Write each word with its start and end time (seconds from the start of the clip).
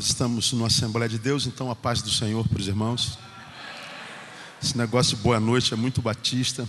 Nós 0.00 0.06
estamos 0.06 0.50
numa 0.54 0.68
Assembleia 0.68 1.10
de 1.10 1.18
Deus, 1.18 1.46
então 1.46 1.70
a 1.70 1.76
paz 1.76 2.00
do 2.00 2.08
Senhor 2.08 2.48
para 2.48 2.58
os 2.58 2.66
irmãos. 2.66 3.18
Esse 4.62 4.74
negócio 4.74 5.14
boa 5.18 5.38
noite 5.38 5.74
é 5.74 5.76
muito 5.76 6.00
batista 6.00 6.66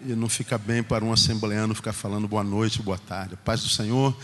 e 0.00 0.12
não 0.12 0.28
fica 0.28 0.56
bem 0.56 0.80
para 0.80 1.04
um 1.04 1.12
assembleano 1.12 1.74
ficar 1.74 1.92
falando 1.92 2.28
boa 2.28 2.44
noite, 2.44 2.80
boa 2.80 2.98
tarde. 2.98 3.34
A 3.34 3.36
paz 3.36 3.64
do 3.64 3.68
Senhor, 3.68 4.16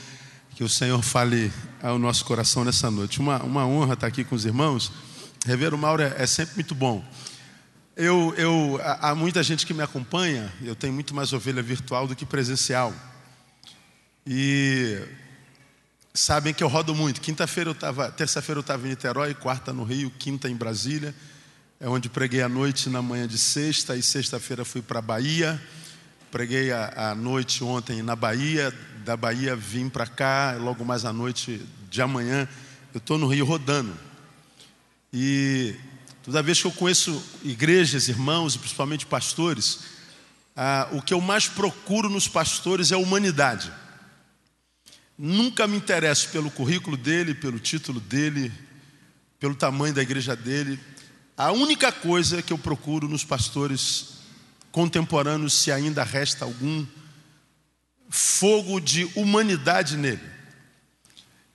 que 0.54 0.62
o 0.62 0.68
Senhor 0.68 1.02
fale 1.02 1.52
ao 1.82 1.98
nosso 1.98 2.24
coração 2.24 2.64
nessa 2.64 2.88
noite. 2.92 3.18
Uma, 3.18 3.42
uma 3.42 3.66
honra 3.66 3.94
estar 3.94 4.06
aqui 4.06 4.22
com 4.22 4.36
os 4.36 4.44
irmãos. 4.44 4.92
Rever 5.44 5.74
o 5.74 5.78
Mauro 5.78 6.04
é, 6.04 6.14
é 6.16 6.26
sempre 6.28 6.54
muito 6.54 6.76
bom. 6.76 7.04
Eu, 7.96 8.32
eu, 8.36 8.80
há 8.84 9.16
muita 9.16 9.42
gente 9.42 9.66
que 9.66 9.74
me 9.74 9.82
acompanha, 9.82 10.54
eu 10.62 10.76
tenho 10.76 10.92
muito 10.92 11.12
mais 11.12 11.32
ovelha 11.32 11.60
virtual 11.60 12.06
do 12.06 12.14
que 12.14 12.24
presencial. 12.24 12.94
E 14.24 15.02
sabem 16.18 16.52
que 16.52 16.64
eu 16.64 16.68
rodo 16.68 16.94
muito. 16.94 17.20
Quinta-feira 17.20 17.70
eu 17.70 17.72
estava, 17.72 18.10
terça-feira 18.10 18.58
eu 18.58 18.62
estava 18.62 18.84
em 18.86 18.90
Niterói, 18.90 19.34
quarta 19.34 19.72
no 19.72 19.84
Rio, 19.84 20.10
quinta 20.18 20.48
em 20.48 20.56
Brasília, 20.56 21.14
é 21.80 21.88
onde 21.88 22.08
preguei 22.08 22.42
à 22.42 22.48
noite 22.48 22.90
na 22.90 23.00
manhã 23.00 23.26
de 23.26 23.38
sexta 23.38 23.96
e 23.96 24.02
sexta-feira 24.02 24.64
fui 24.64 24.82
para 24.82 25.00
Bahia. 25.00 25.60
Preguei 26.30 26.70
à 26.72 27.14
noite 27.14 27.64
ontem 27.64 28.02
na 28.02 28.14
Bahia, 28.14 28.70
da 29.02 29.16
Bahia 29.16 29.56
vim 29.56 29.88
para 29.88 30.06
cá, 30.06 30.56
logo 30.60 30.84
mais 30.84 31.06
à 31.06 31.12
noite 31.12 31.64
de 31.88 32.02
amanhã 32.02 32.46
eu 32.92 32.98
estou 32.98 33.16
no 33.16 33.28
Rio 33.28 33.46
rodando. 33.46 33.96
E 35.10 35.74
toda 36.22 36.42
vez 36.42 36.60
que 36.60 36.66
eu 36.66 36.72
conheço 36.72 37.22
igrejas, 37.42 38.08
irmãos 38.08 38.56
e 38.56 38.58
principalmente 38.58 39.06
pastores, 39.06 39.80
ah, 40.54 40.88
o 40.92 41.00
que 41.00 41.14
eu 41.14 41.20
mais 41.20 41.46
procuro 41.46 42.10
nos 42.10 42.28
pastores 42.28 42.92
é 42.92 42.94
a 42.94 42.98
humanidade. 42.98 43.72
Nunca 45.18 45.66
me 45.66 45.76
interesso 45.76 46.28
pelo 46.28 46.48
currículo 46.48 46.96
dele, 46.96 47.34
pelo 47.34 47.58
título 47.58 47.98
dele, 47.98 48.52
pelo 49.40 49.54
tamanho 49.54 49.92
da 49.92 50.00
igreja 50.00 50.36
dele. 50.36 50.78
A 51.36 51.50
única 51.50 51.90
coisa 51.90 52.40
que 52.40 52.52
eu 52.52 52.58
procuro 52.58 53.08
nos 53.08 53.24
pastores 53.24 54.18
contemporâneos, 54.70 55.54
se 55.54 55.72
ainda 55.72 56.04
resta 56.04 56.44
algum 56.44 56.86
fogo 58.08 58.78
de 58.78 59.10
humanidade 59.16 59.96
nele. 59.96 60.22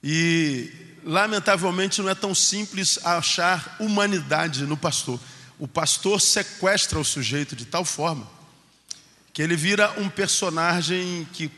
E, 0.04 0.70
lamentavelmente, 1.02 2.02
não 2.02 2.10
é 2.10 2.16
tão 2.16 2.36
simples 2.36 3.00
achar 3.06 3.78
humanidade 3.80 4.66
no 4.66 4.76
pastor. 4.76 5.18
O 5.58 5.70
pastor 5.70 6.20
sequestra 6.20 7.00
o 7.00 7.06
sujeito 7.06 7.56
de 7.56 7.64
tal 7.66 7.86
forma 7.86 8.30
que 9.32 9.42
ele 9.42 9.56
vira 9.56 9.92
um 10.00 10.10
personagem 10.10 11.28
que 11.34 11.50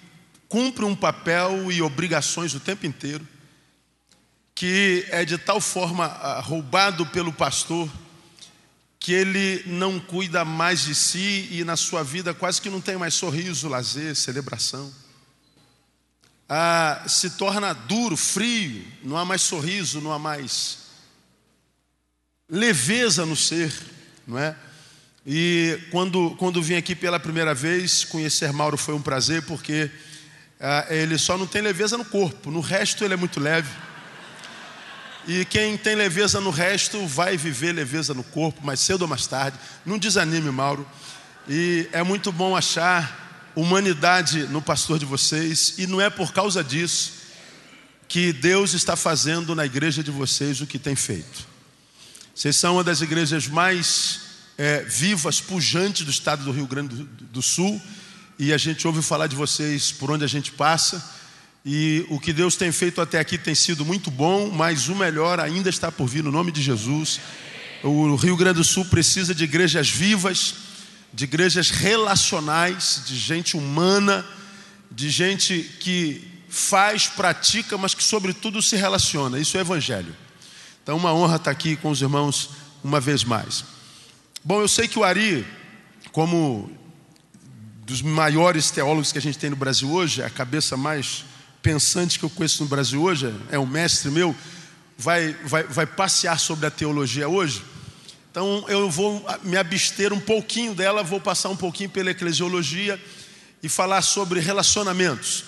cumpre 0.48 0.86
um 0.86 0.96
papel 0.96 1.72
e 1.72 1.82
obrigações 1.82 2.54
o 2.54 2.60
tempo 2.60 2.86
inteiro, 2.86 3.26
que 4.54 5.06
é 5.10 5.26
de 5.26 5.38
tal 5.38 5.60
forma 5.60 6.06
ah, 6.06 6.40
roubado 6.40 7.06
pelo 7.06 7.34
pastor, 7.34 7.90
que 9.00 9.12
ele 9.14 9.64
não 9.68 10.00
cuida 10.00 10.44
mais 10.44 10.86
de 10.86 10.96
si 10.96 11.48
e 11.52 11.64
na 11.64 11.76
sua 11.76 12.04
vida 12.04 12.34
quase 12.34 12.62
que 12.62 12.70
não 12.70 12.82
tem 12.82 12.98
mais 12.98 13.14
sorriso, 13.14 13.68
lazer, 13.68 14.16
celebração. 14.16 14.92
Ah, 16.48 17.04
se 17.08 17.32
torna 17.32 17.74
duro, 17.74 18.16
frio, 18.16 18.86
não 19.04 19.18
há 19.18 19.26
mais 19.26 19.42
sorriso, 19.42 20.00
não 20.00 20.12
há 20.12 20.20
mais 20.20 20.86
leveza 22.50 23.26
no 23.26 23.36
ser, 23.36 23.74
não 24.28 24.38
é? 24.38 24.56
E 25.26 25.80
quando, 25.90 26.36
quando 26.38 26.62
vim 26.62 26.76
aqui 26.76 26.96
pela 26.96 27.20
primeira 27.20 27.54
vez, 27.54 28.04
conhecer 28.04 28.54
Mauro 28.54 28.78
foi 28.78 28.94
um 28.94 29.02
prazer, 29.02 29.42
porque 29.44 29.90
ah, 30.60 30.86
ele 30.90 31.18
só 31.18 31.38
não 31.38 31.46
tem 31.46 31.62
leveza 31.62 31.98
no 31.98 32.06
corpo, 32.06 32.50
no 32.50 32.60
resto 32.60 33.04
ele 33.04 33.14
é 33.14 33.18
muito 33.18 33.40
leve. 33.40 33.70
E 35.28 35.44
quem 35.46 35.76
tem 35.76 35.96
leveza 35.96 36.40
no 36.40 36.52
resto 36.52 37.06
vai 37.08 37.36
viver 37.36 37.74
leveza 37.74 38.14
no 38.14 38.24
corpo, 38.24 38.66
mais 38.66 38.80
cedo 38.80 39.02
ou 39.02 39.08
mais 39.08 39.26
tarde. 39.26 39.58
Não 39.86 39.98
desanime, 39.98 40.52
Mauro. 40.52 40.88
E 41.48 41.90
é 41.92 42.04
muito 42.04 42.32
bom 42.32 42.56
achar 42.56 43.52
humanidade 43.56 44.44
no 44.48 44.62
pastor 44.62 45.00
de 45.00 45.06
vocês, 45.06 45.76
e 45.78 45.88
não 45.88 46.00
é 46.00 46.10
por 46.10 46.34
causa 46.34 46.64
disso 46.64 47.14
que 48.08 48.32
Deus 48.32 48.74
está 48.74 48.96
fazendo 48.96 49.56
na 49.56 49.66
igreja 49.66 50.04
de 50.04 50.12
vocês 50.12 50.62
o 50.62 50.68
que 50.68 50.78
tem 50.78 50.96
feito. 50.96 51.48
Vocês 52.36 52.56
são 52.56 52.76
uma 52.76 52.84
das 52.84 53.02
igrejas 53.02 53.48
mais 53.48 54.22
é, 54.58 54.82
vivas, 54.84 55.42
pujantes 55.42 56.06
do 56.06 56.12
estado 56.12 56.44
do 56.44 56.52
Rio 56.52 56.68
Grande 56.68 56.96
do, 56.96 57.04
do 57.06 57.42
Sul 57.42 57.82
e 58.38 58.54
a 58.54 58.58
gente 58.58 58.86
ouve 58.86 59.02
falar 59.02 59.28
de 59.28 59.36
vocês 59.36 59.92
por 59.92 60.12
onde 60.12 60.24
a 60.24 60.28
gente 60.28 60.52
passa. 60.52 61.04
E 61.66 62.06
o 62.10 62.20
que 62.20 62.34
Deus 62.34 62.56
tem 62.56 62.72
feito 62.72 63.02
até 63.02 63.20
aqui 63.20 63.38
tem 63.38 63.56
sido 63.56 63.86
muito 63.86 64.12
bom, 64.12 64.52
mas 64.52 64.88
o 64.88 64.96
melhor 64.96 65.40
ainda 65.40 65.70
está 65.70 65.92
por 65.92 66.08
vir 66.08 66.24
no 66.24 66.32
nome 66.32 66.52
de 66.52 66.62
Jesus. 66.62 67.20
O 67.82 68.16
Rio 68.16 68.36
Grande 68.36 68.60
do 68.60 68.64
Sul 68.64 68.86
precisa 68.86 69.34
de 69.34 69.44
igrejas 69.46 69.90
vivas, 69.90 70.56
de 71.14 71.24
igrejas 71.24 71.70
relacionais, 71.70 73.04
de 73.08 73.16
gente 73.16 73.56
humana, 73.56 74.26
de 74.92 75.10
gente 75.10 75.64
que 75.80 76.28
faz, 76.50 77.08
pratica, 77.08 77.78
mas 77.78 77.94
que 77.94 78.04
sobretudo 78.04 78.62
se 78.62 78.76
relaciona. 78.76 79.40
Isso 79.40 79.58
é 79.58 79.62
evangelho. 79.62 80.16
Então, 80.84 80.98
uma 80.98 81.14
honra 81.14 81.38
estar 81.38 81.52
aqui 81.52 81.76
com 81.76 81.90
os 81.90 82.02
irmãos 82.02 82.52
uma 82.84 83.00
vez 83.00 83.24
mais. 83.24 83.66
Bom, 84.44 84.62
eu 84.62 84.68
sei 84.68 84.88
que 84.88 85.00
o 85.00 85.04
Ari, 85.04 85.46
como 86.12 86.70
dos 87.86 88.02
maiores 88.02 88.72
teólogos 88.72 89.12
que 89.12 89.20
a 89.20 89.22
gente 89.22 89.38
tem 89.38 89.52
no 89.52 89.56
Brasil 89.56 89.92
hoje, 89.92 90.24
a 90.24 90.30
cabeça 90.30 90.76
mais 90.76 91.24
pensante 91.62 92.18
que 92.18 92.26
eu 92.26 92.30
conheço 92.32 92.64
no 92.64 92.70
Brasil 92.70 93.02
hoje, 93.02 93.32
é 93.52 93.60
um 93.60 93.66
mestre 93.66 94.10
meu, 94.10 94.36
vai, 94.98 95.34
vai, 95.46 95.64
vai 95.64 95.86
passear 95.86 96.40
sobre 96.40 96.66
a 96.66 96.72
teologia 96.72 97.30
hoje. 97.30 97.64
Então 98.32 98.66
eu 98.68 98.90
vou 98.90 99.24
me 99.44 99.56
abster 99.56 100.12
um 100.12 100.20
pouquinho 100.20 100.74
dela, 100.74 101.04
vou 101.04 101.22
passar 101.22 101.50
um 101.50 101.56
pouquinho 101.56 101.90
pela 101.90 102.10
eclesiologia 102.10 103.00
e 103.62 103.70
falar 103.70 104.02
sobre 104.02 104.40
relacionamentos. 104.40 105.46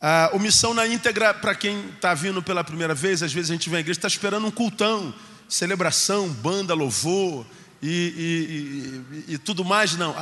A 0.00 0.30
missão 0.40 0.72
na 0.72 0.86
íntegra, 0.86 1.34
para 1.34 1.54
quem 1.54 1.90
está 1.90 2.14
vindo 2.14 2.42
pela 2.42 2.64
primeira 2.64 2.94
vez, 2.94 3.22
às 3.22 3.30
vezes 3.30 3.50
a 3.50 3.54
gente 3.54 3.68
vem 3.68 3.76
à 3.76 3.80
igreja, 3.80 3.98
está 3.98 4.08
esperando 4.08 4.46
um 4.46 4.50
cultão, 4.50 5.14
celebração, 5.46 6.30
banda, 6.30 6.72
louvor 6.72 7.44
e, 7.82 9.04
e, 9.28 9.30
e, 9.30 9.34
e 9.34 9.38
tudo 9.38 9.62
mais. 9.62 9.94
Não, 9.96 10.14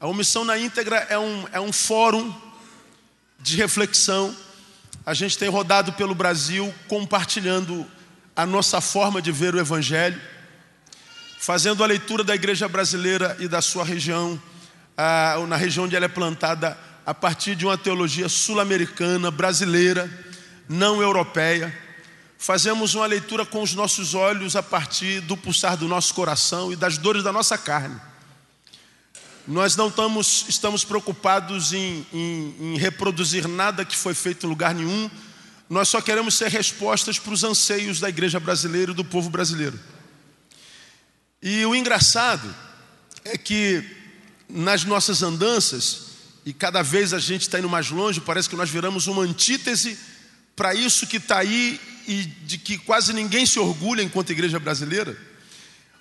a 0.00 0.06
omissão 0.06 0.44
na 0.44 0.56
íntegra 0.56 0.96
é 1.10 1.18
um, 1.18 1.48
é 1.52 1.60
um 1.60 1.72
fórum 1.72 2.32
de 3.40 3.56
reflexão. 3.56 4.34
A 5.04 5.12
gente 5.12 5.36
tem 5.36 5.48
rodado 5.48 5.92
pelo 5.94 6.14
Brasil 6.14 6.72
compartilhando 6.86 7.84
a 8.36 8.46
nossa 8.46 8.80
forma 8.80 9.20
de 9.20 9.32
ver 9.32 9.56
o 9.56 9.58
Evangelho, 9.58 10.20
fazendo 11.40 11.82
a 11.82 11.86
leitura 11.86 12.22
da 12.22 12.32
igreja 12.32 12.68
brasileira 12.68 13.36
e 13.40 13.48
da 13.48 13.60
sua 13.60 13.84
região, 13.84 14.40
a, 14.96 15.34
na 15.48 15.56
região 15.56 15.86
onde 15.86 15.96
ela 15.96 16.04
é 16.04 16.08
plantada, 16.08 16.78
a 17.04 17.12
partir 17.12 17.56
de 17.56 17.66
uma 17.66 17.76
teologia 17.76 18.28
sul-americana, 18.28 19.32
brasileira, 19.32 20.08
não 20.68 21.02
europeia. 21.02 21.76
Fazemos 22.38 22.94
uma 22.94 23.06
leitura 23.06 23.44
com 23.44 23.62
os 23.62 23.74
nossos 23.74 24.14
olhos 24.14 24.54
a 24.54 24.62
partir 24.62 25.20
do 25.22 25.36
pulsar 25.36 25.76
do 25.76 25.88
nosso 25.88 26.14
coração 26.14 26.72
e 26.72 26.76
das 26.76 26.98
dores 26.98 27.24
da 27.24 27.32
nossa 27.32 27.58
carne. 27.58 28.07
Nós 29.48 29.76
não 29.76 29.88
estamos, 29.88 30.44
estamos 30.46 30.84
preocupados 30.84 31.72
em, 31.72 32.06
em, 32.12 32.54
em 32.60 32.76
reproduzir 32.76 33.48
nada 33.48 33.82
que 33.82 33.96
foi 33.96 34.12
feito 34.12 34.44
em 34.44 34.48
lugar 34.48 34.74
nenhum. 34.74 35.10
Nós 35.70 35.88
só 35.88 36.02
queremos 36.02 36.34
ser 36.34 36.50
respostas 36.50 37.18
para 37.18 37.32
os 37.32 37.42
anseios 37.42 37.98
da 37.98 38.10
igreja 38.10 38.38
brasileira 38.38 38.92
e 38.92 38.94
do 38.94 39.02
povo 39.02 39.30
brasileiro. 39.30 39.80
E 41.42 41.64
o 41.64 41.74
engraçado 41.74 42.54
é 43.24 43.38
que 43.38 43.82
nas 44.50 44.84
nossas 44.84 45.22
andanças, 45.22 46.08
e 46.44 46.52
cada 46.52 46.82
vez 46.82 47.14
a 47.14 47.18
gente 47.18 47.42
está 47.42 47.58
indo 47.58 47.70
mais 47.70 47.88
longe, 47.88 48.20
parece 48.20 48.50
que 48.50 48.56
nós 48.56 48.68
viramos 48.68 49.06
uma 49.06 49.22
antítese 49.22 49.98
para 50.54 50.74
isso 50.74 51.06
que 51.06 51.16
está 51.16 51.38
aí 51.38 51.80
e 52.06 52.24
de 52.24 52.58
que 52.58 52.76
quase 52.76 53.14
ninguém 53.14 53.46
se 53.46 53.58
orgulha 53.58 54.02
enquanto 54.02 54.28
igreja 54.28 54.58
brasileira. 54.58 55.16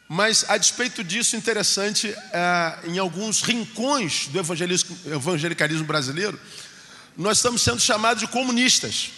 Mas, 0.10 0.46
a 0.48 0.58
despeito 0.58 1.04
disso, 1.04 1.36
interessante, 1.36 2.16
é, 2.32 2.80
em 2.86 2.98
alguns 2.98 3.42
rincões 3.42 4.28
do 4.28 4.40
evangelicalismo 4.40 5.86
brasileiro, 5.86 6.40
nós 7.18 7.40
estamos 7.40 7.62
sendo 7.62 7.80
chamados 7.80 8.22
de 8.22 8.28
comunistas. 8.28 9.10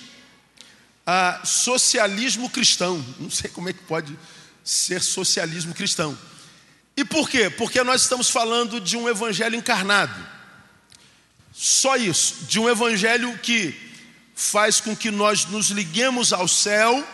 Ah, 1.05 1.41
socialismo 1.43 2.49
cristão. 2.49 3.03
Não 3.19 3.29
sei 3.29 3.49
como 3.49 3.69
é 3.69 3.73
que 3.73 3.83
pode 3.83 4.17
ser 4.63 5.01
socialismo 5.01 5.73
cristão. 5.73 6.17
E 6.97 7.05
por 7.05 7.29
quê? 7.29 7.49
Porque 7.49 7.83
nós 7.83 8.01
estamos 8.01 8.29
falando 8.29 8.79
de 8.79 8.97
um 8.97 9.07
evangelho 9.07 9.55
encarnado. 9.55 10.15
Só 11.53 11.97
isso, 11.97 12.45
de 12.47 12.59
um 12.59 12.69
evangelho 12.69 13.37
que 13.39 13.75
faz 14.35 14.79
com 14.79 14.95
que 14.95 15.11
nós 15.11 15.45
nos 15.45 15.69
liguemos 15.69 16.31
ao 16.31 16.47
céu 16.47 17.05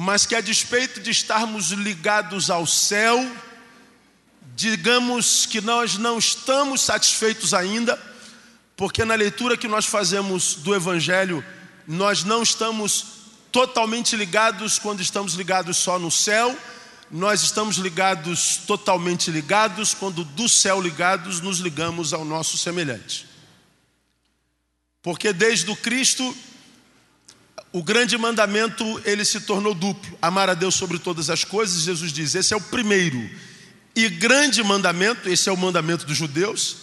mas 0.00 0.24
que 0.24 0.36
a 0.36 0.40
despeito 0.40 1.00
de 1.00 1.10
estarmos 1.10 1.70
ligados 1.70 2.50
ao 2.50 2.64
céu, 2.64 3.28
digamos 4.54 5.44
que 5.44 5.60
nós 5.60 5.98
não 5.98 6.18
estamos 6.18 6.82
satisfeitos 6.82 7.52
ainda, 7.52 8.00
porque 8.76 9.04
na 9.04 9.16
leitura 9.16 9.56
que 9.56 9.66
nós 9.66 9.86
fazemos 9.86 10.54
do 10.54 10.72
Evangelho, 10.72 11.44
nós 11.84 12.22
não 12.22 12.44
estamos 12.44 13.06
totalmente 13.50 14.14
ligados 14.14 14.78
quando 14.78 15.00
estamos 15.00 15.34
ligados 15.34 15.78
só 15.78 15.98
no 15.98 16.12
céu, 16.12 16.56
nós 17.10 17.42
estamos 17.42 17.76
ligados, 17.76 18.58
totalmente 18.68 19.32
ligados, 19.32 19.94
quando 19.94 20.22
do 20.22 20.48
céu 20.48 20.80
ligados 20.80 21.40
nos 21.40 21.58
ligamos 21.58 22.12
ao 22.12 22.24
nosso 22.24 22.56
semelhante. 22.56 23.26
Porque 25.02 25.32
desde 25.32 25.68
o 25.68 25.74
Cristo, 25.74 26.36
o 27.72 27.82
grande 27.82 28.16
mandamento, 28.16 29.00
ele 29.04 29.24
se 29.24 29.40
tornou 29.40 29.74
duplo, 29.74 30.18
amar 30.22 30.48
a 30.48 30.54
Deus 30.54 30.74
sobre 30.74 30.98
todas 30.98 31.28
as 31.28 31.44
coisas, 31.44 31.82
Jesus 31.82 32.12
diz, 32.12 32.34
esse 32.34 32.54
é 32.54 32.56
o 32.56 32.60
primeiro 32.60 33.28
e 33.98 34.08
grande 34.08 34.62
mandamento, 34.62 35.28
esse 35.28 35.48
é 35.48 35.52
o 35.52 35.56
mandamento 35.56 36.06
dos 36.06 36.16
judeus, 36.16 36.76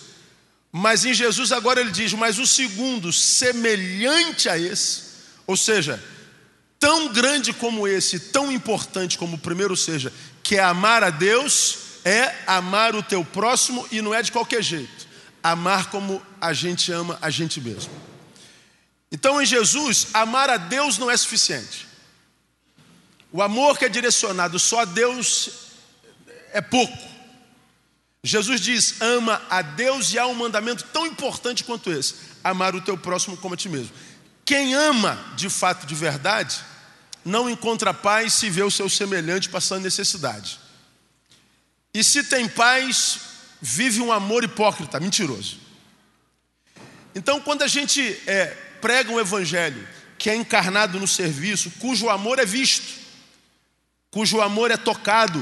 mas 0.70 1.06
em 1.06 1.14
Jesus 1.14 1.54
agora 1.54 1.80
ele 1.80 1.92
diz, 1.92 2.12
mas 2.12 2.38
o 2.38 2.46
segundo, 2.46 3.14
semelhante 3.14 4.50
a 4.50 4.58
esse, 4.58 5.04
ou 5.48 5.56
seja, 5.56 6.04
tão 6.78 7.08
grande 7.14 7.54
como 7.54 7.88
esse, 7.88 8.20
tão 8.20 8.52
importante 8.52 9.18
como 9.18 9.38
o 9.38 9.40
primeiro 9.40 9.78
seja, 9.78 10.12
que 10.44 10.58
é 10.58 10.64
amar 10.64 11.06
a 11.06 11.10
Deus, 11.10 11.78
é 12.04 12.36
amar 12.46 12.94
o 12.94 13.02
teu 13.02 13.24
próximo 13.24 13.88
e 13.90 14.02
não 14.02 14.14
é 14.14 14.22
de 14.22 14.34
qualquer 14.34 14.62
jeito. 14.62 15.08
Amar 15.42 15.90
como 15.90 16.22
a 16.42 16.52
gente 16.52 16.92
ama 16.92 17.18
a 17.22 17.30
gente 17.30 17.62
mesmo. 17.62 17.94
Então 19.16 19.42
em 19.42 19.46
Jesus, 19.46 20.08
amar 20.14 20.50
a 20.50 20.58
Deus 20.58 20.98
não 20.98 21.10
é 21.10 21.16
suficiente. 21.16 21.88
O 23.32 23.42
amor 23.42 23.78
que 23.78 23.86
é 23.86 23.90
direcionado 23.90 24.60
só 24.60 24.82
a 24.82 24.86
Deus 24.86 25.52
é 26.52 26.60
pouco. 26.60 26.98
Jesus 28.22 28.60
diz: 28.60 29.00
ama 29.00 29.42
a 29.50 29.62
Deus 29.62 30.12
e 30.12 30.20
há 30.20 30.28
um 30.28 30.34
mandamento 30.34 30.84
tão 30.92 31.06
importante 31.06 31.64
quanto 31.64 31.94
esse: 31.94 32.16
amar 32.44 32.76
o 32.76 32.82
teu 32.82 32.98
próximo 32.98 33.38
como 33.38 33.54
a 33.54 33.58
ti 33.58 33.70
mesmo. 33.70 33.94
Quem 34.44 34.74
ama 34.74 35.18
de 35.38 35.50
fato, 35.50 35.88
de 35.88 35.96
verdade, 35.96 36.62
não 37.24 37.50
encontra 37.50 37.94
paz 37.94 38.34
se 38.34 38.50
vê 38.50 38.64
o 38.64 38.72
seu 38.72 38.90
semelhante 38.90 39.48
passando 39.48 39.84
necessidade. 39.84 40.60
E 41.94 42.04
se 42.04 42.22
tem 42.26 42.50
paz, 42.50 43.18
vive 43.62 44.02
um 44.02 44.12
amor 44.12 44.44
hipócrita, 44.44 45.00
mentiroso. 45.00 45.58
Então, 47.16 47.40
quando 47.40 47.62
a 47.62 47.68
gente 47.68 48.02
é, 48.28 48.65
prega 48.86 49.12
um 49.12 49.20
evangelho 49.20 49.88
que 50.16 50.30
é 50.30 50.36
encarnado 50.36 51.00
no 51.00 51.08
serviço, 51.08 51.72
cujo 51.80 52.08
amor 52.08 52.38
é 52.38 52.46
visto, 52.46 52.86
cujo 54.12 54.40
amor 54.40 54.70
é 54.70 54.78
tocado, 54.78 55.42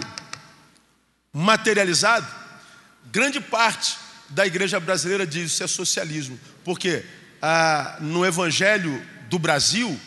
materializado, 1.34 2.26
grande 3.12 3.42
parte 3.42 3.98
da 4.30 4.48
igreja 4.48 4.80
brasileira 4.80 5.28
diz 5.28 5.52
isso 5.52 5.62
é 5.62 5.68
socialismo, 5.68 6.40
porque 6.64 7.04
ah, 7.42 7.98
no 8.00 8.26
evangelho 8.26 9.06
do 9.30 9.38
Brasil, 9.38 10.00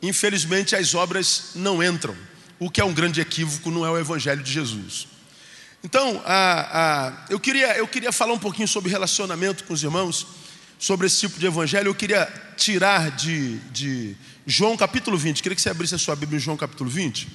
infelizmente 0.00 0.74
as 0.74 0.94
obras 0.94 1.50
não 1.54 1.82
entram, 1.82 2.16
o 2.58 2.70
que 2.70 2.80
é 2.80 2.84
um 2.84 2.94
grande 2.94 3.20
equívoco, 3.20 3.70
não 3.70 3.84
é 3.84 3.90
o 3.90 3.98
Evangelho 3.98 4.42
de 4.42 4.50
Jesus. 4.50 5.06
Então, 5.82 6.22
eu, 7.30 7.40
queria, 7.40 7.76
eu 7.76 7.88
queria 7.88 8.12
falar 8.12 8.34
um 8.34 8.38
pouquinho 8.38 8.68
sobre 8.68 8.90
relacionamento 8.90 9.64
com 9.64 9.72
os 9.72 9.82
irmãos, 9.82 10.26
sobre 10.80 11.06
esse 11.06 11.20
tipo 11.20 11.38
de 11.38 11.46
evangelho. 11.46 11.88
Eu 11.88 11.94
queria 11.94 12.26
tirar 12.56 13.10
de, 13.10 13.58
de 13.70 14.16
João 14.46 14.76
capítulo 14.78 15.16
20. 15.16 15.42
Queria 15.42 15.54
que 15.54 15.60
você 15.60 15.68
abrisse 15.68 15.94
a 15.94 15.98
sua 15.98 16.16
Bíblia 16.16 16.38
em 16.38 16.40
João 16.40 16.56
capítulo 16.56 16.88
20. 16.88 17.28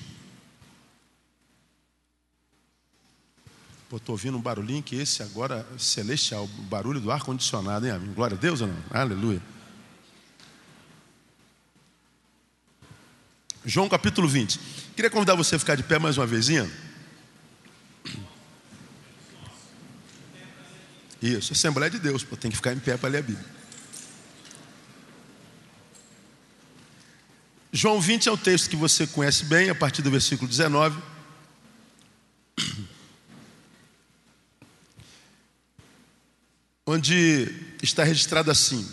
Pô, 3.87 3.97
estou 3.97 4.13
ouvindo 4.13 4.35
um 4.35 4.41
barulhinho 4.41 4.81
que 4.81 4.95
esse 4.95 5.21
agora 5.21 5.65
celestial, 5.77 6.45
o 6.45 6.61
barulho 6.63 6.99
do 6.99 7.11
ar-condicionado, 7.11 7.85
hein, 7.85 7.91
amigo? 7.93 8.15
Glória 8.15 8.35
a 8.35 8.39
Deus 8.39 8.61
ou 8.61 8.67
não? 8.67 8.77
Aleluia. 8.89 9.39
João 13.63 13.87
capítulo 13.87 14.27
20. 14.27 14.59
Queria 14.95 15.11
convidar 15.11 15.35
você 15.35 15.55
a 15.55 15.59
ficar 15.59 15.75
de 15.75 15.83
pé 15.83 15.99
mais 15.99 16.17
uma 16.17 16.25
vezinha. 16.25 16.69
Isso, 21.25 21.53
Assembleia 21.53 21.89
de 21.89 21.97
Deus, 21.97 22.23
pô, 22.23 22.37
tem 22.37 22.51
que 22.51 22.57
ficar 22.57 22.71
em 22.71 22.77
pé 22.77 22.95
para 22.97 23.09
ler 23.09 23.17
a 23.17 23.23
Bíblia. 23.23 23.43
João 27.73 27.99
20 27.99 28.29
é 28.29 28.31
o 28.31 28.37
texto 28.37 28.69
que 28.69 28.75
você 28.75 29.07
conhece 29.07 29.45
bem, 29.45 29.71
a 29.71 29.75
partir 29.75 30.03
do 30.03 30.11
versículo 30.11 30.47
19. 30.47 31.01
Onde 36.85 37.51
está 37.81 38.03
registrado 38.03 38.51
assim: 38.51 38.87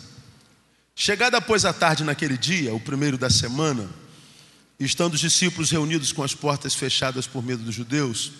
Chegada 0.96 1.36
após 1.36 1.66
a 1.66 1.72
tarde 1.74 2.02
naquele 2.02 2.38
dia, 2.38 2.74
o 2.74 2.80
primeiro 2.80 3.18
da 3.18 3.28
semana, 3.28 3.90
estando 4.80 5.12
os 5.12 5.20
discípulos 5.20 5.70
reunidos 5.70 6.12
com 6.12 6.22
as 6.22 6.34
portas 6.34 6.74
fechadas 6.74 7.26
por 7.26 7.44
medo 7.44 7.62
dos 7.62 7.74
judeus, 7.74 8.32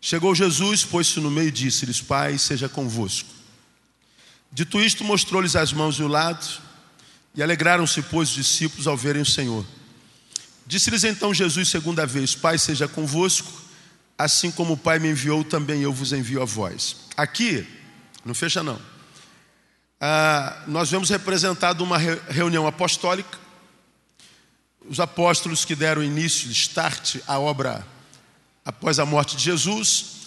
chegou 0.00 0.34
Jesus, 0.34 0.84
pôs-se 0.84 1.20
no 1.20 1.30
meio 1.30 1.48
e 1.48 1.52
disse-lhes: 1.52 2.00
Pai, 2.00 2.38
seja 2.38 2.68
convosco. 2.68 3.28
Dito 4.52 4.80
isto, 4.80 5.04
mostrou-lhes 5.04 5.54
as 5.54 5.72
mãos 5.72 5.96
e 5.96 6.02
o 6.02 6.08
lado, 6.08 6.46
e 7.34 7.42
alegraram-se, 7.42 8.02
pois, 8.02 8.30
os 8.30 8.34
discípulos 8.34 8.86
ao 8.86 8.96
verem 8.96 9.22
o 9.22 9.26
Senhor. 9.26 9.64
Disse-lhes 10.66 11.04
então 11.04 11.34
Jesus 11.34 11.68
segunda 11.68 12.06
vez: 12.06 12.34
Pai, 12.34 12.58
seja 12.58 12.88
convosco, 12.88 13.50
assim 14.18 14.50
como 14.50 14.74
o 14.74 14.78
Pai 14.78 14.98
me 14.98 15.10
enviou, 15.10 15.44
também 15.44 15.82
eu 15.82 15.92
vos 15.92 16.12
envio 16.12 16.42
a 16.42 16.44
vós. 16.44 16.96
Aqui, 17.16 17.66
não 18.24 18.34
fecha 18.34 18.62
não. 18.62 18.80
Ah, 20.00 20.64
nós 20.66 20.90
vemos 20.90 21.10
representado 21.10 21.84
uma 21.84 21.98
reunião 21.98 22.66
apostólica 22.66 23.38
os 24.88 24.98
apóstolos 24.98 25.64
que 25.64 25.76
deram 25.76 26.02
início, 26.02 26.50
start 26.50 27.16
à 27.26 27.38
obra 27.38 27.86
após 28.64 28.98
a 28.98 29.06
morte 29.06 29.36
de 29.36 29.42
Jesus, 29.42 30.20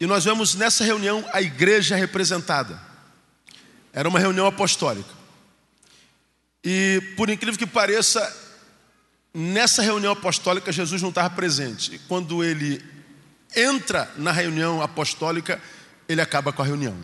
e 0.00 0.06
nós 0.06 0.24
vemos 0.24 0.54
nessa 0.54 0.84
reunião 0.84 1.24
a 1.32 1.42
igreja 1.42 1.96
representada. 1.96 2.80
Era 3.92 4.08
uma 4.08 4.18
reunião 4.18 4.46
apostólica. 4.46 5.10
E 6.62 7.14
por 7.16 7.30
incrível 7.30 7.58
que 7.58 7.66
pareça, 7.66 8.36
nessa 9.34 9.82
reunião 9.82 10.12
apostólica 10.12 10.70
Jesus 10.70 11.02
não 11.02 11.08
estava 11.08 11.30
presente. 11.30 11.94
E 11.94 11.98
quando 12.00 12.44
ele 12.44 12.84
entra 13.56 14.10
na 14.16 14.30
reunião 14.30 14.82
apostólica, 14.82 15.60
ele 16.08 16.20
acaba 16.20 16.52
com 16.52 16.62
a 16.62 16.64
reunião. 16.66 16.96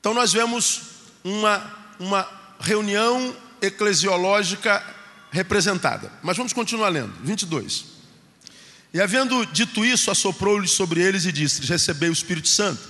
Então 0.00 0.14
nós 0.14 0.32
vemos 0.32 0.82
uma, 1.22 1.94
uma 1.98 2.28
reunião 2.60 3.36
eclesiológica 3.60 4.82
representada. 5.30 6.10
Mas 6.22 6.36
vamos 6.36 6.52
continuar 6.52 6.88
lendo. 6.88 7.12
22. 7.22 7.97
E 8.92 9.00
havendo 9.00 9.44
dito 9.46 9.84
isso, 9.84 10.10
assoprou-lhes 10.10 10.70
sobre 10.70 11.00
eles 11.00 11.24
e 11.24 11.32
disse-lhes: 11.32 11.68
Recebei 11.68 12.08
o 12.08 12.12
Espírito 12.12 12.48
Santo. 12.48 12.80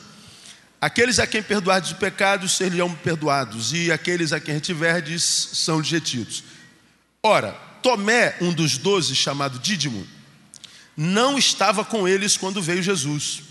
Aqueles 0.81 1.19
a 1.19 1.27
quem 1.27 1.43
perdoardes 1.43 1.91
o 1.91 1.97
pecado 1.97 2.49
ser-lhe-ão 2.49 2.95
perdoados, 2.95 3.73
e 3.73 3.91
aqueles 3.91 4.33
a 4.33 4.39
quem 4.39 4.55
retiverdes 4.55 5.25
são-lhes 5.25 5.91
retidos. 5.91 6.45
Ora, 7.21 7.53
Tomé, 7.83 8.37
um 8.41 8.53
dos 8.53 8.79
doze, 8.79 9.15
chamado 9.17 9.59
Dídimo, 9.59 10.07
não 10.97 11.37
estava 11.37 11.85
com 11.85 12.07
eles 12.07 12.37
quando 12.37 12.63
veio 12.63 12.83
Jesus. 12.83 13.43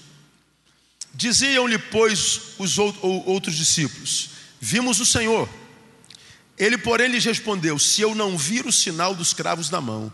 Diziam-lhe, 1.14 1.78
pois, 1.78 2.54
os 2.58 2.78
outros 2.78 3.56
discípulos: 3.56 4.30
Vimos 4.62 5.00
o 5.02 5.06
Senhor. 5.06 5.50
Ele, 6.58 6.78
porém, 6.78 7.10
lhes 7.10 7.26
respondeu: 7.26 7.78
Se 7.78 8.02
eu 8.02 8.16
não 8.16 8.38
vir 8.38 8.66
o 8.66 8.72
sinal 8.72 9.14
dos 9.14 9.34
cravos 9.34 9.70
na 9.70 9.82
mão, 9.82 10.12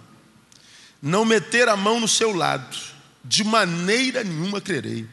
não 1.05 1.25
meter 1.25 1.67
a 1.67 1.75
mão 1.75 1.99
no 1.99 2.07
seu 2.07 2.33
lado, 2.33 2.77
de 3.25 3.43
maneira 3.43 4.23
nenhuma 4.23 4.61
crerei. 4.61 5.05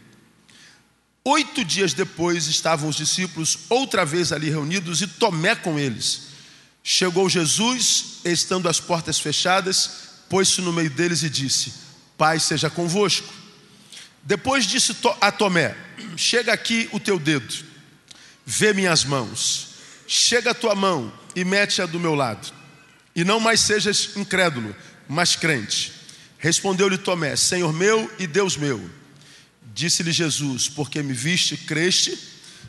Oito 1.25 1.65
dias 1.65 1.93
depois 1.93 2.47
estavam 2.47 2.89
os 2.89 2.95
discípulos 2.95 3.59
outra 3.69 4.05
vez 4.05 4.31
ali 4.31 4.49
reunidos 4.49 5.03
e 5.03 5.09
Tomé 5.09 5.57
com 5.57 5.81
eles. 5.81 6.29
Chegou 6.81 7.29
Jesus, 7.29 8.21
estando 8.25 8.69
as 8.69 8.79
portas 8.79 9.19
fechadas, 9.19 9.91
pôs-se 10.29 10.61
no 10.61 10.73
meio 10.73 10.91
deles 10.91 11.25
e 11.25 11.29
disse: 11.29 11.75
Pai 12.17 12.39
seja 12.39 12.71
convosco. 12.71 13.35
Depois 14.23 14.67
disse 14.67 14.97
a 15.21 15.33
Tomé: 15.33 15.77
Chega 16.17 16.53
aqui 16.53 16.89
o 16.93 17.01
teu 17.01 17.19
dedo, 17.19 17.53
vê 18.47 18.73
minhas 18.73 19.05
mãos, 19.05 19.71
chega 20.07 20.53
a 20.53 20.55
tua 20.55 20.77
mão 20.77 21.13
e 21.35 21.45
mete-a 21.45 21.85
do 21.85 21.99
meu 21.99 22.15
lado. 22.15 22.61
E 23.15 23.25
não 23.25 23.41
mais 23.41 23.59
sejas 23.61 24.17
incrédulo, 24.17 24.75
mas 25.11 25.35
crente. 25.35 25.93
Respondeu-lhe 26.38 26.97
Tomé: 26.97 27.35
Senhor 27.35 27.73
meu 27.73 28.11
e 28.17 28.29
Deus 28.29 28.57
meu. 28.57 28.88
Disse-lhe 29.75 30.12
Jesus: 30.12 30.69
Porque 30.69 31.02
me 31.02 31.12
viste, 31.12 31.57
creste, 31.57 32.17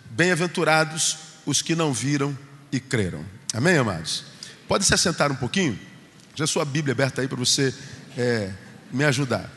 bem-aventurados 0.10 1.18
os 1.46 1.62
que 1.62 1.76
não 1.76 1.94
viram 1.94 2.38
e 2.72 2.80
creram. 2.80 3.24
Amém, 3.54 3.78
amados? 3.78 4.24
Pode 4.68 4.86
se 4.86 4.94
assentar 4.94 5.32
um 5.32 5.36
pouquinho? 5.36 5.80
Já 6.34 6.48
sua 6.48 6.66
Bíblia 6.66 6.94
aberta 6.94 7.22
aí 7.22 7.28
para 7.28 7.38
você 7.38 7.74
é, 8.18 8.52
me 8.92 9.04
ajudar. 9.04 9.48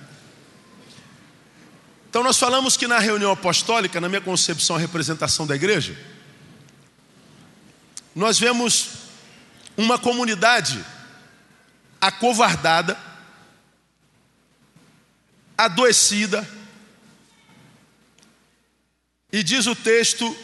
Então, 2.11 2.23
nós 2.23 2.39
falamos 2.39 2.77
que 2.77 2.87
na 2.87 2.99
reunião 2.99 3.33
apostólica, 3.33 4.01
na 4.01 4.09
minha 4.09 4.21
concepção, 4.21 4.77
a 4.77 4.79
representação 4.79 5.47
da 5.47 5.57
igreja, 5.57 5.99
nós 8.15 8.39
vemos 8.39 8.89
uma 9.77 9.99
comunidade 9.99 10.85
acovardada, 12.07 12.99
adoecida, 15.57 16.47
e 19.33 19.43
diz 19.43 19.67
o 19.67 19.75
texto 19.75 20.37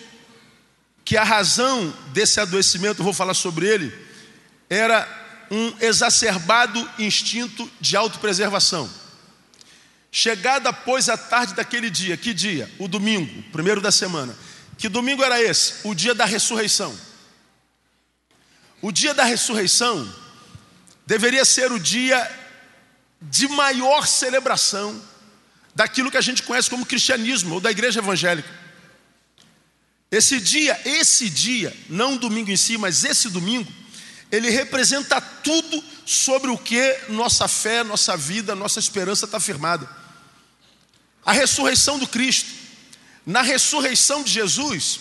que 1.04 1.16
a 1.16 1.24
razão 1.24 1.90
desse 2.12 2.40
adoecimento, 2.40 3.02
vou 3.02 3.12
falar 3.12 3.34
sobre 3.34 3.66
ele, 3.66 3.92
era 4.70 5.06
um 5.50 5.74
exacerbado 5.80 6.88
instinto 6.98 7.70
de 7.80 7.96
autopreservação. 7.96 8.88
Chegada, 10.10 10.72
pois, 10.72 11.08
a 11.08 11.16
tarde 11.16 11.54
daquele 11.54 11.90
dia, 11.90 12.16
que 12.16 12.32
dia? 12.32 12.70
O 12.78 12.88
domingo, 12.88 13.42
primeiro 13.52 13.80
da 13.80 13.92
semana. 13.92 14.34
Que 14.78 14.88
domingo 14.88 15.22
era 15.22 15.40
esse? 15.40 15.86
O 15.86 15.94
dia 15.94 16.14
da 16.14 16.24
ressurreição. 16.24 16.96
O 18.80 18.90
dia 18.90 19.12
da 19.12 19.24
ressurreição 19.24 20.10
deveria 21.10 21.44
ser 21.44 21.72
o 21.72 21.80
dia 21.80 22.30
de 23.20 23.48
maior 23.48 24.06
celebração 24.06 25.02
daquilo 25.74 26.08
que 26.08 26.16
a 26.16 26.20
gente 26.20 26.44
conhece 26.44 26.70
como 26.70 26.86
cristianismo 26.86 27.54
ou 27.54 27.60
da 27.60 27.68
igreja 27.68 27.98
evangélica. 27.98 28.48
Esse 30.08 30.38
dia, 30.38 30.80
esse 30.84 31.28
dia, 31.28 31.76
não 31.88 32.16
domingo 32.16 32.52
em 32.52 32.56
si, 32.56 32.78
mas 32.78 33.02
esse 33.02 33.28
domingo, 33.28 33.68
ele 34.30 34.50
representa 34.50 35.20
tudo 35.20 35.82
sobre 36.06 36.48
o 36.48 36.56
que 36.56 36.96
nossa 37.08 37.48
fé, 37.48 37.82
nossa 37.82 38.16
vida, 38.16 38.54
nossa 38.54 38.78
esperança 38.78 39.24
está 39.24 39.40
firmada. 39.40 39.88
A 41.26 41.32
ressurreição 41.32 41.98
do 41.98 42.06
Cristo. 42.06 42.50
Na 43.26 43.42
ressurreição 43.42 44.22
de 44.22 44.30
Jesus, 44.30 45.00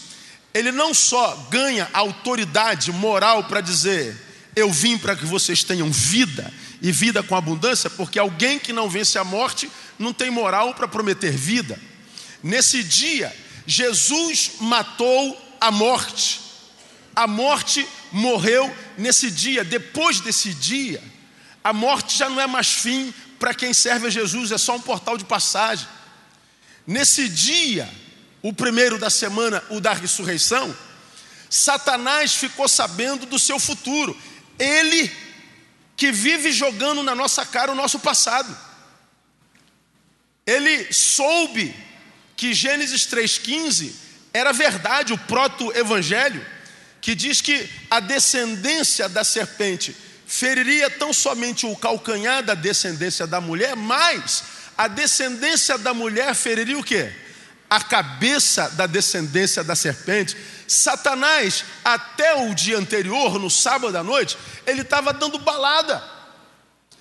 ele 0.55 0.71
não 0.71 0.91
só 0.91 1.35
ganha 1.51 1.87
autoridade 1.93 2.91
moral 2.91 3.43
para 3.43 3.61
dizer: 3.61 4.28
Eu 4.55 4.71
vim 4.71 4.97
para 4.97 5.15
que 5.15 5.25
vocês 5.25 5.63
tenham 5.63 5.91
vida 5.91 6.51
e 6.81 6.91
vida 6.91 7.21
com 7.21 7.35
abundância, 7.35 7.89
porque 7.89 8.17
alguém 8.17 8.59
que 8.59 8.73
não 8.73 8.89
vence 8.89 9.17
a 9.17 9.23
morte 9.23 9.69
não 9.97 10.13
tem 10.13 10.29
moral 10.29 10.73
para 10.73 10.87
prometer 10.87 11.31
vida. 11.31 11.79
Nesse 12.41 12.83
dia, 12.83 13.35
Jesus 13.65 14.51
matou 14.59 15.39
a 15.59 15.71
morte. 15.71 16.41
A 17.15 17.27
morte 17.27 17.85
morreu 18.11 18.73
nesse 18.97 19.29
dia. 19.29 19.63
Depois 19.63 20.19
desse 20.21 20.53
dia, 20.53 21.03
a 21.63 21.73
morte 21.73 22.17
já 22.17 22.29
não 22.29 22.39
é 22.39 22.47
mais 22.47 22.69
fim 22.69 23.13
para 23.37 23.53
quem 23.53 23.73
serve 23.73 24.07
a 24.07 24.09
Jesus, 24.09 24.51
é 24.51 24.57
só 24.57 24.75
um 24.75 24.81
portal 24.81 25.17
de 25.17 25.23
passagem. 25.23 25.87
Nesse 26.85 27.29
dia, 27.29 27.89
o 28.41 28.51
primeiro 28.51 28.97
da 28.97 29.09
semana, 29.09 29.63
o 29.69 29.79
da 29.79 29.93
ressurreição, 29.93 30.75
Satanás 31.49 32.33
ficou 32.33 32.67
sabendo 32.67 33.25
do 33.25 33.39
seu 33.39 33.59
futuro. 33.59 34.15
Ele 34.59 35.09
que 35.95 36.11
vive 36.11 36.51
jogando 36.51 37.01
na 37.01 37.15
nossa 37.15 37.45
cara 37.45 37.71
o 37.71 37.75
nosso 37.75 37.99
passado. 37.99 38.55
Ele 40.45 40.91
soube 40.93 41.75
que 42.35 42.53
Gênesis 42.53 43.05
3,15 43.07 43.91
era 44.33 44.53
verdade, 44.53 45.13
o 45.13 45.17
proto-evangelho, 45.17 46.45
que 47.01 47.15
diz 47.15 47.41
que 47.41 47.69
a 47.89 47.99
descendência 47.99 49.09
da 49.09 49.23
serpente 49.23 49.95
feriria 50.25 50.89
tão 50.89 51.11
somente 51.11 51.65
o 51.65 51.75
calcanhar 51.75 52.43
da 52.43 52.53
descendência 52.53 53.25
da 53.25 53.41
mulher, 53.41 53.75
mas 53.75 54.43
a 54.77 54.87
descendência 54.87 55.77
da 55.77 55.93
mulher 55.93 56.33
feriria 56.35 56.77
o 56.77 56.83
quê? 56.83 57.11
A 57.69 57.81
cabeça 57.81 58.69
da 58.69 58.87
descendência 58.87 59.63
da 59.63 59.75
serpente. 59.75 60.37
Satanás, 60.69 61.65
até 61.83 62.35
o 62.35 62.53
dia 62.53 62.77
anterior, 62.77 63.39
no 63.39 63.49
sábado 63.49 63.97
à 63.97 64.03
noite, 64.03 64.37
ele 64.65 64.81
estava 64.81 65.11
dando 65.11 65.39
balada, 65.39 66.03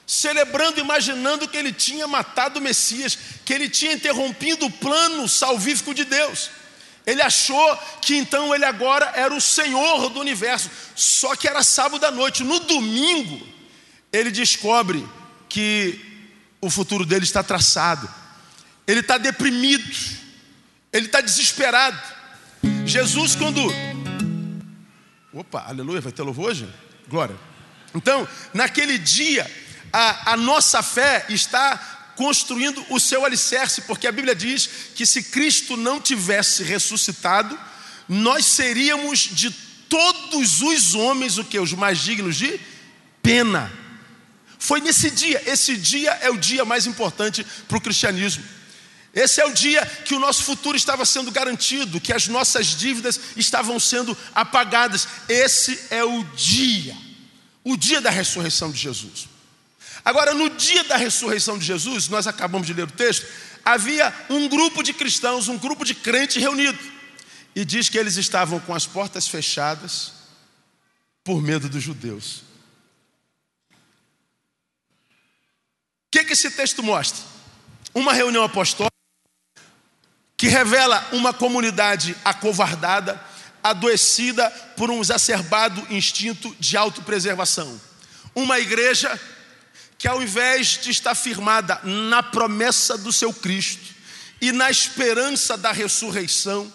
celebrando, 0.07 0.81
imaginando 0.81 1.47
que 1.47 1.57
ele 1.57 1.73
tinha 1.73 2.09
matado 2.09 2.59
o 2.59 2.63
Messias, 2.63 3.19
que 3.45 3.53
ele 3.53 3.69
tinha 3.69 3.93
interrompido 3.93 4.67
o 4.67 4.71
plano 4.71 5.29
salvífico 5.29 5.93
de 5.93 6.05
Deus. 6.05 6.51
Ele 7.07 7.23
achou 7.23 7.79
que 8.03 8.17
então 8.17 8.55
ele 8.55 8.65
agora 8.65 9.13
era 9.15 9.35
o 9.35 9.41
Senhor 9.41 10.11
do 10.11 10.21
universo, 10.21 10.71
só 10.95 11.35
que 11.37 11.49
era 11.49 11.63
sábado 11.63 12.05
à 12.05 12.11
noite. 12.11 12.45
No 12.45 12.61
domingo, 12.61 13.47
ele 14.13 14.31
descobre 14.31 15.07
que 15.49 15.99
o 16.61 16.69
futuro 16.69 17.07
dele 17.07 17.25
está 17.25 17.43
traçado. 17.43 18.09
Ele 18.87 19.01
está 19.01 19.19
deprimido, 19.19 19.95
ele 20.93 21.07
está 21.07 21.21
desesperado. 21.21 22.18
Jesus, 22.87 23.35
quando. 23.35 23.61
Opa, 25.33 25.65
aleluia, 25.67 26.00
vai 26.00 26.12
ter 26.12 26.23
louvor 26.23 26.50
hoje? 26.50 26.69
Glória. 27.09 27.37
Então, 27.95 28.27
naquele 28.53 28.99
dia, 28.99 29.50
a, 29.93 30.33
a 30.33 30.37
nossa 30.37 30.83
fé 30.83 31.27
está 31.29 32.12
construindo 32.17 32.85
o 32.91 32.99
seu 32.99 33.25
alicerce, 33.25 33.83
porque 33.83 34.07
a 34.07 34.12
Bíblia 34.12 34.35
diz 34.35 34.69
que 34.95 35.07
se 35.07 35.23
Cristo 35.23 35.77
não 35.77 36.00
tivesse 36.00 36.65
ressuscitado, 36.65 37.59
nós 38.09 38.45
seríamos 38.45 39.21
de 39.21 39.50
todos 39.88 40.61
os 40.61 40.95
homens 40.95 41.38
o 41.38 41.45
que? 41.45 41.59
Os 41.59 41.73
mais 41.73 41.99
dignos 41.99 42.37
de 42.37 42.61
pena. 43.23 43.73
Foi 44.59 44.81
nesse 44.81 45.11
dia, 45.11 45.43
esse 45.47 45.77
dia 45.77 46.11
é 46.21 46.31
o 46.31 46.37
dia 46.37 46.65
mais 46.65 46.87
importante 46.87 47.47
para 47.69 47.79
o 47.79 47.81
cristianismo. 47.81 48.43
Esse 49.19 49.41
é 49.41 49.45
o 49.45 49.53
dia 49.53 49.85
que 50.05 50.15
o 50.15 50.21
nosso 50.21 50.45
futuro 50.45 50.77
estava 50.77 51.05
sendo 51.05 51.33
garantido, 51.33 52.01
que 52.01 52.13
as 52.13 52.29
nossas 52.29 52.69
dívidas 52.69 53.19
estavam 53.37 53.81
sendo 53.81 54.17
apagadas. 54.33 55.09
Esse 55.29 55.77
é 55.91 56.05
o 56.05 56.23
dia, 56.37 56.97
o 57.65 57.77
dia 57.77 58.01
da 58.01 58.11
ressurreição 58.11 58.71
de 58.71 58.79
Jesus. 58.79 59.29
Agora, 60.05 60.33
no 60.33 60.49
dia 60.51 60.85
da 60.85 60.97
ressurreição 60.97 61.59
de 61.59 61.65
Jesus, 61.65 62.07
nós 62.07 62.29
acabamos 62.29 62.69
de 62.69 62.73
ler 62.73 62.85
o 62.85 62.91
texto, 62.93 63.27
havia 63.65 64.15
um 64.31 64.49
grupo 64.49 64.85
de 64.85 64.93
cristãos, 64.93 65.49
um 65.49 65.59
grupo 65.59 65.85
de 65.85 65.97
crentes 65.97 66.41
reunido. 66.41 66.79
E 67.57 67.65
diz 67.65 67.89
que 67.89 67.99
eles 67.99 68.17
estavam 68.17 68.61
com 68.61 68.73
as 68.73 68.87
portas 68.87 69.27
fechadas 69.27 70.13
por 71.25 71.43
medo 71.43 71.69
dos 71.69 71.83
judeus. 71.83 72.45
O 76.07 76.13
que, 76.13 76.23
que 76.23 76.35
esse 76.35 76.53
texto 76.53 76.85
mostra? 76.85 77.21
Uma 77.93 78.13
reunião 78.13 78.45
apostólica 78.45 78.88
que 80.38 80.47
revela 80.47 81.04
uma 81.11 81.35
comunidade 81.35 82.16
acovardada, 82.25 83.21
adoecida 83.61 84.49
por 84.76 84.88
um 84.88 85.00
exacerbado 85.00 85.85
instinto 85.90 86.54
de 86.61 86.76
autopreservação. 86.76 87.78
Uma 88.37 88.61
igreja 88.61 89.21
que, 89.99 90.07
ao 90.07 90.23
invés 90.23 90.78
de 90.80 90.92
estar 90.92 91.16
firmada 91.16 91.80
na 91.83 92.23
promessa 92.23 92.97
do 92.97 93.12
seu 93.12 93.35
Cristo 93.35 93.92
e 94.40 94.52
na 94.52 94.71
esperança 94.71 95.57
da 95.57 95.73
ressurreição, 95.73 96.73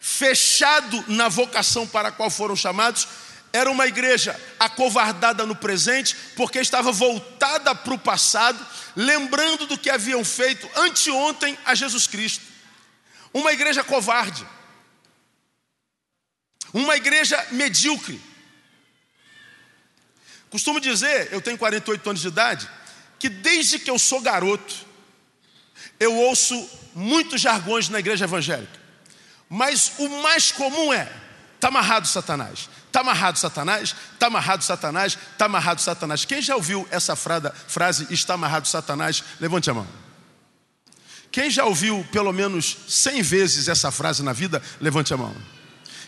fechado 0.00 1.04
na 1.06 1.28
vocação 1.28 1.86
para 1.86 2.08
a 2.08 2.12
qual 2.12 2.28
foram 2.28 2.56
chamados, 2.56 3.06
era 3.52 3.70
uma 3.70 3.86
igreja 3.86 4.38
acovardada 4.58 5.44
no 5.44 5.56
presente, 5.56 6.14
porque 6.36 6.58
estava 6.60 6.92
voltada 6.92 7.74
para 7.74 7.94
o 7.94 7.98
passado, 7.98 8.64
lembrando 8.94 9.66
do 9.66 9.78
que 9.78 9.90
haviam 9.90 10.24
feito 10.24 10.68
anteontem 10.76 11.58
a 11.64 11.74
Jesus 11.74 12.06
Cristo. 12.06 12.44
Uma 13.32 13.52
igreja 13.52 13.82
covarde. 13.82 14.46
Uma 16.72 16.96
igreja 16.96 17.44
medíocre. 17.50 18.20
Costumo 20.50 20.80
dizer, 20.80 21.32
eu 21.32 21.40
tenho 21.40 21.58
48 21.58 22.10
anos 22.10 22.22
de 22.22 22.28
idade, 22.28 22.68
que 23.18 23.28
desde 23.28 23.78
que 23.78 23.90
eu 23.90 23.98
sou 23.98 24.20
garoto, 24.20 24.74
eu 25.98 26.16
ouço 26.16 26.68
muitos 26.94 27.40
jargões 27.40 27.88
na 27.88 27.98
igreja 27.98 28.24
evangélica. 28.24 28.80
Mas 29.48 29.92
o 29.98 30.08
mais 30.22 30.50
comum 30.52 30.92
é: 30.92 31.10
está 31.56 31.68
amarrado 31.68 32.06
Satanás, 32.08 32.68
Está 32.90 33.00
amarrado 33.00 33.38
Satanás? 33.38 33.94
Está 34.14 34.26
amarrado 34.26 34.64
Satanás? 34.64 35.16
Está 35.32 35.44
amarrado 35.44 35.80
Satanás? 35.80 36.24
Quem 36.24 36.42
já 36.42 36.56
ouviu 36.56 36.86
essa 36.90 37.14
frase, 37.14 38.06
está 38.10 38.34
amarrado 38.34 38.66
Satanás? 38.66 39.22
Levante 39.38 39.70
a 39.70 39.74
mão. 39.74 39.86
Quem 41.30 41.48
já 41.48 41.64
ouviu 41.64 42.04
pelo 42.10 42.32
menos 42.32 42.76
cem 42.88 43.22
vezes 43.22 43.68
essa 43.68 43.92
frase 43.92 44.24
na 44.24 44.32
vida? 44.32 44.60
Levante 44.80 45.14
a 45.14 45.16
mão. 45.16 45.32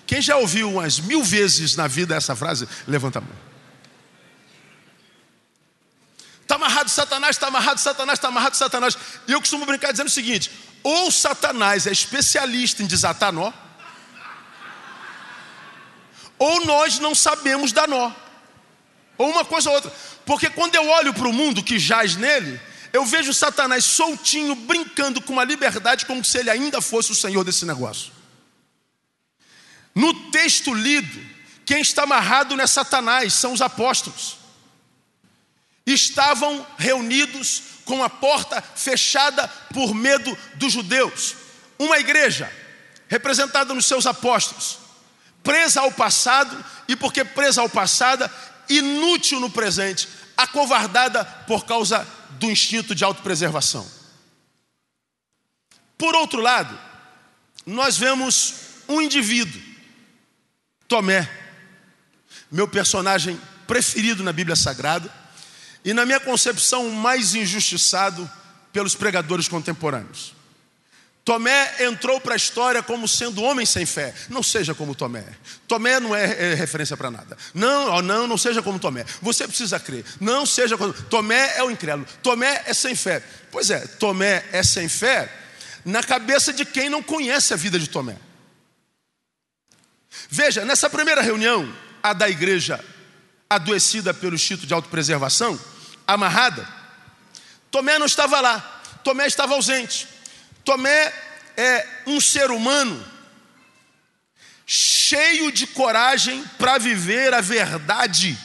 Quem 0.04 0.20
já 0.20 0.36
ouviu 0.36 0.68
umas 0.72 0.98
mil 0.98 1.22
vezes 1.22 1.76
na 1.76 1.86
vida 1.86 2.16
essa 2.16 2.34
frase? 2.34 2.68
Levanta 2.88 3.20
a 3.20 3.22
mão. 3.22 3.52
Está 6.42 6.56
amarrado 6.56 6.90
Satanás, 6.90 7.36
está 7.36 7.46
amarrado 7.46 7.78
Satanás, 7.78 8.18
está 8.18 8.26
amarrado 8.26 8.56
Satanás. 8.56 8.98
E 9.28 9.32
eu 9.32 9.40
costumo 9.40 9.64
brincar 9.64 9.92
dizendo 9.92 10.08
o 10.08 10.10
seguinte: 10.10 10.50
ou 10.82 11.12
Satanás 11.12 11.86
é 11.86 11.92
especialista 11.92 12.82
em 12.82 12.86
desatar 12.86 13.32
nó, 13.32 13.52
ou 16.42 16.64
nós 16.64 16.98
não 16.98 17.14
sabemos 17.14 17.70
dar 17.70 17.86
nó, 17.86 18.10
ou 19.16 19.30
uma 19.30 19.44
coisa 19.44 19.68
ou 19.70 19.76
outra, 19.76 19.92
porque 20.26 20.50
quando 20.50 20.74
eu 20.74 20.88
olho 20.88 21.14
para 21.14 21.28
o 21.28 21.32
mundo 21.32 21.62
que 21.62 21.78
jaz 21.78 22.16
nele, 22.16 22.60
eu 22.92 23.06
vejo 23.06 23.32
Satanás 23.32 23.84
soltinho, 23.84 24.56
brincando 24.56 25.20
com 25.20 25.34
uma 25.34 25.44
liberdade, 25.44 26.04
como 26.04 26.24
se 26.24 26.38
ele 26.38 26.50
ainda 26.50 26.82
fosse 26.82 27.12
o 27.12 27.14
senhor 27.14 27.44
desse 27.44 27.64
negócio. 27.64 28.12
No 29.94 30.12
texto 30.32 30.74
lido, 30.74 31.24
quem 31.64 31.80
está 31.80 32.02
amarrado 32.02 32.56
não 32.56 32.64
é 32.64 32.66
Satanás, 32.66 33.34
são 33.34 33.52
os 33.52 33.62
apóstolos. 33.62 34.36
estavam 35.86 36.66
reunidos 36.76 37.62
com 37.84 38.02
a 38.02 38.10
porta 38.10 38.60
fechada 38.60 39.46
por 39.72 39.94
medo 39.94 40.36
dos 40.54 40.72
judeus. 40.72 41.36
Uma 41.78 41.98
igreja 41.98 42.52
representada 43.08 43.72
nos 43.72 43.86
seus 43.86 44.06
apóstolos, 44.06 44.81
presa 45.42 45.80
ao 45.80 45.92
passado 45.92 46.64
e 46.88 46.96
porque 46.96 47.24
presa 47.24 47.60
ao 47.60 47.68
passado, 47.68 48.28
inútil 48.68 49.40
no 49.40 49.50
presente, 49.50 50.08
acovardada 50.36 51.24
por 51.24 51.64
causa 51.64 52.06
do 52.30 52.50
instinto 52.50 52.94
de 52.94 53.04
autopreservação. 53.04 53.88
Por 55.96 56.14
outro 56.14 56.40
lado, 56.40 56.78
nós 57.64 57.96
vemos 57.96 58.54
um 58.88 59.00
indivíduo, 59.00 59.60
Tomé, 60.88 61.30
meu 62.50 62.68
personagem 62.68 63.40
preferido 63.66 64.22
na 64.22 64.32
Bíblia 64.32 64.56
Sagrada, 64.56 65.12
e 65.84 65.92
na 65.92 66.04
minha 66.04 66.20
concepção, 66.20 66.90
mais 66.90 67.34
injustiçado 67.34 68.30
pelos 68.72 68.94
pregadores 68.94 69.48
contemporâneos. 69.48 70.34
Tomé 71.24 71.84
entrou 71.84 72.20
para 72.20 72.34
a 72.34 72.36
história 72.36 72.82
como 72.82 73.06
sendo 73.06 73.42
homem 73.42 73.64
sem 73.64 73.86
fé. 73.86 74.12
Não 74.28 74.42
seja 74.42 74.74
como 74.74 74.94
Tomé. 74.94 75.24
Tomé 75.68 76.00
não 76.00 76.16
é, 76.16 76.52
é 76.52 76.54
referência 76.54 76.96
para 76.96 77.12
nada. 77.12 77.36
Não, 77.54 78.02
não, 78.02 78.26
não 78.26 78.36
seja 78.36 78.60
como 78.60 78.78
Tomé. 78.78 79.04
Você 79.20 79.46
precisa 79.46 79.78
crer. 79.78 80.04
Não 80.20 80.44
seja 80.44 80.76
como 80.76 80.92
Tomé 80.92 81.56
é 81.56 81.62
o 81.62 81.70
incrédulo. 81.70 82.06
Tomé 82.22 82.64
é 82.66 82.74
sem 82.74 82.96
fé. 82.96 83.22
Pois 83.52 83.70
é, 83.70 83.86
Tomé 83.86 84.44
é 84.50 84.64
sem 84.64 84.88
fé 84.88 85.32
na 85.84 86.02
cabeça 86.02 86.52
de 86.52 86.64
quem 86.64 86.88
não 86.90 87.02
conhece 87.02 87.54
a 87.54 87.56
vida 87.56 87.78
de 87.78 87.88
Tomé. 87.88 88.16
Veja, 90.28 90.64
nessa 90.64 90.90
primeira 90.90 91.22
reunião, 91.22 91.72
a 92.02 92.12
da 92.12 92.28
igreja 92.28 92.84
adoecida 93.48 94.12
pelo 94.12 94.34
instinto 94.34 94.66
de 94.66 94.74
autopreservação, 94.74 95.58
amarrada, 96.06 96.66
Tomé 97.70 97.98
não 97.98 98.06
estava 98.06 98.40
lá. 98.40 98.82
Tomé 99.04 99.26
estava 99.26 99.54
ausente. 99.54 100.11
Tomé 100.64 101.12
é 101.56 101.86
um 102.06 102.20
ser 102.20 102.50
humano 102.50 103.12
cheio 104.66 105.52
de 105.52 105.66
coragem 105.66 106.44
para 106.58 106.78
viver 106.78 107.34
a 107.34 107.40
verdade, 107.40 108.38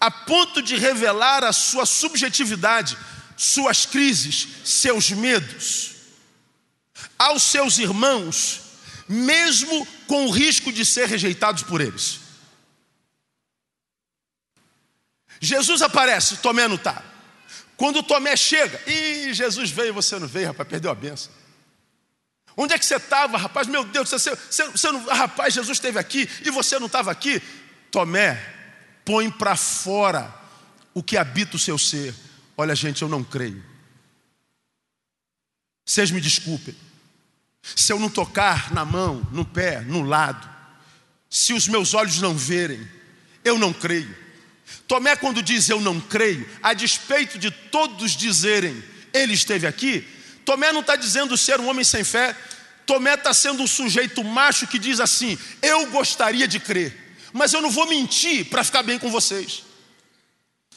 a 0.00 0.10
ponto 0.10 0.62
de 0.62 0.76
revelar 0.76 1.44
a 1.44 1.52
sua 1.52 1.84
subjetividade, 1.84 2.96
suas 3.36 3.84
crises, 3.84 4.48
seus 4.64 5.10
medos 5.10 5.94
aos 7.18 7.42
seus 7.42 7.78
irmãos, 7.78 8.60
mesmo 9.08 9.86
com 10.06 10.26
o 10.26 10.30
risco 10.30 10.72
de 10.72 10.84
ser 10.84 11.08
rejeitados 11.08 11.62
por 11.62 11.80
eles. 11.80 12.20
Jesus 15.40 15.82
aparece, 15.82 16.38
Tomé 16.38 16.66
não 16.68 16.76
está. 16.76 17.02
Quando 17.76 18.02
Tomé 18.02 18.36
chega, 18.36 18.80
e 18.86 19.32
Jesus 19.32 19.70
veio 19.70 19.92
você 19.92 20.18
não 20.18 20.28
veio, 20.28 20.48
rapaz, 20.48 20.68
perdeu 20.68 20.90
a 20.90 20.94
benção. 20.94 21.32
Onde 22.56 22.72
é 22.72 22.78
que 22.78 22.86
você 22.86 22.96
estava, 22.96 23.36
rapaz? 23.36 23.66
Meu 23.66 23.84
Deus, 23.84 24.08
você, 24.08 24.30
você, 24.30 24.68
você 24.68 24.92
não, 24.92 25.04
rapaz, 25.06 25.54
Jesus 25.54 25.76
esteve 25.76 25.98
aqui 25.98 26.28
e 26.44 26.50
você 26.50 26.78
não 26.78 26.86
estava 26.86 27.10
aqui. 27.10 27.42
Tomé, 27.90 28.40
põe 29.04 29.30
para 29.30 29.56
fora 29.56 30.32
o 30.92 31.02
que 31.02 31.16
habita 31.16 31.56
o 31.56 31.58
seu 31.58 31.76
ser. 31.76 32.14
Olha, 32.56 32.74
gente, 32.74 33.02
eu 33.02 33.08
não 33.08 33.24
creio. 33.24 33.64
Vocês 35.84 36.10
me 36.10 36.20
desculpem. 36.20 36.74
Se 37.62 37.92
eu 37.92 37.98
não 37.98 38.08
tocar 38.08 38.72
na 38.72 38.84
mão, 38.84 39.26
no 39.32 39.44
pé, 39.44 39.80
no 39.80 40.02
lado, 40.02 40.48
se 41.28 41.52
os 41.52 41.66
meus 41.66 41.94
olhos 41.94 42.20
não 42.20 42.36
verem, 42.36 42.86
eu 43.44 43.58
não 43.58 43.72
creio. 43.72 44.23
Tomé, 44.86 45.16
quando 45.16 45.42
diz 45.42 45.68
eu 45.68 45.80
não 45.80 46.00
creio, 46.00 46.48
a 46.62 46.74
despeito 46.74 47.38
de 47.38 47.50
todos 47.50 48.12
dizerem 48.12 48.82
ele 49.12 49.32
esteve 49.32 49.66
aqui, 49.66 50.06
Tomé 50.44 50.72
não 50.72 50.80
está 50.80 50.96
dizendo 50.96 51.36
ser 51.38 51.60
um 51.60 51.68
homem 51.68 51.84
sem 51.84 52.04
fé, 52.04 52.36
Tomé 52.84 53.14
está 53.14 53.32
sendo 53.32 53.62
um 53.62 53.66
sujeito 53.66 54.22
macho 54.22 54.66
que 54.66 54.78
diz 54.78 55.00
assim: 55.00 55.38
eu 55.62 55.86
gostaria 55.86 56.46
de 56.46 56.60
crer, 56.60 57.16
mas 57.32 57.52
eu 57.52 57.62
não 57.62 57.70
vou 57.70 57.86
mentir 57.86 58.46
para 58.46 58.64
ficar 58.64 58.82
bem 58.82 58.98
com 58.98 59.10
vocês, 59.10 59.62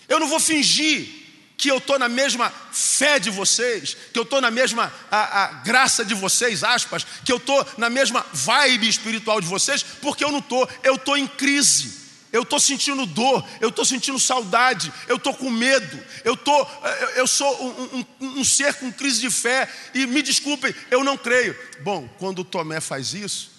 eu 0.08 0.20
não 0.20 0.28
vou 0.28 0.40
fingir 0.40 1.26
que 1.58 1.70
eu 1.70 1.80
estou 1.80 1.98
na 1.98 2.08
mesma 2.08 2.54
fé 2.72 3.18
de 3.18 3.32
vocês, 3.32 3.98
que 4.14 4.20
eu 4.20 4.24
estou 4.24 4.40
na 4.40 4.52
mesma 4.52 4.94
a, 5.10 5.44
a, 5.44 5.48
graça 5.64 6.06
de 6.06 6.14
vocês, 6.14 6.64
aspas, 6.64 7.06
que 7.26 7.32
eu 7.32 7.38
estou 7.38 7.66
na 7.80 7.90
mesma 7.90 8.24
vibe 8.32 8.88
espiritual 8.88 9.42
de 9.42 9.48
vocês, 9.48 9.82
porque 9.84 10.24
eu 10.24 10.32
não 10.32 10.38
estou, 10.38 10.70
eu 10.84 10.96
estou 10.96 11.18
em 11.18 11.26
crise 11.26 12.07
eu 12.32 12.44
estou 12.44 12.60
sentindo 12.60 13.06
dor, 13.06 13.48
eu 13.62 13.70
estou 13.70 13.86
sentindo 13.86 14.20
saudade, 14.20 14.92
eu 15.08 15.16
estou 15.16 15.34
com 15.34 15.50
medo, 15.50 16.04
eu, 16.24 16.36
tô, 16.36 16.68
eu 17.16 17.26
sou 17.28 17.66
um, 17.66 18.06
um, 18.20 18.40
um, 18.40 18.44
ser 18.44 18.74
com 18.76 18.92
crise 18.92 19.22
de 19.22 19.30
fé, 19.30 19.70
e 19.94 20.06
me 20.06 20.22
desculpem, 20.22 20.74
eu 20.92 21.04
não 21.04 21.18
creio. 21.18 21.58
Bom, 21.82 22.08
quando 22.18 22.40
o 22.40 22.46
Tomé 22.46 22.80
faz 22.80 23.14
isso, 23.14 23.52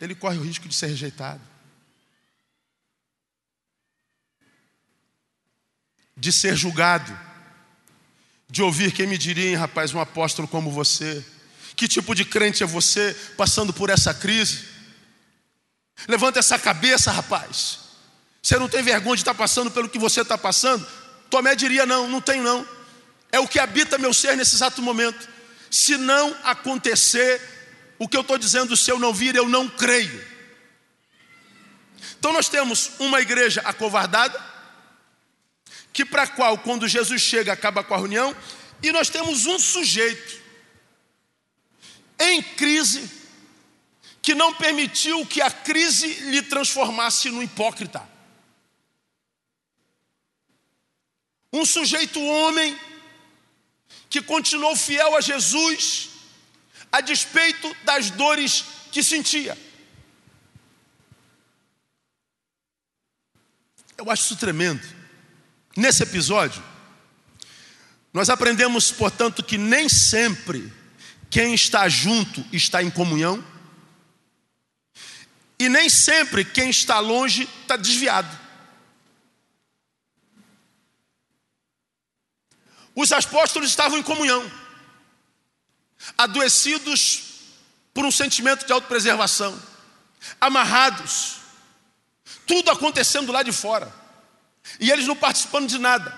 ele 0.00 0.14
corre 0.14 0.38
o 0.38 0.42
risco 0.42 0.68
de 0.68 0.74
ser 0.74 0.86
rejeitado, 0.86 1.40
de 6.16 6.32
ser 6.32 6.56
julgado, 6.56 7.18
de 8.48 8.62
ouvir 8.62 8.92
quem 8.92 9.06
me 9.06 9.18
diria, 9.18 9.50
hein, 9.50 9.56
rapaz, 9.56 9.92
um 9.92 10.00
apóstolo 10.00 10.46
como 10.46 10.70
você, 10.70 11.24
que 11.74 11.88
tipo 11.88 12.14
de 12.14 12.24
crente 12.24 12.62
é 12.62 12.66
você 12.66 13.12
passando 13.36 13.72
por 13.72 13.90
essa 13.90 14.14
crise? 14.14 14.64
Levanta 16.06 16.38
essa 16.38 16.58
cabeça, 16.58 17.10
rapaz. 17.10 17.83
Você 18.44 18.58
não 18.58 18.68
tem 18.68 18.82
vergonha 18.82 19.16
de 19.16 19.22
estar 19.22 19.32
passando 19.32 19.70
pelo 19.70 19.88
que 19.88 19.98
você 19.98 20.20
está 20.20 20.36
passando? 20.36 20.86
Tomé 21.30 21.56
diria: 21.56 21.86
não, 21.86 22.06
não 22.06 22.20
tenho 22.20 22.42
não. 22.42 22.68
É 23.32 23.40
o 23.40 23.48
que 23.48 23.58
habita 23.58 23.96
meu 23.96 24.12
ser 24.12 24.36
nesse 24.36 24.54
exato 24.54 24.82
momento. 24.82 25.26
Se 25.70 25.96
não 25.96 26.36
acontecer 26.44 27.40
o 27.98 28.06
que 28.06 28.14
eu 28.14 28.20
estou 28.20 28.36
dizendo, 28.36 28.76
se 28.76 28.90
eu 28.90 28.98
não 28.98 29.14
vir, 29.14 29.34
eu 29.34 29.48
não 29.48 29.66
creio. 29.66 30.22
Então 32.18 32.34
nós 32.34 32.46
temos 32.46 32.90
uma 32.98 33.18
igreja 33.18 33.62
acovardada, 33.64 34.38
que 35.90 36.04
para 36.04 36.24
a 36.24 36.26
qual, 36.26 36.58
quando 36.58 36.86
Jesus 36.86 37.22
chega, 37.22 37.50
acaba 37.50 37.82
com 37.82 37.94
a 37.94 37.98
reunião, 37.98 38.36
e 38.82 38.92
nós 38.92 39.08
temos 39.08 39.46
um 39.46 39.58
sujeito 39.58 40.38
em 42.18 42.42
crise, 42.42 43.10
que 44.20 44.34
não 44.34 44.52
permitiu 44.52 45.24
que 45.24 45.40
a 45.40 45.50
crise 45.50 46.06
lhe 46.30 46.42
transformasse 46.42 47.30
no 47.30 47.42
hipócrita. 47.42 48.12
Um 51.54 51.64
sujeito 51.64 52.20
homem 52.20 52.76
que 54.10 54.20
continuou 54.20 54.74
fiel 54.74 55.14
a 55.16 55.20
Jesus 55.20 56.10
a 56.90 57.00
despeito 57.00 57.72
das 57.84 58.10
dores 58.10 58.64
que 58.90 59.04
sentia. 59.04 59.56
Eu 63.96 64.10
acho 64.10 64.24
isso 64.24 64.36
tremendo. 64.36 64.82
Nesse 65.76 66.02
episódio, 66.02 66.60
nós 68.12 68.28
aprendemos, 68.28 68.90
portanto, 68.90 69.40
que 69.40 69.56
nem 69.56 69.88
sempre 69.88 70.72
quem 71.30 71.54
está 71.54 71.88
junto 71.88 72.44
está 72.52 72.82
em 72.82 72.90
comunhão, 72.90 73.44
e 75.56 75.68
nem 75.68 75.88
sempre 75.88 76.44
quem 76.44 76.68
está 76.68 76.98
longe 76.98 77.48
está 77.62 77.76
desviado. 77.76 78.43
Os 82.94 83.10
apóstolos 83.12 83.68
estavam 83.68 83.98
em 83.98 84.02
comunhão, 84.02 84.50
adoecidos 86.16 87.34
por 87.92 88.04
um 88.04 88.10
sentimento 88.10 88.66
de 88.66 88.72
autopreservação, 88.72 89.60
amarrados, 90.40 91.36
tudo 92.46 92.70
acontecendo 92.70 93.32
lá 93.32 93.42
de 93.42 93.52
fora, 93.52 93.92
e 94.78 94.90
eles 94.90 95.06
não 95.06 95.16
participando 95.16 95.68
de 95.68 95.78
nada, 95.78 96.16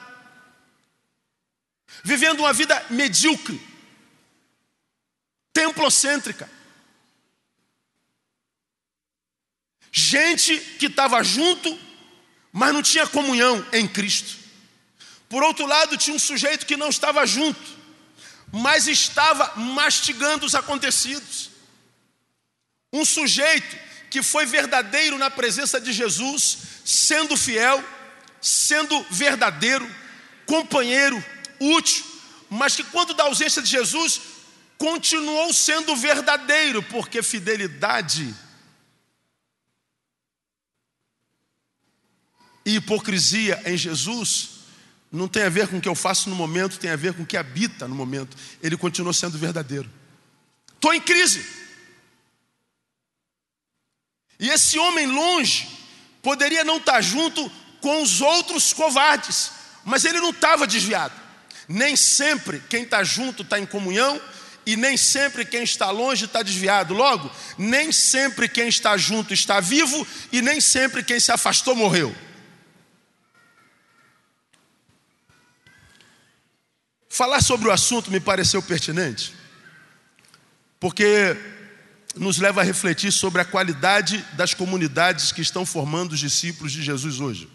vivendo 2.04 2.40
uma 2.40 2.52
vida 2.52 2.84
medíocre, 2.90 3.60
templocêntrica. 5.52 6.50
Gente 9.90 10.58
que 10.78 10.86
estava 10.86 11.22
junto, 11.22 11.80
mas 12.52 12.74
não 12.74 12.82
tinha 12.82 13.06
comunhão 13.06 13.66
em 13.72 13.88
Cristo. 13.88 14.45
Por 15.28 15.42
outro 15.42 15.66
lado, 15.66 15.96
tinha 15.96 16.14
um 16.14 16.18
sujeito 16.18 16.66
que 16.66 16.76
não 16.76 16.88
estava 16.88 17.26
junto, 17.26 17.60
mas 18.52 18.86
estava 18.86 19.52
mastigando 19.56 20.46
os 20.46 20.54
acontecidos. 20.54 21.50
Um 22.92 23.04
sujeito 23.04 23.76
que 24.08 24.22
foi 24.22 24.46
verdadeiro 24.46 25.18
na 25.18 25.28
presença 25.28 25.80
de 25.80 25.92
Jesus, 25.92 26.58
sendo 26.84 27.36
fiel, 27.36 27.82
sendo 28.40 29.04
verdadeiro, 29.10 29.88
companheiro, 30.46 31.22
útil, 31.58 32.04
mas 32.48 32.76
que 32.76 32.84
quando 32.84 33.12
da 33.12 33.24
ausência 33.24 33.60
de 33.60 33.68
Jesus, 33.68 34.20
continuou 34.78 35.52
sendo 35.52 35.96
verdadeiro, 35.96 36.82
porque 36.84 37.22
fidelidade 37.22 38.32
e 42.64 42.76
hipocrisia 42.76 43.60
em 43.64 43.76
Jesus 43.76 44.55
não 45.16 45.28
tem 45.28 45.44
a 45.44 45.48
ver 45.48 45.68
com 45.68 45.78
o 45.78 45.80
que 45.80 45.88
eu 45.88 45.94
faço 45.94 46.28
no 46.28 46.36
momento, 46.36 46.78
tem 46.78 46.90
a 46.90 46.96
ver 46.96 47.14
com 47.14 47.22
o 47.22 47.26
que 47.26 47.36
habita 47.36 47.88
no 47.88 47.94
momento. 47.94 48.36
Ele 48.62 48.76
continuou 48.76 49.12
sendo 49.12 49.38
verdadeiro. 49.38 49.90
Estou 50.74 50.92
em 50.92 51.00
crise. 51.00 51.46
E 54.38 54.50
esse 54.50 54.78
homem 54.78 55.06
longe 55.06 55.68
poderia 56.22 56.62
não 56.64 56.76
estar 56.76 57.00
junto 57.00 57.50
com 57.80 58.02
os 58.02 58.20
outros 58.20 58.72
covardes, 58.72 59.50
mas 59.84 60.04
ele 60.04 60.20
não 60.20 60.30
estava 60.30 60.66
desviado. 60.66 61.14
Nem 61.68 61.96
sempre 61.96 62.60
quem 62.68 62.82
está 62.82 63.02
junto 63.02 63.42
está 63.42 63.58
em 63.58 63.66
comunhão, 63.66 64.20
e 64.66 64.76
nem 64.76 64.96
sempre 64.96 65.44
quem 65.44 65.62
está 65.62 65.90
longe 65.90 66.24
está 66.24 66.42
desviado. 66.42 66.92
Logo, 66.92 67.30
nem 67.56 67.92
sempre 67.92 68.48
quem 68.48 68.68
está 68.68 68.96
junto 68.96 69.32
está 69.32 69.60
vivo, 69.60 70.06
e 70.32 70.42
nem 70.42 70.60
sempre 70.60 71.04
quem 71.04 71.20
se 71.20 71.30
afastou 71.30 71.74
morreu. 71.74 72.14
Falar 77.16 77.40
sobre 77.40 77.66
o 77.66 77.72
assunto 77.72 78.10
me 78.10 78.20
pareceu 78.20 78.62
pertinente, 78.62 79.32
porque 80.78 81.34
nos 82.14 82.36
leva 82.36 82.60
a 82.60 82.64
refletir 82.64 83.10
sobre 83.10 83.40
a 83.40 83.44
qualidade 83.46 84.18
das 84.34 84.52
comunidades 84.52 85.32
que 85.32 85.40
estão 85.40 85.64
formando 85.64 86.12
os 86.12 86.20
discípulos 86.20 86.72
de 86.72 86.82
Jesus 86.82 87.18
hoje. 87.18 87.48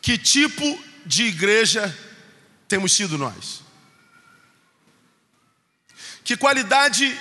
Que 0.00 0.16
tipo 0.16 0.64
de 1.04 1.24
igreja 1.24 1.94
temos 2.66 2.94
sido 2.94 3.18
nós? 3.18 3.60
Que 6.24 6.38
qualidade 6.38 7.20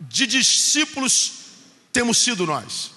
de 0.00 0.26
discípulos 0.26 1.34
temos 1.92 2.18
sido 2.18 2.44
nós? 2.44 2.90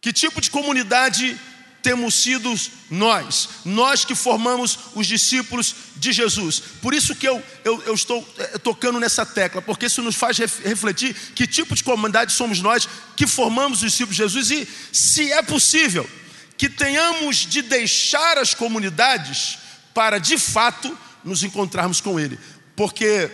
Que 0.00 0.12
tipo 0.12 0.40
de 0.40 0.48
comunidade 0.48 1.36
temos 1.82 2.14
sido 2.14 2.54
nós, 2.90 3.48
nós 3.64 4.04
que 4.04 4.14
formamos 4.14 4.78
os 4.94 5.06
discípulos 5.06 5.74
de 5.96 6.12
Jesus. 6.12 6.60
Por 6.80 6.94
isso 6.94 7.14
que 7.14 7.26
eu, 7.26 7.42
eu, 7.64 7.82
eu 7.82 7.94
estou 7.94 8.26
eh, 8.38 8.58
tocando 8.58 9.00
nessa 9.00 9.24
tecla, 9.24 9.62
porque 9.62 9.86
isso 9.86 10.02
nos 10.02 10.16
faz 10.16 10.38
refletir 10.38 11.14
que 11.34 11.46
tipo 11.46 11.74
de 11.74 11.84
comunidade 11.84 12.32
somos 12.32 12.60
nós 12.60 12.88
que 13.16 13.26
formamos 13.26 13.82
os 13.82 13.92
discípulos 13.92 14.16
de 14.16 14.22
Jesus 14.22 14.50
e, 14.50 14.68
se 14.92 15.32
é 15.32 15.42
possível, 15.42 16.08
que 16.56 16.68
tenhamos 16.68 17.38
de 17.38 17.62
deixar 17.62 18.38
as 18.38 18.54
comunidades 18.54 19.58
para 19.94 20.18
de 20.18 20.36
fato 20.38 20.96
nos 21.24 21.42
encontrarmos 21.42 22.00
com 22.00 22.20
Ele. 22.20 22.38
Porque 22.76 23.30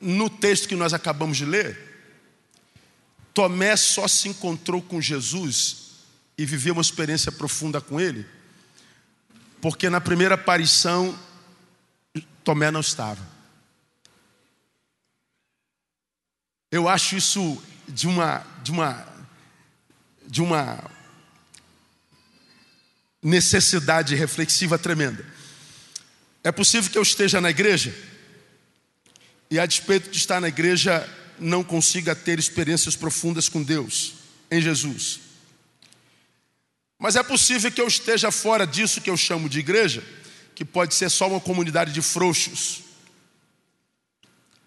no 0.00 0.28
texto 0.30 0.68
que 0.68 0.76
nós 0.76 0.92
acabamos 0.92 1.36
de 1.36 1.44
ler, 1.44 1.90
Tomé 3.34 3.76
só 3.76 4.06
se 4.06 4.28
encontrou 4.28 4.82
com 4.82 5.00
Jesus 5.00 5.81
e 6.36 6.46
viveu 6.46 6.74
uma 6.74 6.82
experiência 6.82 7.30
profunda 7.30 7.80
com 7.80 8.00
Ele, 8.00 8.26
porque 9.60 9.88
na 9.88 10.00
primeira 10.00 10.34
aparição 10.34 11.18
Tomé 12.42 12.70
não 12.70 12.80
estava. 12.80 13.26
Eu 16.70 16.88
acho 16.88 17.16
isso 17.16 17.62
de 17.86 18.06
uma, 18.06 18.44
de 18.62 18.70
uma, 18.70 19.06
de 20.26 20.42
uma 20.42 20.90
necessidade 23.22 24.14
reflexiva 24.14 24.78
tremenda. 24.78 25.24
É 26.42 26.50
possível 26.50 26.90
que 26.90 26.98
eu 26.98 27.02
esteja 27.02 27.40
na 27.40 27.50
igreja 27.50 27.94
e, 29.50 29.60
a 29.60 29.66
despeito 29.66 30.10
de 30.10 30.16
estar 30.16 30.40
na 30.40 30.48
igreja, 30.48 31.08
não 31.38 31.62
consiga 31.62 32.16
ter 32.16 32.38
experiências 32.38 32.96
profundas 32.96 33.48
com 33.48 33.62
Deus, 33.62 34.14
em 34.50 34.60
Jesus. 34.60 35.20
Mas 37.02 37.16
é 37.16 37.22
possível 37.24 37.72
que 37.72 37.80
eu 37.80 37.88
esteja 37.88 38.30
fora 38.30 38.64
disso 38.64 39.00
que 39.00 39.10
eu 39.10 39.16
chamo 39.16 39.48
de 39.48 39.58
igreja, 39.58 40.04
que 40.54 40.64
pode 40.64 40.94
ser 40.94 41.10
só 41.10 41.26
uma 41.26 41.40
comunidade 41.40 41.92
de 41.92 42.00
frouxos, 42.00 42.82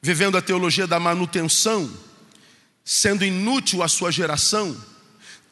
vivendo 0.01 0.37
a 0.37 0.41
teologia 0.41 0.85
da 0.85 0.99
manutenção, 0.99 1.89
sendo 2.83 3.23
inútil 3.23 3.81
à 3.81 3.87
sua 3.87 4.11
geração 4.11 4.75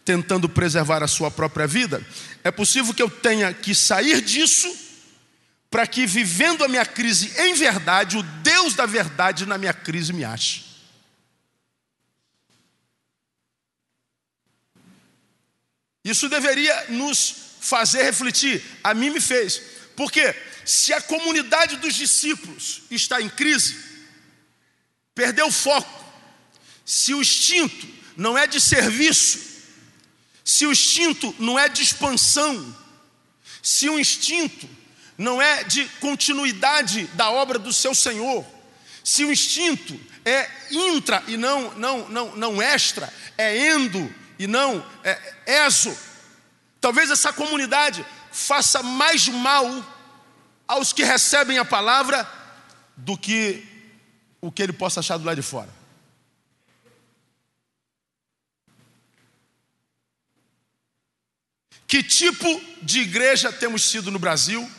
tentando 0.03 0.49
preservar 0.49 1.01
a 1.01 1.07
sua 1.07 1.31
própria 1.31 1.65
vida, 1.65 2.05
é 2.43 2.51
possível 2.51 2.93
que 2.93 3.01
eu 3.01 3.09
tenha 3.09 3.53
que 3.53 3.73
sair 3.73 4.21
disso 4.21 4.69
para 5.71 5.87
que, 5.87 6.05
vivendo 6.05 6.65
a 6.65 6.67
minha 6.67 6.85
crise 6.85 7.31
em 7.37 7.53
verdade, 7.53 8.17
o 8.17 8.23
Deus 8.23 8.73
da 8.73 8.85
verdade 8.85 9.45
na 9.45 9.57
minha 9.57 9.73
crise 9.73 10.11
me 10.11 10.25
ache. 10.25 10.72
Isso 16.03 16.27
deveria 16.27 16.87
nos 16.89 17.35
fazer 17.61 18.03
refletir, 18.03 18.61
a 18.83 18.93
mim 18.93 19.09
me 19.09 19.21
fez, 19.21 19.61
porque 19.95 20.35
se 20.65 20.91
a 20.91 21.01
comunidade 21.01 21.77
dos 21.77 21.95
discípulos 21.95 22.81
está 22.91 23.21
em 23.21 23.29
crise, 23.29 23.77
perdeu 25.15 25.47
o 25.47 25.51
foco, 25.51 26.03
se 26.85 27.13
o 27.13 27.21
instinto 27.21 27.87
não 28.17 28.37
é 28.37 28.45
de 28.45 28.59
serviço, 28.59 29.39
se 30.43 30.65
o 30.65 30.71
instinto 30.73 31.33
não 31.39 31.57
é 31.57 31.69
de 31.69 31.81
expansão, 31.81 32.75
se 33.61 33.87
o 33.89 33.97
instinto 33.97 34.69
não 35.17 35.41
é 35.41 35.63
de 35.63 35.85
continuidade 36.01 37.05
da 37.13 37.31
obra 37.31 37.57
do 37.57 37.71
seu 37.71 37.95
Senhor, 37.95 38.45
se 39.03 39.23
o 39.23 39.31
instinto 39.31 39.97
é 40.25 40.49
intra 40.71 41.23
e 41.27 41.37
não 41.37 41.73
não 41.75 42.09
não 42.09 42.35
não 42.35 42.61
extra, 42.61 43.11
é 43.37 43.69
endo 43.69 44.13
e 44.43 44.47
não 44.47 44.85
é 45.05 45.65
exo, 45.65 45.97
talvez 46.81 47.09
essa 47.09 47.31
comunidade 47.31 48.05
faça 48.29 48.83
mais 48.83 49.29
mal 49.29 49.65
aos 50.67 50.91
que 50.91 51.01
recebem 51.01 51.57
a 51.57 51.63
palavra 51.63 52.29
do 52.97 53.17
que 53.17 53.65
o 54.41 54.51
que 54.51 54.61
ele 54.61 54.73
possa 54.73 54.99
achar 54.99 55.17
do 55.17 55.23
lado 55.23 55.37
de 55.37 55.41
fora. 55.41 55.69
Que 61.87 62.03
tipo 62.03 62.61
de 62.81 62.99
igreja 62.99 63.49
temos 63.53 63.83
sido 63.85 64.11
no 64.11 64.19
Brasil 64.19 64.69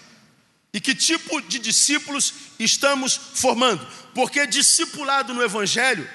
e 0.74 0.80
que 0.80 0.94
tipo 0.94 1.40
de 1.40 1.58
discípulos 1.58 2.34
estamos 2.58 3.14
formando? 3.16 3.86
Porque 4.14 4.46
discipulado 4.46 5.32
no 5.32 5.42
Evangelho 5.42 6.06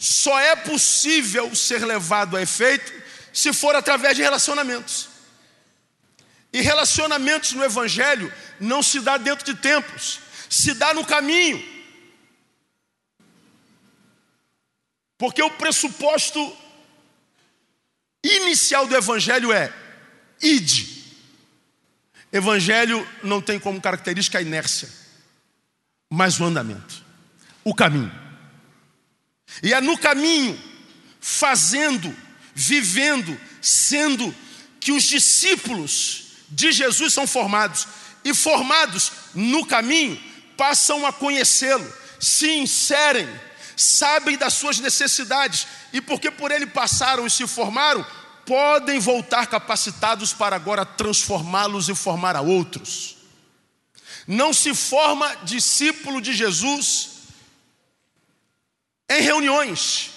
só 0.00 0.40
é 0.40 0.56
possível 0.56 1.54
ser 1.54 1.84
levado 1.84 2.34
a 2.34 2.40
efeito 2.40 2.90
se 3.34 3.52
for 3.52 3.76
através 3.76 4.16
de 4.16 4.22
relacionamentos. 4.22 5.10
E 6.50 6.62
relacionamentos 6.62 7.52
no 7.52 7.62
Evangelho 7.62 8.32
não 8.58 8.82
se 8.82 9.00
dá 9.00 9.18
dentro 9.18 9.44
de 9.44 9.60
templos, 9.60 10.18
se 10.48 10.72
dá 10.72 10.94
no 10.94 11.04
caminho. 11.04 11.62
Porque 15.18 15.42
o 15.42 15.50
pressuposto 15.50 16.56
inicial 18.24 18.86
do 18.86 18.96
Evangelho 18.96 19.52
é 19.52 19.70
ide. 20.40 21.04
Evangelho 22.32 23.06
não 23.22 23.42
tem 23.42 23.60
como 23.60 23.82
característica 23.82 24.38
a 24.38 24.42
inércia, 24.42 24.88
mas 26.08 26.40
o 26.40 26.44
andamento, 26.44 27.04
o 27.62 27.74
caminho. 27.74 28.19
E 29.62 29.72
é 29.72 29.80
no 29.80 29.98
caminho, 29.98 30.58
fazendo, 31.20 32.14
vivendo, 32.54 33.38
sendo, 33.60 34.34
que 34.78 34.92
os 34.92 35.04
discípulos 35.04 36.24
de 36.48 36.72
Jesus 36.72 37.12
são 37.12 37.26
formados. 37.26 37.86
E 38.24 38.34
formados 38.34 39.12
no 39.34 39.64
caminho, 39.66 40.20
passam 40.56 41.06
a 41.06 41.12
conhecê-lo, 41.12 41.90
se 42.18 42.50
inserem, 42.50 43.28
sabem 43.76 44.36
das 44.36 44.54
suas 44.54 44.78
necessidades, 44.78 45.66
e 45.92 46.00
porque 46.00 46.30
por 46.30 46.50
ele 46.50 46.66
passaram 46.66 47.26
e 47.26 47.30
se 47.30 47.46
formaram, 47.46 48.04
podem 48.44 48.98
voltar 48.98 49.46
capacitados 49.46 50.32
para 50.32 50.56
agora 50.56 50.84
transformá-los 50.84 51.88
e 51.88 51.94
formar 51.94 52.36
a 52.36 52.40
outros. 52.40 53.16
Não 54.26 54.52
se 54.52 54.74
forma 54.74 55.34
discípulo 55.44 56.20
de 56.20 56.34
Jesus 56.34 57.09
em 59.10 59.20
reuniões, 59.20 60.12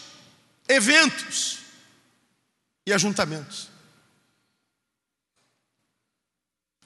eventos 0.69 1.57
e 2.85 2.93
ajuntamentos. 2.93 3.69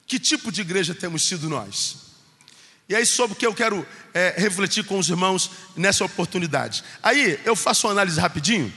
Que 0.06 0.18
tipo 0.18 0.50
de 0.50 0.62
igreja 0.62 0.94
temos 0.94 1.22
sido 1.22 1.50
nós? 1.50 2.08
E 2.88 2.94
é 2.94 3.04
sobre 3.04 3.34
o 3.34 3.38
que 3.38 3.46
eu 3.46 3.54
quero 3.54 3.86
é, 4.14 4.34
refletir 4.38 4.86
com 4.86 4.98
os 4.98 5.10
irmãos 5.10 5.50
nessa 5.76 6.02
oportunidade. 6.02 6.82
Aí 7.02 7.38
eu 7.44 7.54
faço 7.54 7.86
uma 7.86 7.92
análise 7.92 8.18
rapidinho 8.18 8.72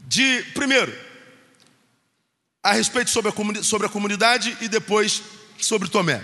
de, 0.00 0.42
primeiro, 0.52 0.94
a 2.62 2.74
respeito 2.74 3.10
sobre 3.10 3.30
a, 3.30 3.62
sobre 3.62 3.86
a 3.86 3.90
comunidade 3.90 4.54
e 4.60 4.68
depois 4.68 5.22
sobre 5.58 5.88
Tomé. 5.88 6.22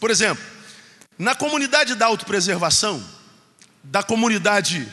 Por 0.00 0.10
exemplo, 0.10 0.44
na 1.18 1.34
comunidade 1.34 1.94
da 1.94 2.06
autopreservação, 2.06 3.02
da 3.82 4.02
comunidade 4.02 4.90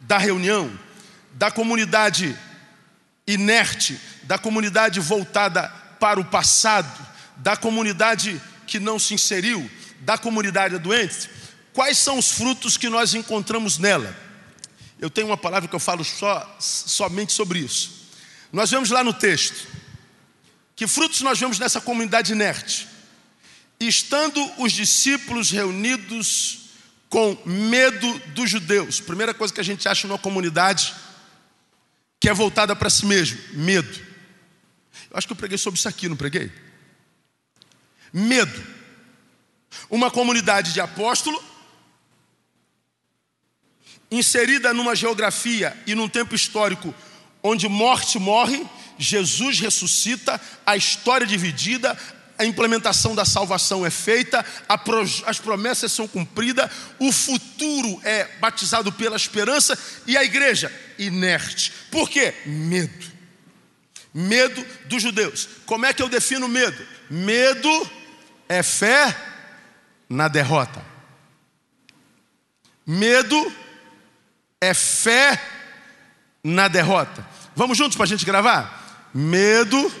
da 0.00 0.18
reunião, 0.18 0.70
da 1.32 1.50
comunidade 1.50 2.38
inerte, 3.26 3.98
da 4.24 4.38
comunidade 4.38 5.00
voltada 5.00 5.68
para 5.98 6.20
o 6.20 6.24
passado, 6.24 7.06
da 7.36 7.56
comunidade 7.56 8.40
que 8.66 8.78
não 8.78 8.98
se 8.98 9.14
inseriu, 9.14 9.68
da 10.00 10.18
comunidade 10.18 10.78
doente, 10.78 11.30
quais 11.72 11.98
são 11.98 12.18
os 12.18 12.30
frutos 12.30 12.76
que 12.76 12.88
nós 12.88 13.14
encontramos 13.14 13.78
nela? 13.78 14.14
Eu 14.98 15.10
tenho 15.10 15.26
uma 15.26 15.36
palavra 15.36 15.68
que 15.68 15.74
eu 15.74 15.80
falo 15.80 16.04
só, 16.04 16.56
somente 16.58 17.32
sobre 17.32 17.58
isso. 17.58 18.08
Nós 18.52 18.70
vemos 18.70 18.90
lá 18.90 19.02
no 19.02 19.12
texto 19.12 19.66
que 20.76 20.86
frutos 20.86 21.20
nós 21.22 21.38
vemos 21.38 21.58
nessa 21.58 21.80
comunidade 21.80 22.32
inerte. 22.32 22.88
Estando 23.80 24.40
os 24.58 24.72
discípulos 24.72 25.50
reunidos 25.50 26.60
com 27.08 27.36
medo 27.46 28.18
dos 28.34 28.50
judeus. 28.50 29.00
Primeira 29.00 29.32
coisa 29.32 29.52
que 29.52 29.60
a 29.60 29.64
gente 29.64 29.88
acha 29.88 30.08
numa 30.08 30.18
comunidade 30.18 30.94
que 32.18 32.28
é 32.28 32.34
voltada 32.34 32.74
para 32.74 32.88
si 32.88 33.04
mesmo, 33.06 33.38
medo. 33.52 34.00
Eu 35.10 35.16
acho 35.16 35.26
que 35.26 35.32
eu 35.32 35.36
preguei 35.36 35.58
sobre 35.58 35.78
isso 35.78 35.88
aqui, 35.88 36.08
não 36.08 36.16
preguei? 36.16 36.50
Medo. 38.12 38.64
Uma 39.90 40.10
comunidade 40.10 40.72
de 40.72 40.80
apóstolo 40.80 41.42
inserida 44.10 44.72
numa 44.72 44.94
geografia 44.94 45.76
e 45.86 45.94
num 45.94 46.08
tempo 46.08 46.34
histórico 46.34 46.94
onde 47.42 47.68
morte 47.68 48.18
morre, 48.18 48.66
Jesus 48.98 49.60
ressuscita, 49.60 50.40
a 50.64 50.76
história 50.76 51.26
dividida, 51.26 51.96
a 52.38 52.44
implementação 52.44 53.14
da 53.14 53.24
salvação 53.24 53.86
é 53.86 53.90
feita, 53.90 54.44
as 55.26 55.38
promessas 55.38 55.92
são 55.92 56.08
cumpridas, 56.08 56.70
o 56.98 57.12
futuro 57.12 58.00
é 58.02 58.24
batizado 58.40 58.92
pela 58.92 59.16
esperança 59.16 59.78
e 60.06 60.16
a 60.16 60.24
igreja 60.24 60.72
inerte. 60.98 61.72
Por 61.90 62.08
quê? 62.08 62.34
Medo. 62.44 63.12
Medo 64.12 64.64
dos 64.86 65.02
judeus. 65.02 65.48
Como 65.66 65.86
é 65.86 65.92
que 65.92 66.02
eu 66.02 66.08
defino 66.08 66.48
medo? 66.48 66.86
Medo 67.10 67.90
é 68.48 68.62
fé 68.62 69.16
na 70.08 70.28
derrota. 70.28 70.84
Medo 72.86 73.52
é 74.60 74.74
fé 74.74 75.40
na 76.42 76.68
derrota. 76.68 77.26
Vamos 77.56 77.78
juntos 77.78 77.96
para 77.96 78.04
a 78.04 78.08
gente 78.08 78.24
gravar? 78.24 79.10
Medo 79.14 79.92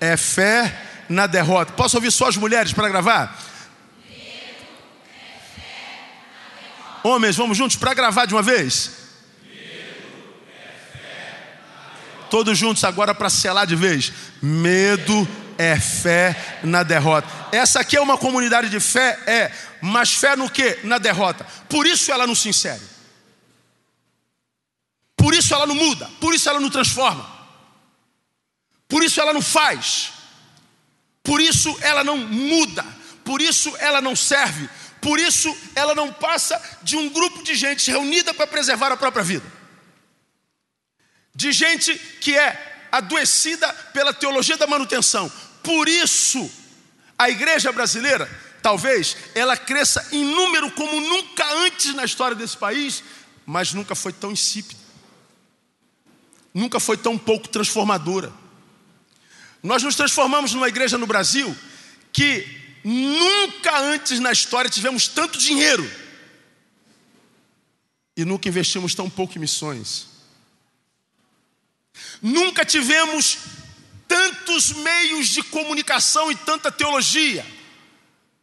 é 0.00 0.16
fé 0.16 0.64
na 0.64 0.91
derrota. 1.26 1.72
Posso 1.72 1.96
ouvir 1.96 2.10
só 2.10 2.28
as 2.28 2.36
mulheres 2.36 2.72
para 2.72 2.88
gravar? 2.88 3.38
Homens, 7.04 7.36
vamos 7.36 7.58
juntos 7.58 7.76
para 7.76 7.94
gravar 7.94 8.26
de 8.26 8.34
uma 8.34 8.42
vez? 8.42 8.92
Todos 12.30 12.56
juntos 12.56 12.82
agora 12.84 13.14
para 13.14 13.28
selar 13.28 13.66
de 13.66 13.76
vez. 13.76 14.12
Medo 14.40 15.28
é 15.58 15.78
fé 15.78 16.60
na 16.62 16.82
derrota. 16.82 17.28
Essa 17.50 17.80
aqui 17.80 17.96
é 17.96 18.00
uma 18.00 18.16
comunidade 18.16 18.70
de 18.70 18.80
fé, 18.80 19.18
é, 19.26 19.52
mas 19.80 20.14
fé 20.14 20.34
no 20.36 20.48
que? 20.48 20.78
Na 20.84 20.98
derrota. 20.98 21.44
Por 21.68 21.86
isso 21.86 22.10
ela 22.10 22.26
não 22.26 22.34
se 22.34 22.48
insere. 22.48 22.80
Por 25.16 25.34
isso 25.34 25.54
ela 25.54 25.66
não 25.66 25.74
muda, 25.74 26.10
por 26.20 26.34
isso 26.34 26.48
ela 26.48 26.58
não 26.58 26.70
transforma. 26.70 27.30
Por 28.88 29.02
isso 29.02 29.20
ela 29.20 29.32
não 29.32 29.42
faz. 29.42 30.12
Por 31.22 31.40
isso 31.40 31.76
ela 31.80 32.02
não 32.02 32.16
muda, 32.16 32.84
por 33.24 33.40
isso 33.40 33.74
ela 33.78 34.00
não 34.00 34.16
serve, 34.16 34.68
por 35.00 35.18
isso 35.18 35.54
ela 35.74 35.94
não 35.94 36.12
passa 36.12 36.60
de 36.82 36.96
um 36.96 37.08
grupo 37.08 37.42
de 37.42 37.54
gente 37.54 37.90
reunida 37.90 38.34
para 38.34 38.46
preservar 38.46 38.90
a 38.92 38.96
própria 38.96 39.22
vida. 39.22 39.46
De 41.34 41.52
gente 41.52 41.94
que 42.20 42.36
é 42.36 42.88
adoecida 42.90 43.72
pela 43.94 44.12
teologia 44.12 44.56
da 44.56 44.66
manutenção. 44.66 45.32
Por 45.62 45.88
isso, 45.88 46.50
a 47.18 47.30
igreja 47.30 47.72
brasileira, 47.72 48.28
talvez, 48.60 49.16
ela 49.34 49.56
cresça 49.56 50.06
em 50.12 50.24
número 50.24 50.70
como 50.72 51.00
nunca 51.00 51.44
antes 51.54 51.94
na 51.94 52.04
história 52.04 52.36
desse 52.36 52.56
país, 52.56 53.02
mas 53.46 53.72
nunca 53.72 53.94
foi 53.94 54.12
tão 54.12 54.32
insípida. 54.32 54.80
Nunca 56.52 56.78
foi 56.78 56.98
tão 56.98 57.16
pouco 57.16 57.48
transformadora. 57.48 58.41
Nós 59.62 59.82
nos 59.82 59.94
transformamos 59.94 60.52
numa 60.52 60.68
igreja 60.68 60.98
no 60.98 61.06
Brasil 61.06 61.56
que 62.12 62.46
nunca 62.82 63.78
antes 63.78 64.18
na 64.18 64.32
história 64.32 64.68
tivemos 64.68 65.06
tanto 65.06 65.38
dinheiro 65.38 65.88
e 68.16 68.24
nunca 68.24 68.48
investimos 68.48 68.94
tão 68.94 69.08
pouco 69.08 69.36
em 69.36 69.40
missões. 69.40 70.08
Nunca 72.20 72.64
tivemos 72.64 73.38
tantos 74.08 74.72
meios 74.72 75.28
de 75.28 75.42
comunicação 75.42 76.30
e 76.30 76.34
tanta 76.34 76.70
teologia. 76.70 77.46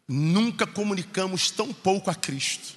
Nunca 0.08 0.65
comunicamos 0.65 1.51
tão 1.51 1.71
pouco 1.73 2.10
a 2.10 2.15
Cristo. 2.15 2.75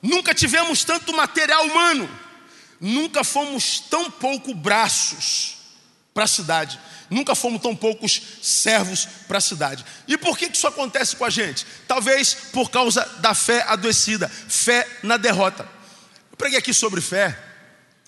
Nunca 0.00 0.32
tivemos 0.32 0.84
tanto 0.84 1.14
material 1.14 1.66
humano 1.66 2.08
Nunca 2.80 3.24
fomos 3.24 3.80
tão 3.80 4.10
pouco 4.10 4.54
braços 4.54 5.56
para 6.12 6.24
a 6.24 6.28
cidade. 6.28 6.78
Nunca 7.08 7.34
fomos 7.34 7.60
tão 7.62 7.76
poucos 7.76 8.20
servos 8.42 9.06
para 9.28 9.38
a 9.38 9.40
cidade. 9.40 9.84
E 10.08 10.16
por 10.18 10.36
que 10.36 10.46
isso 10.46 10.66
acontece 10.66 11.14
com 11.14 11.24
a 11.24 11.30
gente? 11.30 11.66
Talvez 11.86 12.34
por 12.52 12.70
causa 12.70 13.04
da 13.20 13.34
fé 13.34 13.62
adoecida, 13.68 14.28
fé 14.28 14.88
na 15.02 15.16
derrota. 15.16 15.68
Eu 16.30 16.36
preguei 16.36 16.58
aqui 16.58 16.74
sobre 16.74 17.00
fé, 17.00 17.38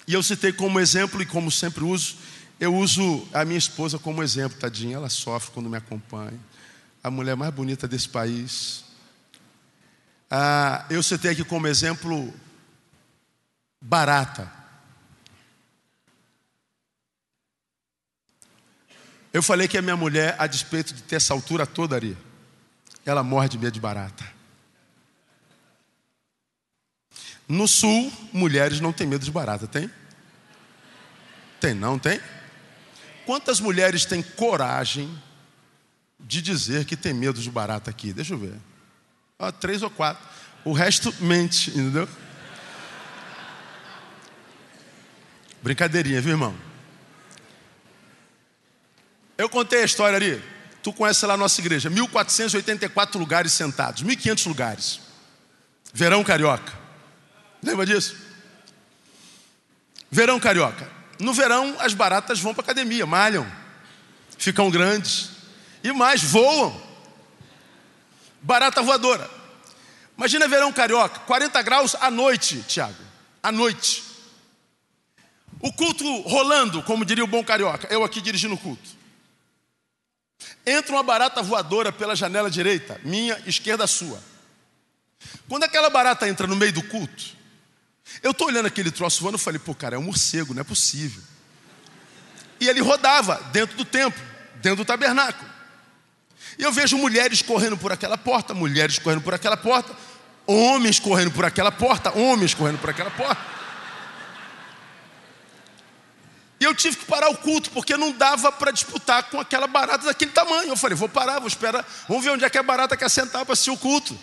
e 0.07 0.15
eu 0.15 0.23
citei 0.23 0.53
como 0.53 0.81
exemplo, 0.81 1.23
e 1.23 1.27
como 1.27 1.51
sempre 1.51 1.85
uso, 1.85 2.17
eu 2.59 2.75
uso 2.75 3.29
a 3.33 3.45
minha 3.45 3.59
esposa 3.59 3.99
como 3.99 4.23
exemplo, 4.23 4.59
tadinha, 4.59 4.97
ela 4.97 5.09
sofre 5.09 5.53
quando 5.53 5.69
me 5.69 5.77
acompanha. 5.77 6.41
A 7.05 7.11
mulher 7.11 7.37
mais 7.37 7.53
bonita 7.55 7.87
desse 7.87 8.09
país. 8.09 8.85
Ah, 10.31 10.85
eu 10.91 11.03
citei 11.03 11.31
aqui 11.31 11.45
como 11.45 11.67
exemplo 11.67 12.35
barata. 13.81 14.58
Eu 19.33 19.43
falei 19.43 19.69
que 19.69 19.77
a 19.77 19.83
minha 19.83 19.97
mulher, 19.97 20.35
a 20.39 20.47
despeito 20.47 20.95
de 20.95 21.03
ter 21.03 21.17
essa 21.17 21.35
altura 21.35 21.67
toda 21.67 21.97
ali, 21.97 22.17
ela 23.05 23.23
morre 23.23 23.49
de 23.49 23.59
medo 23.59 23.73
de 23.73 23.81
barata. 23.81 24.25
No 27.47 27.67
sul, 27.67 28.13
mulheres 28.33 28.81
não 28.81 28.93
têm 28.93 29.07
medo 29.07 29.25
de 29.25 29.31
barata, 29.31 29.67
tem? 29.67 29.91
Tem, 31.61 31.75
não 31.75 31.99
tem? 31.99 32.21
Quantas 33.25 33.61
mulheres 33.61 34.05
têm 34.05 34.23
coragem 34.23 35.11
de 36.21 36.43
dizer 36.43 36.85
que 36.85 36.97
tem 36.97 37.13
medo 37.13 37.41
de 37.41 37.51
barata 37.51 37.91
aqui? 37.91 38.13
Deixa 38.13 38.35
eu 38.35 38.39
ver. 38.39 38.55
Ó, 39.39 39.51
três 39.53 39.83
ou 39.83 39.91
quatro. 39.91 40.27
O 40.65 40.73
resto 40.73 41.15
mente, 41.21 41.71
entendeu? 41.71 42.09
Brincadeirinha, 45.63 46.21
viu, 46.21 46.33
irmão? 46.33 46.68
Eu 49.39 49.49
contei 49.49 49.83
a 49.83 49.85
história 49.85 50.17
ali. 50.17 50.43
Tu 50.83 50.93
conhece 50.93 51.25
lá 51.25 51.35
a 51.35 51.37
nossa 51.37 51.61
igreja. 51.61 51.89
1484 51.89 53.19
lugares 53.21 53.53
sentados, 53.53 54.03
1500 54.03 54.47
lugares. 54.47 55.01
Verão 55.95 56.25
carioca. 56.25 56.73
Lembra 57.63 57.87
disso? 57.87 58.17
Verão 60.11 60.41
carioca. 60.41 60.91
No 61.21 61.33
verão 61.33 61.77
as 61.79 61.95
baratas 61.95 62.41
vão 62.41 62.53
para 62.53 62.63
academia, 62.63 63.07
malham, 63.07 63.47
ficam 64.37 64.71
grandes 64.71 65.31
e 65.83 65.93
mais 65.93 66.23
voam. 66.23 66.81
Barata 68.43 68.83
voadora. 68.83 69.29
Imagina 70.17 70.49
verão 70.49 70.73
carioca, 70.73 71.21
40 71.21 71.63
graus 71.63 71.97
à 72.01 72.11
noite, 72.11 72.65
Tiago. 72.67 73.03
À 73.43 73.53
noite. 73.53 74.05
O 75.61 75.73
culto 75.73 76.21
rolando, 76.23 76.83
como 76.83 77.05
diria 77.05 77.25
o 77.25 77.29
bom 77.29 77.43
carioca. 77.43 77.89
Eu 77.91 78.05
aqui 78.05 78.21
dirigindo 78.21 78.55
o 78.55 78.59
culto. 78.59 78.98
Entra 80.65 80.93
uma 80.93 81.03
barata 81.03 81.43
voadora 81.43 81.91
pela 81.91 82.15
janela 82.15 82.51
direita, 82.51 83.01
minha, 83.03 83.41
esquerda, 83.47 83.87
sua. 83.87 84.23
Quando 85.49 85.65
aquela 85.65 85.91
barata 85.91 86.29
entra 86.29 86.47
no 86.47 86.57
meio 86.57 86.73
do 86.73 86.83
culto, 86.83 87.37
eu 88.23 88.31
estou 88.31 88.47
olhando 88.47 88.67
aquele 88.67 88.91
troço 88.91 89.23
voando 89.23 89.37
e 89.37 89.41
falei, 89.41 89.59
pô, 89.59 89.75
cara, 89.75 89.97
é 89.97 89.99
um 89.99 90.03
morcego, 90.03 90.55
não 90.55 90.61
é 90.61 90.65
possível. 90.65 91.23
E 92.61 92.69
ele 92.69 92.81
rodava 92.81 93.37
dentro 93.53 93.77
do 93.77 93.85
templo, 93.85 94.23
dentro 94.57 94.77
do 94.77 94.85
tabernáculo. 94.85 95.49
E 96.59 96.63
eu 96.63 96.73
vejo 96.73 96.97
mulheres 96.97 97.43
correndo 97.43 97.77
por 97.77 97.93
aquela 97.93 98.19
porta, 98.19 98.55
mulheres 98.55 98.99
correndo 98.99 99.23
por 99.23 99.35
aquela 99.35 99.57
porta, 99.57 99.95
homens 100.47 100.99
correndo 100.99 101.31
por 101.31 101.45
aquela 101.45 101.71
porta, 101.71 102.17
homens 102.19 102.55
correndo 102.55 102.79
por 102.79 102.91
aquela 102.91 103.11
porta. 103.11 103.58
E 106.61 106.65
eu 106.65 106.75
tive 106.75 106.97
que 106.97 107.05
parar 107.05 107.29
o 107.31 107.37
culto, 107.37 107.71
porque 107.71 107.97
não 107.97 108.11
dava 108.11 108.51
para 108.51 108.73
disputar 108.73 109.31
com 109.31 109.39
aquela 109.39 109.69
barata 109.69 110.07
daquele 110.07 110.33
tamanho. 110.33 110.71
Eu 110.71 110.77
falei, 110.77 110.97
vou 110.97 111.09
parar, 111.09 111.39
vou 111.39 111.47
esperar, 111.47 111.87
vamos 112.09 112.25
ver 112.25 112.31
onde 112.31 112.45
é 112.45 112.51
que 112.51 112.59
a 112.59 112.63
barata 112.63 112.97
quer 112.97 113.09
sentar 113.09 113.45
para 113.45 113.53
assistir 113.53 113.71
o 113.71 113.79
culto. 113.79 114.19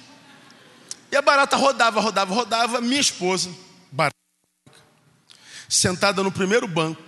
E 1.11 1.15
a 1.15 1.21
barata 1.21 1.55
rodava, 1.55 2.01
rodava, 2.01 2.33
rodava, 2.33 2.81
minha 2.81 2.99
esposa, 2.99 3.49
barata, 3.89 4.15
sentada 5.69 6.21
no 6.21 6.31
primeiro 6.31 6.67
banco, 6.67 7.01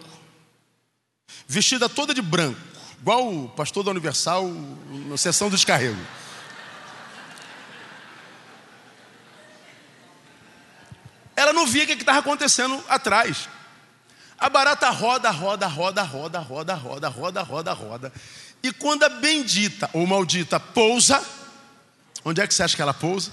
vestida 1.46 1.90
toda 1.90 2.13
de 2.13 2.22
branco, 2.22 2.60
igual 3.02 3.28
o 3.28 3.50
pastor 3.50 3.84
da 3.84 3.92
Universal 3.92 4.48
na 5.10 5.18
sessão 5.18 5.50
do 5.50 5.56
descarrego. 5.56 6.00
Ela 11.36 11.52
não 11.52 11.68
via 11.68 11.84
o 11.84 11.88
que 11.88 11.94
estava 11.94 12.20
acontecendo 12.20 12.82
atrás. 12.88 13.50
A 14.39 14.50
barata 14.50 14.89
roda, 14.89 15.32
roda, 15.32 15.65
roda, 15.67 16.04
roda, 16.04 16.39
roda, 16.39 16.73
roda, 16.76 17.08
roda, 17.10 17.41
roda, 17.41 17.73
roda. 17.73 18.13
E 18.62 18.71
quando 18.71 19.04
a 19.04 19.10
bendita 19.10 19.89
ou 19.93 20.06
maldita 20.06 20.60
pousa, 20.60 21.23
onde 22.23 22.41
é 22.41 22.47
que 22.47 22.54
você 22.54 22.63
acha 22.63 22.76
que 22.76 22.82
ela 22.82 22.93
pousa? 22.93 23.32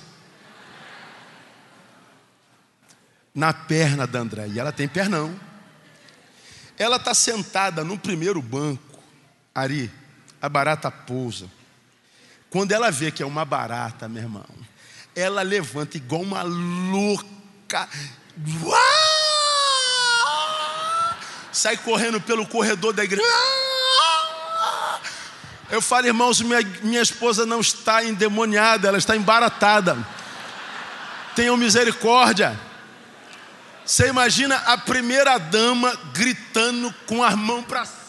Na 3.34 3.52
perna 3.52 4.06
da 4.06 4.20
André. 4.20 4.48
E 4.48 4.58
ela 4.58 4.72
tem 4.72 4.88
pernão. 4.88 5.38
Ela 6.78 6.96
está 6.96 7.12
sentada 7.12 7.84
no 7.84 7.98
primeiro 7.98 8.40
banco. 8.40 8.98
Ari, 9.54 9.90
a 10.40 10.48
barata 10.48 10.90
pousa. 10.90 11.50
Quando 12.48 12.72
ela 12.72 12.90
vê 12.90 13.10
que 13.10 13.22
é 13.22 13.26
uma 13.26 13.44
barata, 13.44 14.08
meu 14.08 14.22
irmão, 14.22 14.46
ela 15.14 15.42
levanta 15.42 15.96
igual 15.96 16.22
uma 16.22 16.42
louca. 16.42 17.88
Uau! 18.62 19.03
Sai 21.54 21.76
correndo 21.76 22.20
pelo 22.20 22.46
corredor 22.46 22.92
da 22.92 23.04
igreja. 23.04 23.26
Eu 25.70 25.80
falo, 25.80 26.06
irmãos, 26.06 26.40
minha, 26.42 26.60
minha 26.82 27.00
esposa 27.00 27.46
não 27.46 27.60
está 27.60 28.04
endemoniada, 28.04 28.88
ela 28.88 28.98
está 28.98 29.16
embaratada. 29.16 29.96
Tenham 31.34 31.56
misericórdia. 31.56 32.58
Você 33.84 34.08
imagina 34.08 34.56
a 34.56 34.76
primeira 34.78 35.38
dama 35.38 35.96
gritando 36.12 36.92
com 37.06 37.22
a 37.22 37.34
mão 37.36 37.62
para 37.62 37.84
cima. 37.84 38.04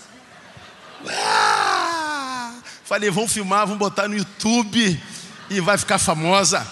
Ah! 1.10 2.54
Falei, 2.84 3.10
vão 3.10 3.28
filmar, 3.28 3.68
vão 3.68 3.78
botar 3.78 4.08
no 4.08 4.18
YouTube 4.18 5.02
e 5.50 5.60
vai 5.60 5.78
ficar 5.78 5.98
famosa. 5.98 6.66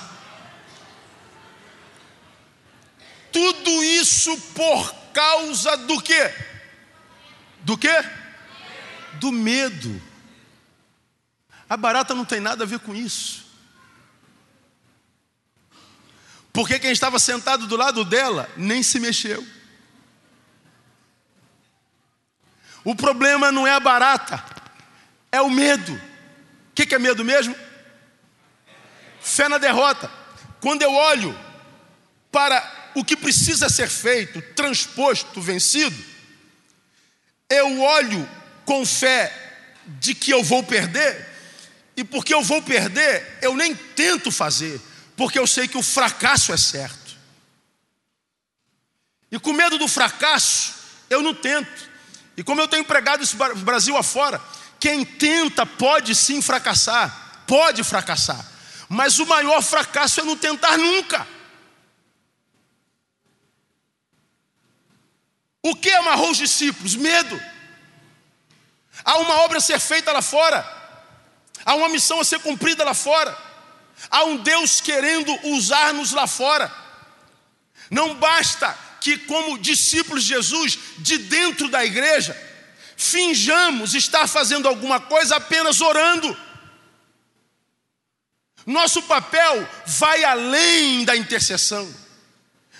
Tudo 3.31 3.83
isso 3.83 4.35
por 4.53 4.93
causa 5.13 5.75
do 5.77 5.99
quê? 6.01 6.52
Do 7.63 7.77
que? 7.77 7.93
Do 9.13 9.31
medo. 9.31 10.01
A 11.69 11.77
barata 11.77 12.13
não 12.13 12.25
tem 12.25 12.39
nada 12.39 12.63
a 12.63 12.67
ver 12.67 12.79
com 12.79 12.93
isso. 12.93 13.43
Porque 16.51 16.77
quem 16.77 16.91
estava 16.91 17.17
sentado 17.17 17.65
do 17.65 17.75
lado 17.75 18.05
dela 18.05 18.47
nem 18.55 18.83
se 18.83 18.99
mexeu. 18.99 19.45
O 22.83 22.95
problema 22.95 23.51
não 23.51 23.65
é 23.65 23.71
a 23.71 23.79
barata, 23.79 24.43
é 25.31 25.41
o 25.41 25.49
medo. 25.49 25.93
O 25.93 26.73
que 26.75 26.93
é 26.93 26.99
medo 26.99 27.23
mesmo? 27.23 27.55
Fé 29.21 29.47
na 29.47 29.57
derrota. 29.57 30.11
Quando 30.59 30.81
eu 30.81 30.93
olho 30.93 31.37
para 32.31 32.91
o 32.93 33.03
que 33.05 33.15
precisa 33.15 33.69
ser 33.69 33.87
feito, 33.87 34.41
transposto, 34.53 35.41
vencido, 35.41 36.12
eu 37.53 37.81
olho 37.81 38.29
com 38.65 38.85
fé 38.85 39.31
de 39.85 40.15
que 40.15 40.31
eu 40.31 40.43
vou 40.43 40.63
perder, 40.63 41.29
e 41.95 42.03
porque 42.03 42.33
eu 42.33 42.41
vou 42.41 42.61
perder, 42.61 43.37
eu 43.41 43.55
nem 43.55 43.75
tento 43.75 44.31
fazer, 44.31 44.81
porque 45.15 45.37
eu 45.37 45.45
sei 45.45 45.67
que 45.67 45.77
o 45.77 45.83
fracasso 45.83 46.51
é 46.53 46.57
certo. 46.57 47.17
E 49.31 49.39
com 49.39 49.53
medo 49.53 49.77
do 49.77 49.87
fracasso, 49.87 50.73
eu 51.09 51.21
não 51.21 51.33
tento. 51.33 51.89
E 52.35 52.43
como 52.43 52.61
eu 52.61 52.67
tenho 52.67 52.81
empregado 52.81 53.23
esse 53.23 53.35
Brasil 53.35 53.95
afora, 53.97 54.41
quem 54.79 55.05
tenta 55.05 55.65
pode 55.65 56.15
sim 56.15 56.41
fracassar, 56.41 57.43
pode 57.47 57.83
fracassar, 57.83 58.45
mas 58.89 59.19
o 59.19 59.25
maior 59.25 59.61
fracasso 59.61 60.21
é 60.21 60.23
não 60.23 60.35
tentar 60.35 60.77
nunca. 60.77 61.27
O 65.63 65.75
que 65.75 65.89
amarrou 65.91 66.31
os 66.31 66.37
discípulos? 66.37 66.93
Medo. 66.95 67.41
Há 69.03 69.17
uma 69.17 69.35
obra 69.43 69.57
a 69.57 69.61
ser 69.61 69.79
feita 69.79 70.11
lá 70.11 70.21
fora. 70.21 70.63
Há 71.65 71.73
uma 71.75 71.87
missão 71.87 72.19
a 72.19 72.25
ser 72.25 72.39
cumprida 72.39 72.83
lá 72.83 72.93
fora. 72.93 73.35
Há 74.11 74.25
um 74.25 74.37
Deus 74.37 74.81
querendo 74.81 75.33
usar-nos 75.47 76.11
lá 76.11 76.27
fora. 76.27 76.71
Não 77.89 78.15
basta 78.15 78.77
que, 78.99 79.17
como 79.19 79.57
discípulos 79.57 80.23
de 80.23 80.29
Jesus, 80.33 80.77
de 80.97 81.17
dentro 81.17 81.69
da 81.69 81.85
igreja, 81.85 82.35
finjamos 82.97 83.93
estar 83.93 84.27
fazendo 84.27 84.67
alguma 84.67 84.99
coisa 84.99 85.37
apenas 85.37 85.79
orando. 85.79 86.37
Nosso 88.65 89.01
papel 89.03 89.67
vai 89.85 90.23
além 90.23 91.05
da 91.05 91.15
intercessão. 91.15 92.03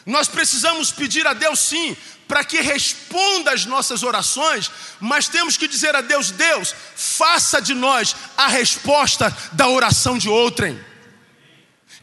Nós 0.06 0.28
precisamos 0.28 0.92
pedir 0.92 1.26
a 1.26 1.34
Deus, 1.34 1.60
sim, 1.60 1.96
para 2.34 2.44
que 2.44 2.62
responda 2.62 3.52
às 3.52 3.64
nossas 3.64 4.02
orações, 4.02 4.72
mas 5.00 5.28
temos 5.28 5.56
que 5.56 5.68
dizer 5.68 5.96
a 5.96 6.02
Deus: 6.02 6.32
Deus, 6.32 6.74
faça 6.96 7.62
de 7.62 7.76
nós 7.76 8.16
a 8.36 8.48
resposta 8.48 9.30
da 9.52 9.68
oração 9.68 10.18
de 10.18 10.28
outrem. 10.28 10.84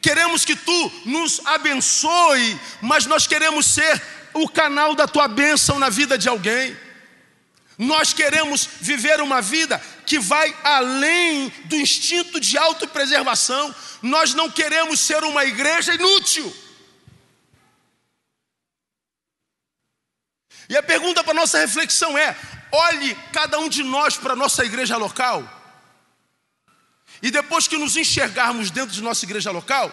Queremos 0.01 0.45
que 0.45 0.55
tu 0.55 0.93
nos 1.05 1.45
abençoe, 1.45 2.57
mas 2.81 3.07
nós 3.07 3.27
queremos 3.27 3.75
ser 3.75 4.01
o 4.33 4.49
canal 4.49 4.95
da 4.95 5.09
tua 5.09 5.27
bênção 5.27 5.81
na 5.81 5.89
vida 5.89 6.17
de 6.17 6.29
alguém. 6.29 6.77
Nós 7.77 8.13
queremos 8.13 8.69
viver 8.81 9.21
uma 9.21 9.43
vida 9.43 9.83
que 10.07 10.21
vai 10.21 10.57
além 10.63 11.53
do 11.65 11.75
instinto 11.75 12.39
de 12.39 12.57
autopreservação. 12.57 13.75
Nós 14.01 14.33
não 14.33 14.49
queremos 14.49 15.01
ser 15.01 15.25
uma 15.25 15.45
igreja 15.45 15.93
inútil. 15.93 16.55
E 20.71 20.77
a 20.77 20.83
pergunta 20.83 21.25
para 21.25 21.35
nossa 21.35 21.59
reflexão 21.59 22.17
é: 22.17 22.37
olhe 22.71 23.17
cada 23.33 23.59
um 23.59 23.69
de 23.69 23.83
nós 23.83 24.17
para 24.17 24.35
a 24.35 24.37
nossa 24.37 24.65
igreja 24.65 24.97
local. 24.97 25.43
E 27.21 27.29
depois 27.29 27.67
que 27.67 27.77
nos 27.77 27.97
enxergarmos 27.97 28.71
dentro 28.71 28.95
de 28.95 29.03
nossa 29.03 29.25
igreja 29.25 29.51
local, 29.51 29.93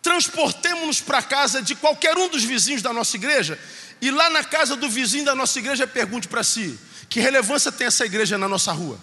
transportemos-nos 0.00 1.00
para 1.00 1.18
a 1.18 1.22
casa 1.22 1.60
de 1.60 1.74
qualquer 1.74 2.16
um 2.16 2.28
dos 2.28 2.44
vizinhos 2.44 2.82
da 2.82 2.92
nossa 2.92 3.16
igreja, 3.16 3.58
e 4.00 4.12
lá 4.12 4.30
na 4.30 4.44
casa 4.44 4.76
do 4.76 4.88
vizinho 4.88 5.24
da 5.24 5.34
nossa 5.34 5.58
igreja 5.58 5.88
pergunte 5.88 6.28
para 6.28 6.44
si: 6.44 6.78
que 7.10 7.18
relevância 7.18 7.72
tem 7.72 7.88
essa 7.88 8.06
igreja 8.06 8.38
na 8.38 8.46
nossa 8.46 8.70
rua? 8.70 9.00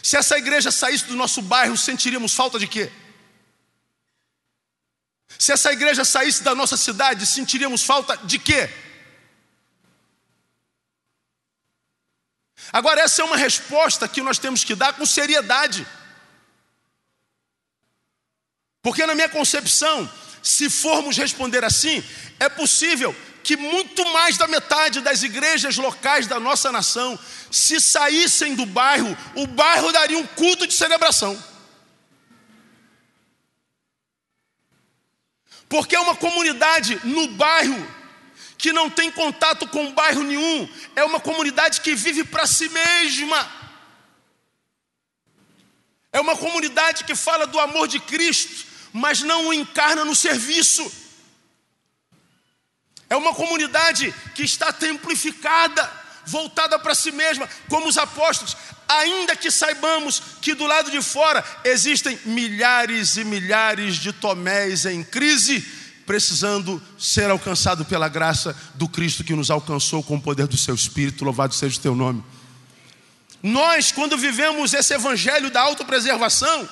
Se 0.00 0.16
essa 0.16 0.38
igreja 0.38 0.70
saísse 0.70 1.06
do 1.06 1.16
nosso 1.16 1.42
bairro, 1.42 1.76
sentiríamos 1.76 2.32
falta 2.32 2.60
de 2.60 2.68
quê? 2.68 2.92
Se 5.38 5.52
essa 5.52 5.72
igreja 5.72 6.04
saísse 6.04 6.42
da 6.42 6.54
nossa 6.54 6.76
cidade, 6.76 7.24
sentiríamos 7.24 7.84
falta 7.84 8.16
de 8.16 8.38
quê? 8.38 8.68
Agora, 12.72 13.00
essa 13.00 13.22
é 13.22 13.24
uma 13.24 13.36
resposta 13.36 14.08
que 14.08 14.20
nós 14.20 14.38
temos 14.38 14.64
que 14.64 14.74
dar 14.74 14.92
com 14.94 15.06
seriedade. 15.06 15.86
Porque, 18.82 19.06
na 19.06 19.14
minha 19.14 19.28
concepção, 19.28 20.10
se 20.42 20.68
formos 20.68 21.16
responder 21.16 21.64
assim, 21.64 22.02
é 22.40 22.48
possível 22.48 23.14
que 23.42 23.56
muito 23.56 24.04
mais 24.12 24.36
da 24.36 24.46
metade 24.46 25.00
das 25.00 25.22
igrejas 25.22 25.76
locais 25.76 26.26
da 26.26 26.38
nossa 26.38 26.70
nação, 26.70 27.18
se 27.50 27.80
saíssem 27.80 28.54
do 28.54 28.66
bairro, 28.66 29.16
o 29.34 29.46
bairro 29.46 29.90
daria 29.92 30.18
um 30.18 30.26
culto 30.26 30.66
de 30.66 30.74
celebração. 30.74 31.42
Porque 35.68 35.94
é 35.94 36.00
uma 36.00 36.16
comunidade 36.16 37.00
no 37.04 37.28
bairro 37.28 37.98
que 38.56 38.72
não 38.72 38.90
tem 38.90 39.10
contato 39.10 39.68
com 39.68 39.92
bairro 39.92 40.24
nenhum, 40.24 40.68
é 40.96 41.04
uma 41.04 41.20
comunidade 41.20 41.80
que 41.80 41.94
vive 41.94 42.24
para 42.24 42.46
si 42.46 42.68
mesma. 42.68 43.52
É 46.12 46.20
uma 46.20 46.36
comunidade 46.36 47.04
que 47.04 47.14
fala 47.14 47.46
do 47.46 47.60
amor 47.60 47.86
de 47.86 48.00
Cristo, 48.00 48.66
mas 48.92 49.20
não 49.20 49.48
o 49.48 49.54
encarna 49.54 50.04
no 50.04 50.16
serviço. 50.16 50.90
É 53.08 53.16
uma 53.16 53.32
comunidade 53.32 54.12
que 54.34 54.42
está 54.42 54.72
templificada, 54.72 55.97
voltada 56.28 56.78
para 56.78 56.94
si 56.94 57.10
mesma, 57.10 57.48
como 57.68 57.88
os 57.88 57.98
apóstolos 57.98 58.56
ainda 58.88 59.36
que 59.36 59.50
saibamos 59.50 60.22
que 60.40 60.54
do 60.54 60.66
lado 60.66 60.90
de 60.90 61.02
fora 61.02 61.44
existem 61.62 62.18
milhares 62.24 63.16
e 63.16 63.24
milhares 63.24 63.96
de 63.96 64.12
Tomés 64.12 64.86
em 64.86 65.04
crise, 65.04 65.60
precisando 66.06 66.82
ser 66.98 67.30
alcançado 67.30 67.84
pela 67.84 68.08
graça 68.08 68.56
do 68.74 68.88
Cristo 68.88 69.22
que 69.22 69.34
nos 69.34 69.50
alcançou 69.50 70.02
com 70.02 70.16
o 70.16 70.20
poder 70.20 70.46
do 70.46 70.56
seu 70.56 70.74
Espírito, 70.74 71.24
louvado 71.24 71.54
seja 71.54 71.78
o 71.78 71.82
teu 71.82 71.94
nome. 71.94 72.24
Nós, 73.42 73.92
quando 73.92 74.16
vivemos 74.16 74.72
esse 74.72 74.94
evangelho 74.94 75.50
da 75.50 75.60
autopreservação, 75.60 76.68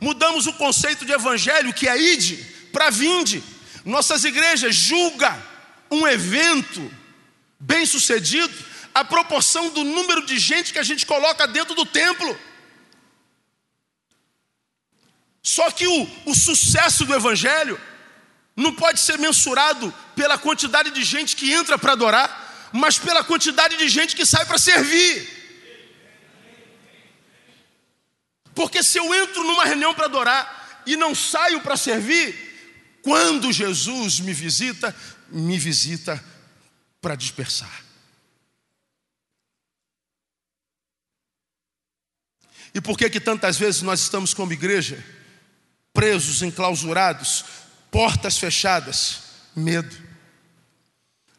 mudamos 0.00 0.46
o 0.46 0.52
conceito 0.54 1.06
de 1.06 1.12
evangelho 1.12 1.72
que 1.72 1.88
é 1.88 1.96
ide 1.96 2.36
para 2.72 2.90
vinde. 2.90 3.42
Nossas 3.84 4.24
igrejas 4.24 4.74
julga 4.74 5.34
um 5.90 6.06
evento 6.06 6.90
bem 7.58 7.86
sucedido 7.86 8.52
a 8.96 9.04
proporção 9.04 9.68
do 9.68 9.84
número 9.84 10.24
de 10.24 10.38
gente 10.38 10.72
que 10.72 10.78
a 10.78 10.82
gente 10.82 11.04
coloca 11.04 11.46
dentro 11.46 11.74
do 11.74 11.84
templo. 11.84 12.34
Só 15.42 15.70
que 15.70 15.86
o, 15.86 16.10
o 16.24 16.34
sucesso 16.34 17.04
do 17.04 17.14
Evangelho 17.14 17.78
não 18.56 18.72
pode 18.74 19.00
ser 19.00 19.18
mensurado 19.18 19.92
pela 20.14 20.38
quantidade 20.38 20.90
de 20.92 21.04
gente 21.04 21.36
que 21.36 21.52
entra 21.52 21.76
para 21.78 21.92
adorar, 21.92 22.70
mas 22.72 22.98
pela 22.98 23.22
quantidade 23.22 23.76
de 23.76 23.86
gente 23.86 24.16
que 24.16 24.24
sai 24.24 24.46
para 24.46 24.56
servir. 24.56 25.28
Porque 28.54 28.82
se 28.82 28.96
eu 28.96 29.14
entro 29.14 29.44
numa 29.44 29.66
reunião 29.66 29.92
para 29.92 30.06
adorar 30.06 30.82
e 30.86 30.96
não 30.96 31.14
saio 31.14 31.60
para 31.60 31.76
servir, 31.76 33.00
quando 33.02 33.52
Jesus 33.52 34.20
me 34.20 34.32
visita, 34.32 34.96
me 35.28 35.58
visita 35.58 36.24
para 36.98 37.14
dispersar. 37.14 37.85
E 42.76 42.80
por 42.80 42.98
que 42.98 43.08
que 43.08 43.18
tantas 43.18 43.56
vezes 43.56 43.80
nós 43.80 44.00
estamos 44.00 44.34
como 44.34 44.52
igreja 44.52 45.02
presos, 45.94 46.42
enclausurados, 46.42 47.42
portas 47.90 48.36
fechadas, 48.36 49.20
medo. 49.56 49.96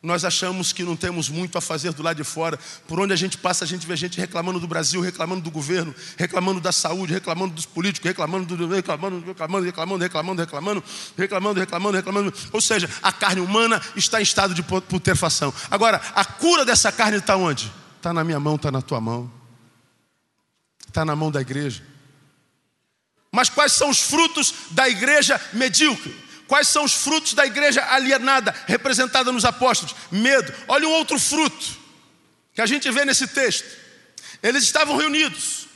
Nós 0.01 0.25
achamos 0.25 0.73
que 0.73 0.83
não 0.83 0.95
temos 0.95 1.29
muito 1.29 1.55
a 1.55 1.61
fazer 1.61 1.93
do 1.93 2.01
lado 2.01 2.17
de 2.17 2.23
fora. 2.23 2.57
Por 2.87 2.99
onde 2.99 3.13
a 3.13 3.15
gente 3.15 3.37
passa, 3.37 3.63
a 3.63 3.67
gente 3.67 3.85
vê 3.85 3.95
gente 3.95 4.19
reclamando 4.19 4.59
do 4.59 4.67
Brasil, 4.67 4.99
reclamando 4.99 5.41
do 5.41 5.51
governo, 5.51 5.93
reclamando 6.17 6.59
da 6.59 6.71
saúde, 6.71 7.13
reclamando 7.13 7.53
dos 7.53 7.67
políticos, 7.67 8.07
reclamando, 8.07 8.57
do, 8.57 8.67
reclamando, 8.67 9.23
reclamando, 9.23 9.63
reclamando, 9.63 10.03
reclamando, 10.03 10.41
reclamando, 10.41 10.83
reclamando, 11.15 11.59
reclamando, 11.59 11.97
reclamando. 11.97 12.33
Ou 12.51 12.61
seja, 12.61 12.89
a 13.03 13.11
carne 13.11 13.41
humana 13.41 13.79
está 13.95 14.19
em 14.19 14.23
estado 14.23 14.55
de 14.55 14.63
putrefação. 14.63 15.53
Agora, 15.69 16.01
a 16.15 16.25
cura 16.25 16.65
dessa 16.65 16.91
carne 16.91 17.17
está 17.17 17.35
onde? 17.35 17.71
Está 17.97 18.11
na 18.11 18.23
minha 18.23 18.39
mão, 18.39 18.55
está 18.55 18.71
na 18.71 18.81
tua 18.81 18.99
mão. 18.99 19.36
Está 20.87 21.03
na 21.05 21.15
mão 21.15 21.31
da 21.31 21.41
igreja. 21.41 21.83
Mas 23.31 23.49
quais 23.49 23.73
são 23.73 23.89
os 23.89 24.01
frutos 24.01 24.53
da 24.71 24.87
igreja 24.89 25.39
medíocre? 25.53 26.15
Quais 26.47 26.67
são 26.69 26.85
os 26.85 26.93
frutos 26.93 27.33
da 27.33 27.45
igreja 27.45 27.85
alienada, 27.91 28.55
representada 28.65 29.31
nos 29.31 29.43
apóstolos? 29.43 29.95
Medo. 30.09 30.53
Olha 30.67 30.87
um 30.87 30.91
outro 30.91 31.19
fruto 31.19 31.77
que 32.53 32.61
a 32.61 32.65
gente 32.65 32.89
vê 32.89 33.03
nesse 33.03 33.27
texto. 33.27 33.67
Eles 34.41 34.63
estavam 34.63 34.95
reunidos, 34.95 35.67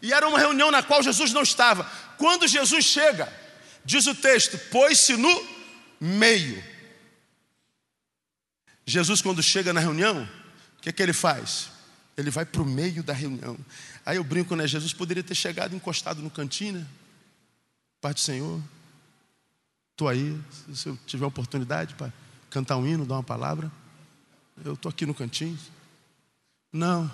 e 0.00 0.12
era 0.12 0.28
uma 0.28 0.38
reunião 0.38 0.70
na 0.70 0.82
qual 0.82 1.02
Jesus 1.02 1.32
não 1.32 1.42
estava. 1.42 1.84
Quando 2.16 2.46
Jesus 2.46 2.84
chega, 2.84 3.32
diz 3.84 4.06
o 4.06 4.14
texto: 4.14 4.58
pôs-se 4.70 5.16
no 5.16 5.46
meio. 6.00 6.62
Jesus, 8.86 9.20
quando 9.20 9.42
chega 9.42 9.72
na 9.72 9.80
reunião, 9.80 10.28
o 10.78 10.82
que, 10.82 10.90
é 10.90 10.92
que 10.92 11.02
ele 11.02 11.12
faz? 11.12 11.68
Ele 12.16 12.30
vai 12.30 12.44
para 12.44 12.62
o 12.62 12.66
meio 12.66 13.02
da 13.02 13.12
reunião. 13.12 13.58
Aí 14.06 14.18
eu 14.18 14.24
brinco, 14.24 14.54
né? 14.54 14.68
Jesus 14.68 14.94
poderia 14.94 15.22
ter 15.24 15.34
chegado 15.34 15.74
encostado 15.74 16.22
no 16.22 16.30
cantinho, 16.30 16.78
né? 16.78 16.86
Pai 18.00 18.14
do 18.14 18.20
Senhor, 18.20 18.62
estou 19.90 20.08
aí, 20.08 20.40
se 20.72 20.88
eu 20.88 20.96
tiver 21.04 21.26
oportunidade 21.26 21.96
para 21.96 22.12
cantar 22.48 22.76
um 22.76 22.86
hino, 22.86 23.04
dar 23.04 23.16
uma 23.16 23.22
palavra, 23.24 23.70
eu 24.64 24.74
estou 24.74 24.90
aqui 24.90 25.04
no 25.04 25.12
cantinho. 25.12 25.58
Não, 26.72 27.10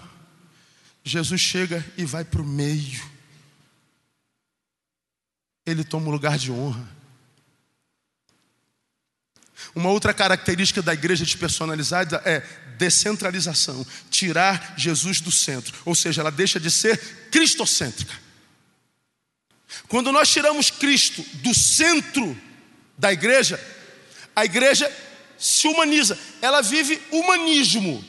Jesus 1.03 1.41
chega 1.41 1.83
e 1.97 2.05
vai 2.05 2.27
para 2.27 2.43
o 2.43 2.47
meio. 2.47 3.03
Ele 5.65 5.85
toma 5.85 6.09
um 6.09 6.11
lugar 6.11 6.37
de 6.37 6.53
honra. 6.53 6.87
Uma 9.75 9.89
outra 9.89 10.13
característica 10.13 10.83
da 10.83 10.93
igreja 10.93 11.25
despersonalizada 11.25 12.21
é 12.27 12.41
descentralização, 12.83 13.87
tirar 14.11 14.75
Jesus 14.77 15.21
do 15.21 15.31
centro, 15.31 15.73
ou 15.85 15.95
seja, 15.95 16.21
ela 16.21 16.33
deixa 16.33 16.59
de 16.59 16.69
ser 16.69 16.99
cristocêntrica. 17.31 18.13
Quando 19.87 20.11
nós 20.11 20.29
tiramos 20.29 20.69
Cristo 20.69 21.23
do 21.35 21.55
centro 21.55 22.37
da 22.99 23.13
igreja, 23.13 23.61
a 24.35 24.45
igreja 24.45 24.91
se 25.39 25.69
humaniza, 25.69 26.19
ela 26.41 26.61
vive 26.61 27.01
humanismo. 27.13 28.05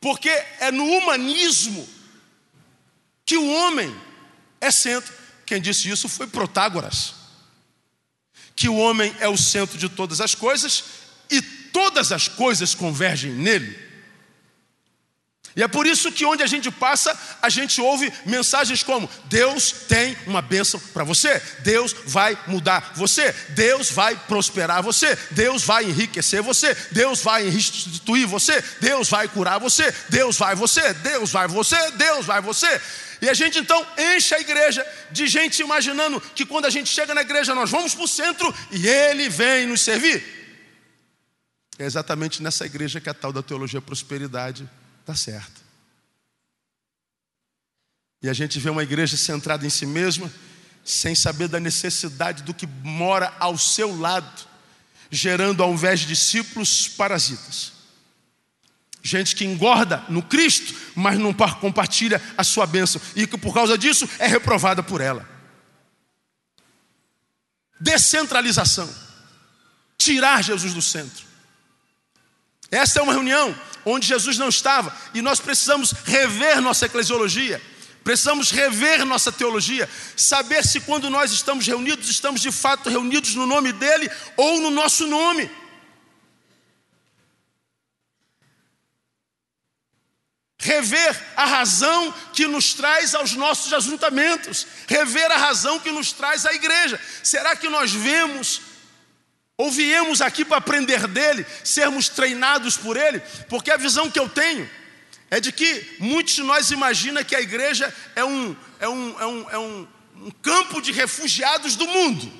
Porque 0.00 0.30
é 0.30 0.72
no 0.72 0.84
humanismo 0.84 1.88
que 3.24 3.36
o 3.36 3.48
homem 3.48 3.94
é 4.60 4.72
centro. 4.72 5.14
Quem 5.46 5.60
disse 5.60 5.88
isso 5.88 6.08
foi 6.08 6.26
Protágoras 6.26 7.19
que 8.60 8.68
o 8.68 8.76
homem 8.76 9.16
é 9.20 9.26
o 9.26 9.38
centro 9.38 9.78
de 9.78 9.88
todas 9.88 10.20
as 10.20 10.34
coisas 10.34 10.84
e 11.30 11.40
todas 11.40 12.12
as 12.12 12.28
coisas 12.28 12.74
convergem 12.74 13.32
nele. 13.32 13.74
E 15.56 15.62
é 15.62 15.66
por 15.66 15.86
isso 15.86 16.12
que 16.12 16.26
onde 16.26 16.42
a 16.42 16.46
gente 16.46 16.70
passa, 16.70 17.18
a 17.40 17.48
gente 17.48 17.80
ouve 17.80 18.12
mensagens 18.26 18.82
como: 18.82 19.08
Deus 19.24 19.72
tem 19.88 20.14
uma 20.26 20.42
bênção 20.42 20.78
para 20.92 21.04
você, 21.04 21.40
Deus 21.60 21.96
vai 22.04 22.38
mudar 22.46 22.92
você, 22.94 23.34
Deus 23.48 23.90
vai 23.90 24.14
prosperar 24.14 24.82
você, 24.82 25.16
Deus 25.30 25.64
vai 25.64 25.84
enriquecer 25.84 26.42
você, 26.42 26.76
Deus 26.92 27.22
vai 27.22 27.48
restituir 27.48 28.26
você, 28.26 28.62
Deus 28.78 29.08
vai 29.08 29.26
curar 29.26 29.58
você, 29.58 29.90
Deus 30.10 30.36
vai 30.36 30.54
você, 30.54 30.92
Deus 30.92 31.30
vai 31.30 31.48
você, 31.48 31.90
Deus 31.92 32.26
vai 32.26 32.42
você. 32.42 32.78
E 33.20 33.28
a 33.28 33.34
gente 33.34 33.58
então 33.58 33.86
enche 33.98 34.34
a 34.34 34.40
igreja 34.40 34.86
de 35.10 35.26
gente 35.26 35.60
imaginando 35.60 36.20
que 36.20 36.46
quando 36.46 36.64
a 36.64 36.70
gente 36.70 36.88
chega 36.88 37.14
na 37.14 37.20
igreja 37.20 37.54
nós 37.54 37.70
vamos 37.70 37.94
para 37.94 38.04
o 38.04 38.08
centro 38.08 38.54
e 38.70 38.88
ele 38.88 39.28
vem 39.28 39.66
nos 39.66 39.82
servir. 39.82 40.24
É 41.78 41.84
exatamente 41.84 42.42
nessa 42.42 42.64
igreja 42.66 43.00
que 43.00 43.08
a 43.08 43.14
tal 43.14 43.32
da 43.32 43.42
teologia 43.42 43.80
prosperidade 43.80 44.68
está 45.00 45.14
certa. 45.14 45.60
E 48.22 48.28
a 48.28 48.32
gente 48.34 48.58
vê 48.58 48.68
uma 48.68 48.82
igreja 48.82 49.16
centrada 49.16 49.66
em 49.66 49.70
si 49.70 49.86
mesma, 49.86 50.30
sem 50.84 51.14
saber 51.14 51.48
da 51.48 51.58
necessidade 51.58 52.42
do 52.42 52.52
que 52.52 52.66
mora 52.66 53.34
ao 53.38 53.56
seu 53.56 53.98
lado, 53.98 54.46
gerando 55.10 55.62
ao 55.62 55.72
invés 55.72 56.00
de 56.00 56.06
discípulos 56.06 56.86
parasitas. 56.86 57.79
Gente 59.02 59.34
que 59.34 59.44
engorda 59.44 60.04
no 60.08 60.22
Cristo, 60.22 60.74
mas 60.94 61.18
não 61.18 61.32
compartilha 61.32 62.22
a 62.36 62.44
sua 62.44 62.66
bênção, 62.66 63.00
e 63.16 63.26
que 63.26 63.38
por 63.38 63.54
causa 63.54 63.78
disso 63.78 64.08
é 64.18 64.26
reprovada 64.26 64.82
por 64.82 65.00
ela. 65.00 65.26
Descentralização. 67.80 68.88
Tirar 69.96 70.42
Jesus 70.42 70.74
do 70.74 70.82
centro. 70.82 71.24
Esta 72.70 73.00
é 73.00 73.02
uma 73.02 73.12
reunião 73.12 73.58
onde 73.84 74.06
Jesus 74.06 74.36
não 74.36 74.48
estava, 74.48 74.94
e 75.14 75.22
nós 75.22 75.40
precisamos 75.40 75.92
rever 76.04 76.60
nossa 76.60 76.86
eclesiologia. 76.86 77.60
Precisamos 78.04 78.50
rever 78.50 79.04
nossa 79.04 79.30
teologia, 79.30 79.88
saber 80.16 80.64
se 80.64 80.80
quando 80.80 81.10
nós 81.10 81.32
estamos 81.32 81.66
reunidos, 81.66 82.08
estamos 82.08 82.40
de 82.40 82.50
fato 82.50 82.88
reunidos 82.88 83.34
no 83.34 83.46
nome 83.46 83.72
dele 83.74 84.10
ou 84.38 84.60
no 84.60 84.70
nosso 84.70 85.06
nome. 85.06 85.50
Rever 90.60 91.18
a 91.34 91.46
razão 91.46 92.12
que 92.34 92.46
nos 92.46 92.74
traz 92.74 93.14
aos 93.14 93.32
nossos 93.32 93.72
ajuntamentos, 93.72 94.66
rever 94.86 95.32
a 95.32 95.36
razão 95.36 95.80
que 95.80 95.90
nos 95.90 96.12
traz 96.12 96.44
à 96.44 96.52
igreja. 96.52 97.00
Será 97.22 97.56
que 97.56 97.68
nós 97.68 97.90
vemos 97.92 98.60
ou 99.56 99.70
viemos 99.70 100.20
aqui 100.20 100.44
para 100.44 100.58
aprender 100.58 101.06
dele, 101.06 101.46
sermos 101.64 102.08
treinados 102.08 102.76
por 102.76 102.96
ele? 102.96 103.20
Porque 103.48 103.70
a 103.70 103.76
visão 103.76 104.10
que 104.10 104.18
eu 104.18 104.28
tenho 104.28 104.68
é 105.30 105.40
de 105.40 105.50
que 105.50 105.96
muitos 105.98 106.34
de 106.34 106.42
nós 106.42 106.70
imaginam 106.70 107.24
que 107.24 107.34
a 107.34 107.40
igreja 107.40 107.92
é 108.14 108.24
um, 108.24 108.56
é 108.78 108.88
um, 108.88 109.20
é 109.20 109.26
um, 109.26 109.50
é 109.50 109.58
um, 109.58 109.88
um 110.16 110.30
campo 110.30 110.82
de 110.82 110.92
refugiados 110.92 111.74
do 111.74 111.86
mundo. 111.86 112.30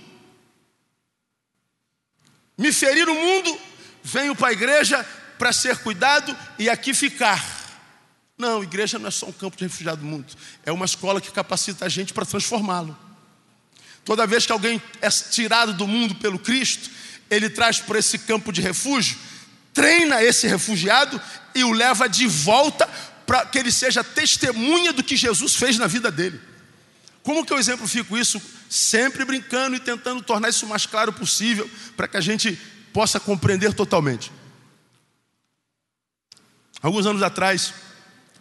Me 2.57 2.71
ferir 2.71 3.09
o 3.09 3.15
mundo, 3.15 3.59
venho 4.03 4.37
para 4.37 4.49
a 4.49 4.53
igreja 4.53 5.07
para 5.39 5.55
ser 5.55 5.79
cuidado 5.79 6.37
e 6.59 6.69
aqui 6.69 6.93
ficar. 6.93 7.60
Não, 8.41 8.63
igreja 8.63 8.99
não 8.99 9.09
é 9.09 9.11
só 9.11 9.27
um 9.27 9.33
campo 9.33 9.55
de 9.55 9.65
refugiado 9.65 10.01
do 10.01 10.07
mundo, 10.07 10.27
é 10.65 10.73
uma 10.73 10.87
escola 10.87 11.21
que 11.21 11.31
capacita 11.31 11.85
a 11.85 11.89
gente 11.91 12.15
para 12.15 12.25
transformá-lo. 12.25 12.97
Toda 14.03 14.27
vez 14.27 14.47
que 14.47 14.53
alguém 14.53 14.83
é 15.03 15.11
tirado 15.11 15.75
do 15.75 15.87
mundo 15.87 16.15
pelo 16.15 16.39
Cristo, 16.39 16.89
ele 17.29 17.51
traz 17.51 17.81
para 17.81 17.99
esse 17.99 18.19
campo 18.21 18.51
de 18.51 18.63
refúgio, 18.63 19.19
treina 19.75 20.25
esse 20.25 20.49
refugiado 20.49 21.21
e 21.55 21.63
o 21.63 21.71
leva 21.71 22.09
de 22.09 22.27
volta 22.27 22.89
para 23.27 23.45
que 23.45 23.59
ele 23.59 23.71
seja 23.71 24.03
testemunha 24.03 24.91
do 24.91 25.03
que 25.03 25.19
Jesus 25.19 25.55
fez 25.55 25.77
na 25.77 25.87
vida 25.87 26.11
dele. 26.11 26.41
Como 27.23 27.45
que 27.45 27.53
eu 27.53 27.59
exemplifico 27.59 28.17
isso? 28.17 28.41
Sempre 28.71 29.23
brincando 29.27 29.77
e 29.77 29.81
tentando 29.81 30.23
tornar 30.23 30.49
isso 30.49 30.65
o 30.65 30.69
mais 30.71 30.87
claro 30.87 31.13
possível 31.13 31.71
para 31.95 32.09
que 32.09 32.17
a 32.17 32.23
gente 32.23 32.59
possa 32.91 33.21
compreender 33.21 33.75
totalmente. 33.75 34.33
Alguns 36.81 37.05
anos 37.05 37.23
atrás, 37.23 37.75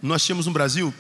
nós 0.02 0.24
tínhamos 0.24 0.46
no 0.46 0.52
Brasil 0.52 0.94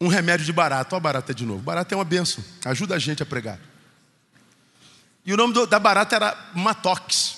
um 0.00 0.08
remédio 0.08 0.46
de 0.46 0.52
barato. 0.52 0.94
Olha 0.94 1.00
a 1.00 1.02
barata 1.02 1.34
de 1.34 1.44
novo. 1.44 1.62
Barata 1.62 1.94
é 1.94 1.96
uma 1.96 2.04
benção, 2.04 2.42
ajuda 2.64 2.94
a 2.94 2.98
gente 2.98 3.22
a 3.22 3.26
pregar. 3.26 3.58
E 5.24 5.32
o 5.32 5.36
nome 5.36 5.52
do, 5.52 5.66
da 5.66 5.78
barata 5.78 6.16
era 6.16 6.50
Matox. 6.54 7.36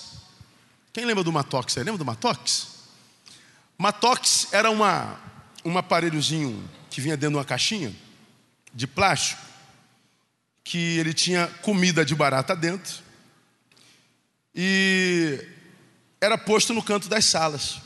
Quem 0.91 1.05
lembra 1.05 1.23
do 1.23 1.31
Matox? 1.31 1.75
Lembra 1.75 1.97
do 1.97 2.05
Matox? 2.05 2.67
Matox 3.77 4.47
era 4.53 4.69
uma, 4.69 5.19
um 5.65 5.77
aparelhozinho 5.77 6.69
que 6.89 7.01
vinha 7.01 7.17
dentro 7.17 7.31
de 7.31 7.37
uma 7.37 7.45
caixinha 7.45 7.93
de 8.73 8.87
plástico, 8.87 9.41
que 10.63 10.97
ele 10.97 11.13
tinha 11.13 11.47
comida 11.61 12.05
de 12.05 12.15
barata 12.15 12.55
dentro 12.55 13.03
e 14.55 15.45
era 16.21 16.37
posto 16.37 16.73
no 16.73 16.83
canto 16.83 17.09
das 17.09 17.25
salas, 17.25 17.81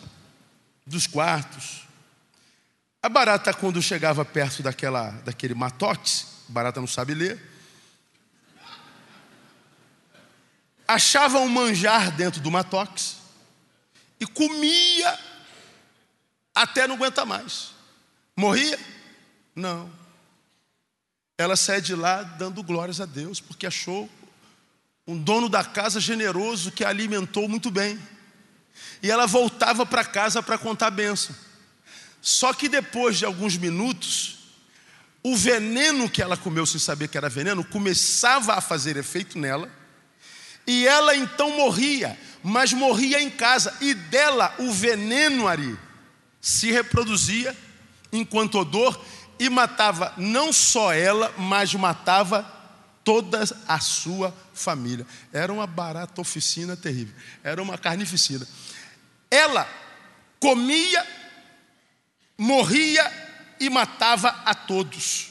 dos 0.88 1.06
quartos. 1.06 1.86
A 3.04 3.10
barata, 3.10 3.54
quando 3.54 3.82
chegava 3.82 4.26
perto 4.26 4.64
daquela, 4.64 5.12
daquele 5.24 5.54
matox, 5.54 6.28
barata 6.48 6.80
não 6.80 6.88
sabe 6.88 7.14
ler, 7.14 7.40
achava 10.88 11.40
um 11.40 11.50
manjar 11.50 12.12
dentro 12.12 12.42
do 12.42 12.50
matox 12.50 13.18
e 14.20 14.26
comia 14.26 15.20
até 16.56 16.88
não 16.88 16.96
aguentar 16.96 17.26
mais. 17.26 17.72
Morria? 18.36 18.80
Não. 19.56 19.92
Ela 21.38 21.56
sai 21.56 21.82
de 21.82 21.94
lá 21.94 22.24
dando 22.24 22.64
glórias 22.64 23.00
a 23.00 23.06
Deus, 23.06 23.40
porque 23.40 23.68
achou 23.68 24.10
um 25.06 25.18
dono 25.18 25.48
da 25.48 25.64
casa 25.64 26.00
generoso 26.00 26.72
que 26.72 26.84
a 26.84 26.90
alimentou 26.90 27.48
muito 27.48 27.70
bem. 27.70 28.00
E 29.02 29.12
ela 29.12 29.28
voltava 29.28 29.86
para 29.86 30.04
casa 30.04 30.42
para 30.42 30.58
contar 30.58 30.88
a 30.88 30.92
benção. 30.92 31.36
Só 32.22 32.54
que 32.54 32.68
depois 32.68 33.18
de 33.18 33.26
alguns 33.26 33.56
minutos, 33.58 34.38
o 35.24 35.36
veneno 35.36 36.10
que 36.10 36.22
ela 36.22 36.38
comeu 36.38 36.66
sem 36.66 36.80
saber 36.80 37.08
que 37.08 37.18
era 37.18 37.30
veneno 37.30 37.64
começava 37.64 38.54
a 38.54 38.62
fazer 38.62 38.98
efeito 38.98 39.38
nela, 39.38 39.70
e 40.66 40.86
ela 40.86 41.16
então 41.16 41.52
morria, 41.52 42.18
mas 42.44 42.74
morria 42.74 43.22
em 43.22 43.30
casa, 43.30 43.76
e 43.80 43.94
dela 43.94 44.54
o 44.60 44.72
veneno 44.72 45.48
ali 45.48 45.78
se 46.42 46.72
reproduzia 46.72 47.56
enquanto 48.12 48.60
odor 48.60 49.00
e 49.40 49.50
matava 49.50 50.14
não 50.18 50.52
só 50.52 50.94
ela, 50.94 51.34
mas 51.38 51.74
matava 51.74 52.44
toda 53.04 53.44
a 53.68 53.80
sua 53.80 54.30
família. 54.30 54.47
Era 55.32 55.52
uma 55.52 55.68
barata 55.68 56.22
oficina 56.22 56.76
terrível, 56.76 57.14
era 57.44 57.62
uma 57.62 57.78
carnificina. 57.78 58.48
Ela 59.30 59.70
comia, 60.40 61.06
morria 62.38 63.12
e 63.60 63.70
matava 63.70 64.30
a 64.46 64.54
todos. 64.54 65.30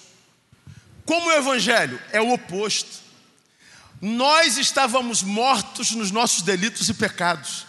Como 1.05 1.29
o 1.29 1.33
Evangelho 1.33 2.01
é 2.13 2.21
o 2.21 2.33
oposto. 2.33 3.05
Nós 4.01 4.59
estávamos 4.59 5.23
mortos 5.23 5.93
nos 5.93 6.11
nossos 6.11 6.43
delitos 6.43 6.89
e 6.89 6.95
pecados. 6.95 7.67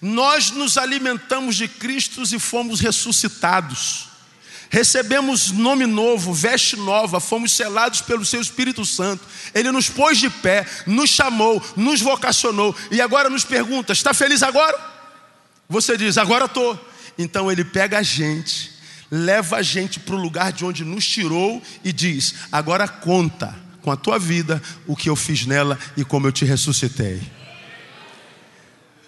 Nós 0.00 0.50
nos 0.50 0.76
alimentamos 0.76 1.56
de 1.56 1.66
Cristo 1.66 2.22
e 2.22 2.38
fomos 2.38 2.80
ressuscitados 2.80 4.11
recebemos 4.72 5.50
nome 5.50 5.84
novo, 5.84 6.32
veste 6.32 6.76
nova, 6.76 7.20
fomos 7.20 7.52
selados 7.52 8.00
pelo 8.00 8.24
seu 8.24 8.40
Espírito 8.40 8.86
Santo. 8.86 9.22
Ele 9.54 9.70
nos 9.70 9.90
pôs 9.90 10.18
de 10.18 10.30
pé, 10.30 10.66
nos 10.86 11.10
chamou, 11.10 11.62
nos 11.76 12.00
vocacionou 12.00 12.74
e 12.90 12.98
agora 12.98 13.28
nos 13.28 13.44
pergunta: 13.44 13.92
está 13.92 14.14
feliz 14.14 14.42
agora? 14.42 14.76
Você 15.68 15.94
diz: 15.98 16.16
agora 16.16 16.46
estou. 16.46 16.88
Então 17.18 17.52
ele 17.52 17.62
pega 17.62 17.98
a 17.98 18.02
gente, 18.02 18.72
leva 19.10 19.58
a 19.58 19.62
gente 19.62 20.00
para 20.00 20.14
o 20.14 20.18
lugar 20.18 20.50
de 20.50 20.64
onde 20.64 20.86
nos 20.86 21.06
tirou 21.06 21.62
e 21.84 21.92
diz: 21.92 22.34
agora 22.50 22.88
conta 22.88 23.54
com 23.82 23.90
a 23.90 23.96
tua 23.96 24.18
vida 24.18 24.62
o 24.86 24.96
que 24.96 25.10
eu 25.10 25.16
fiz 25.16 25.44
nela 25.44 25.78
e 25.98 26.02
como 26.04 26.26
eu 26.26 26.32
te 26.32 26.46
ressuscitei. 26.46 27.20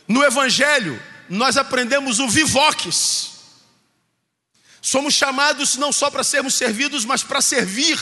No 0.06 0.22
Evangelho, 0.22 1.00
nós 1.30 1.56
aprendemos 1.56 2.18
o 2.18 2.28
vivoques. 2.28 3.33
Somos 4.84 5.14
chamados 5.14 5.78
não 5.78 5.90
só 5.90 6.10
para 6.10 6.22
sermos 6.22 6.56
servidos, 6.56 7.06
mas 7.06 7.22
para 7.22 7.40
servir. 7.40 7.98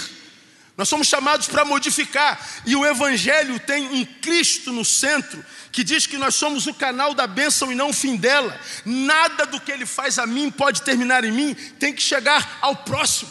Nós 0.76 0.88
somos 0.88 1.06
chamados 1.06 1.46
para 1.46 1.64
modificar. 1.64 2.44
E 2.66 2.74
o 2.74 2.84
Evangelho 2.84 3.60
tem 3.60 3.86
um 3.86 4.04
Cristo 4.04 4.72
no 4.72 4.84
centro, 4.84 5.44
que 5.70 5.84
diz 5.84 6.08
que 6.08 6.18
nós 6.18 6.34
somos 6.34 6.66
o 6.66 6.74
canal 6.74 7.14
da 7.14 7.24
bênção 7.24 7.70
e 7.70 7.76
não 7.76 7.90
o 7.90 7.92
fim 7.92 8.16
dela. 8.16 8.60
Nada 8.84 9.46
do 9.46 9.60
que 9.60 9.70
Ele 9.70 9.86
faz 9.86 10.18
a 10.18 10.26
mim 10.26 10.50
pode 10.50 10.82
terminar 10.82 11.22
em 11.22 11.30
mim, 11.30 11.54
tem 11.54 11.94
que 11.94 12.02
chegar 12.02 12.58
ao 12.60 12.74
próximo. 12.74 13.30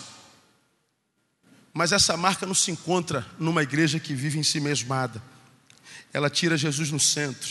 Mas 1.74 1.92
essa 1.92 2.16
marca 2.16 2.46
não 2.46 2.56
se 2.56 2.72
encontra 2.72 3.28
numa 3.38 3.64
igreja 3.64 4.00
que 4.00 4.14
vive 4.14 4.40
em 4.40 4.44
si 4.44 4.62
mesmada. 4.62 5.22
Ela 6.14 6.30
tira 6.30 6.56
Jesus 6.56 6.90
no 6.90 7.02
centro, 7.02 7.50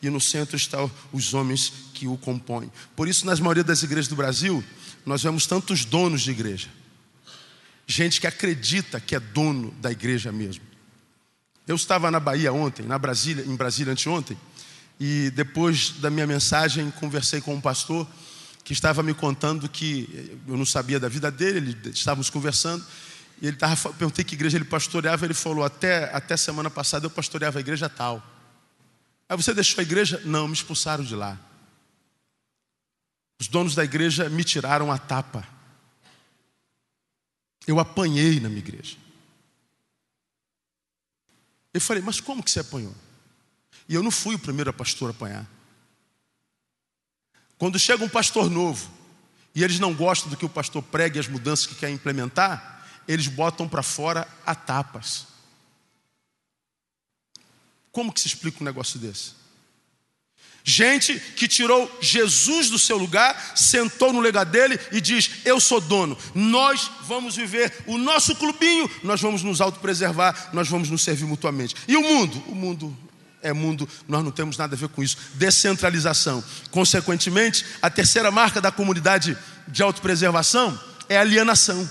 e 0.00 0.08
no 0.08 0.20
centro 0.20 0.56
estão 0.56 0.88
os 1.12 1.34
homens 1.34 1.72
que 1.92 2.06
o 2.06 2.16
compõem. 2.16 2.70
Por 2.94 3.08
isso, 3.08 3.26
nas 3.26 3.40
maioria 3.40 3.64
das 3.64 3.82
igrejas 3.82 4.06
do 4.06 4.14
Brasil, 4.14 4.64
nós 5.10 5.24
vemos 5.24 5.44
tantos 5.44 5.84
donos 5.84 6.22
de 6.22 6.30
igreja. 6.30 6.68
Gente 7.84 8.20
que 8.20 8.28
acredita 8.28 9.00
que 9.00 9.16
é 9.16 9.18
dono 9.18 9.72
da 9.80 9.90
igreja 9.90 10.30
mesmo. 10.30 10.62
Eu 11.66 11.74
estava 11.74 12.12
na 12.12 12.20
Bahia 12.20 12.52
ontem, 12.52 12.86
na 12.86 12.96
Brasília, 12.96 13.44
em 13.44 13.56
Brasília 13.56 13.92
anteontem, 13.92 14.38
e 15.00 15.30
depois 15.30 15.90
da 15.98 16.10
minha 16.10 16.28
mensagem 16.28 16.92
conversei 16.92 17.40
com 17.40 17.52
um 17.52 17.60
pastor 17.60 18.06
que 18.62 18.72
estava 18.72 19.02
me 19.02 19.12
contando 19.12 19.68
que 19.68 20.38
eu 20.46 20.56
não 20.56 20.64
sabia 20.64 21.00
da 21.00 21.08
vida 21.08 21.28
dele, 21.28 21.76
ele, 21.82 21.90
estávamos 21.90 22.30
conversando, 22.30 22.86
e 23.42 23.48
ele 23.48 23.56
estava, 23.56 23.92
perguntei 23.94 24.24
que 24.24 24.36
igreja 24.36 24.58
ele 24.58 24.64
pastoreava, 24.64 25.24
ele 25.24 25.34
falou, 25.34 25.64
até, 25.64 26.04
até 26.14 26.36
semana 26.36 26.70
passada 26.70 27.06
eu 27.06 27.10
pastoreava 27.10 27.58
a 27.58 27.60
igreja 27.60 27.88
tal. 27.88 28.24
Aí 29.28 29.36
você 29.36 29.52
deixou 29.52 29.80
a 29.80 29.82
igreja? 29.82 30.22
Não, 30.24 30.46
me 30.46 30.54
expulsaram 30.54 31.02
de 31.02 31.16
lá. 31.16 31.36
Os 33.40 33.48
donos 33.48 33.74
da 33.74 33.82
igreja 33.82 34.28
me 34.28 34.44
tiraram 34.44 34.92
a 34.92 34.98
tapa. 34.98 35.48
Eu 37.66 37.80
apanhei 37.80 38.38
na 38.38 38.50
minha 38.50 38.60
igreja. 38.60 38.98
Eu 41.72 41.80
falei, 41.80 42.02
mas 42.02 42.20
como 42.20 42.42
que 42.42 42.50
você 42.50 42.60
apanhou? 42.60 42.94
E 43.88 43.94
eu 43.94 44.02
não 44.02 44.10
fui 44.10 44.34
o 44.34 44.38
primeiro 44.38 44.70
pastor 44.74 45.08
a 45.08 45.12
apanhar. 45.12 45.48
Quando 47.56 47.78
chega 47.78 48.04
um 48.04 48.08
pastor 48.10 48.50
novo 48.50 48.90
e 49.54 49.64
eles 49.64 49.78
não 49.78 49.94
gostam 49.94 50.28
do 50.28 50.36
que 50.36 50.44
o 50.44 50.48
pastor 50.48 50.82
prega 50.82 51.16
e 51.16 51.20
as 51.20 51.28
mudanças 51.28 51.66
que 51.66 51.74
quer 51.74 51.88
implementar, 51.88 52.86
eles 53.08 53.26
botam 53.26 53.66
para 53.66 53.82
fora 53.82 54.28
a 54.44 54.54
tapas. 54.54 55.26
Como 57.90 58.12
que 58.12 58.20
se 58.20 58.26
explica 58.26 58.60
um 58.60 58.64
negócio 58.64 58.98
desse? 58.98 59.39
Gente 60.62 61.18
que 61.36 61.48
tirou 61.48 61.90
Jesus 62.00 62.68
do 62.68 62.78
seu 62.78 62.98
lugar, 62.98 63.52
sentou 63.56 64.12
no 64.12 64.20
lugar 64.20 64.44
dele 64.44 64.78
e 64.92 65.00
diz: 65.00 65.30
Eu 65.44 65.58
sou 65.58 65.80
dono, 65.80 66.16
nós 66.34 66.90
vamos 67.06 67.36
viver 67.36 67.72
o 67.86 67.96
nosso 67.96 68.34
clubinho, 68.36 68.90
nós 69.02 69.20
vamos 69.20 69.42
nos 69.42 69.60
autopreservar, 69.60 70.50
nós 70.52 70.68
vamos 70.68 70.90
nos 70.90 71.02
servir 71.02 71.24
mutuamente. 71.24 71.74
E 71.88 71.96
o 71.96 72.02
mundo? 72.02 72.42
O 72.46 72.54
mundo 72.54 72.96
é 73.42 73.52
mundo, 73.52 73.88
nós 74.06 74.22
não 74.22 74.30
temos 74.30 74.56
nada 74.56 74.74
a 74.74 74.78
ver 74.78 74.88
com 74.88 75.02
isso. 75.02 75.16
Descentralização. 75.34 76.44
Consequentemente, 76.70 77.64
a 77.80 77.88
terceira 77.88 78.30
marca 78.30 78.60
da 78.60 78.70
comunidade 78.70 79.36
de 79.66 79.82
autopreservação 79.82 80.78
é 81.08 81.16
alienação. 81.16 81.88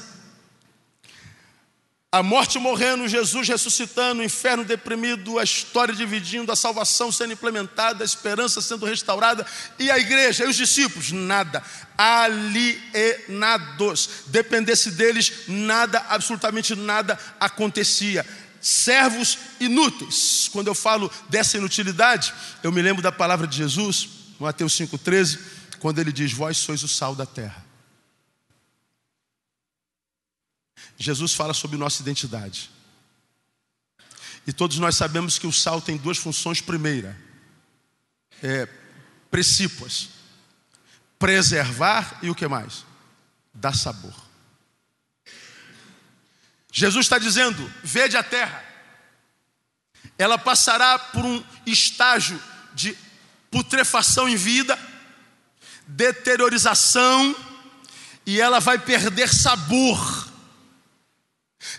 A 2.12 2.24
morte 2.24 2.58
morrendo, 2.58 3.08
Jesus 3.08 3.48
ressuscitando, 3.48 4.22
o 4.22 4.26
inferno 4.26 4.66
deprimido, 4.66 5.38
a 5.38 5.44
história 5.44 5.94
dividindo, 5.94 6.52
a 6.52 6.56
salvação 6.56 7.12
sendo 7.12 7.34
implementada, 7.34 8.04
a 8.04 8.06
esperança 8.06 8.64
sendo 8.64 8.84
restaurada, 8.84 9.46
e 9.78 9.92
a 9.92 10.00
igreja 10.00 10.44
e 10.44 10.48
os 10.48 10.56
discípulos, 10.56 11.12
nada, 11.12 11.62
alienados. 11.96 13.30
Dependesse 14.26 14.90
deles, 14.90 15.44
nada, 15.48 16.04
absolutamente 16.10 16.74
nada 16.76 17.16
acontecia. 17.40 18.26
Servos 18.60 19.38
inúteis. 19.60 20.50
Quando 20.52 20.66
eu 20.66 20.74
falo 20.74 21.12
dessa 21.30 21.58
inutilidade, 21.58 22.34
eu 22.64 22.72
me 22.72 22.82
lembro 22.82 23.04
da 23.04 23.12
palavra 23.12 23.46
de 23.46 23.56
Jesus, 23.56 24.10
Mateus 24.40 24.74
5,13, 24.74 25.38
quando 25.78 26.00
ele 26.00 26.12
diz: 26.12 26.34
Vós 26.34 26.58
sois 26.58 26.82
o 26.82 26.88
sal 26.88 27.14
da 27.14 27.28
terra. 27.28 27.69
Jesus 31.00 31.34
fala 31.34 31.54
sobre 31.54 31.78
nossa 31.78 32.02
identidade. 32.02 32.70
E 34.46 34.52
todos 34.52 34.78
nós 34.78 34.98
sabemos 34.98 35.40
que 35.40 35.48
o 35.48 35.54
sal 35.54 35.82
tem 35.82 35.96
duas 35.96 36.18
funções. 36.18 36.60
Primeira, 36.60 37.18
é, 38.44 38.68
precípuas: 39.32 40.10
preservar 41.18 42.20
e 42.22 42.30
o 42.30 42.36
que 42.36 42.48
mais? 42.48 42.86
Dar 43.54 43.74
sabor. 43.74 44.14
Jesus 46.70 47.06
está 47.06 47.18
dizendo: 47.18 47.72
vede 47.82 48.18
a 48.18 48.24
terra, 48.24 48.62
ela 50.18 50.38
passará 50.38 51.00
por 51.00 51.24
um 51.24 51.42
estágio 51.66 52.42
de 52.74 52.98
putrefação 53.50 54.28
em 54.28 54.36
vida, 54.36 54.78
deteriorização, 55.88 57.36
e 58.26 58.42
ela 58.42 58.60
vai 58.60 58.78
perder 58.78 59.34
sabor. 59.34 60.19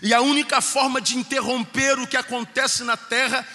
E 0.01 0.13
a 0.13 0.21
única 0.21 0.61
forma 0.61 1.01
de 1.01 1.17
interromper 1.17 1.99
o 1.99 2.07
que 2.07 2.17
acontece 2.17 2.83
na 2.83 2.95
terra 2.95 3.47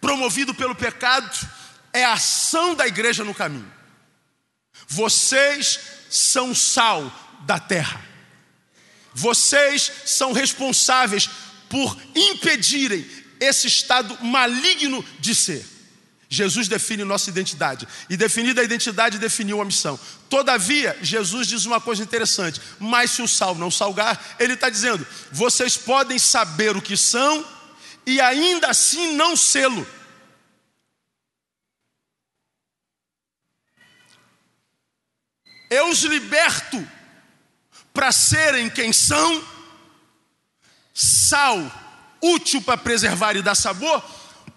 promovido 0.00 0.54
pelo 0.54 0.74
pecado, 0.74 1.48
é 1.92 2.04
a 2.04 2.14
ação 2.14 2.74
da 2.74 2.86
igreja 2.86 3.22
no 3.22 3.34
caminho. 3.34 3.70
Vocês 4.88 5.78
são 6.08 6.54
sal 6.54 7.12
da 7.42 7.58
terra. 7.58 8.04
Vocês 9.12 9.90
são 10.06 10.32
responsáveis 10.32 11.28
por 11.68 11.96
impedirem 12.14 13.06
esse 13.38 13.66
estado 13.66 14.16
maligno 14.24 15.04
de 15.18 15.34
ser. 15.34 15.64
Jesus 16.32 16.68
define 16.68 17.02
nossa 17.02 17.28
identidade. 17.28 17.88
E 18.08 18.16
definida 18.16 18.60
a 18.60 18.64
identidade, 18.64 19.18
definiu 19.18 19.60
a 19.60 19.64
missão. 19.64 19.98
Todavia, 20.28 20.96
Jesus 21.02 21.48
diz 21.48 21.66
uma 21.66 21.80
coisa 21.80 22.04
interessante: 22.04 22.60
mas 22.78 23.10
se 23.10 23.20
o 23.20 23.26
sal 23.26 23.56
não 23.56 23.70
salgar, 23.70 24.36
ele 24.38 24.54
está 24.54 24.70
dizendo, 24.70 25.04
vocês 25.32 25.76
podem 25.76 26.20
saber 26.20 26.76
o 26.76 26.82
que 26.82 26.96
são 26.96 27.44
e 28.06 28.20
ainda 28.20 28.68
assim 28.68 29.14
não 29.14 29.36
sê-lo. 29.36 29.84
Eu 35.68 35.88
os 35.88 36.02
liberto 36.02 36.86
para 37.92 38.12
serem 38.12 38.70
quem 38.70 38.92
são, 38.92 39.44
sal 40.94 41.58
útil 42.22 42.62
para 42.62 42.76
preservar 42.76 43.34
e 43.36 43.42
dar 43.42 43.54
sabor, 43.54 44.02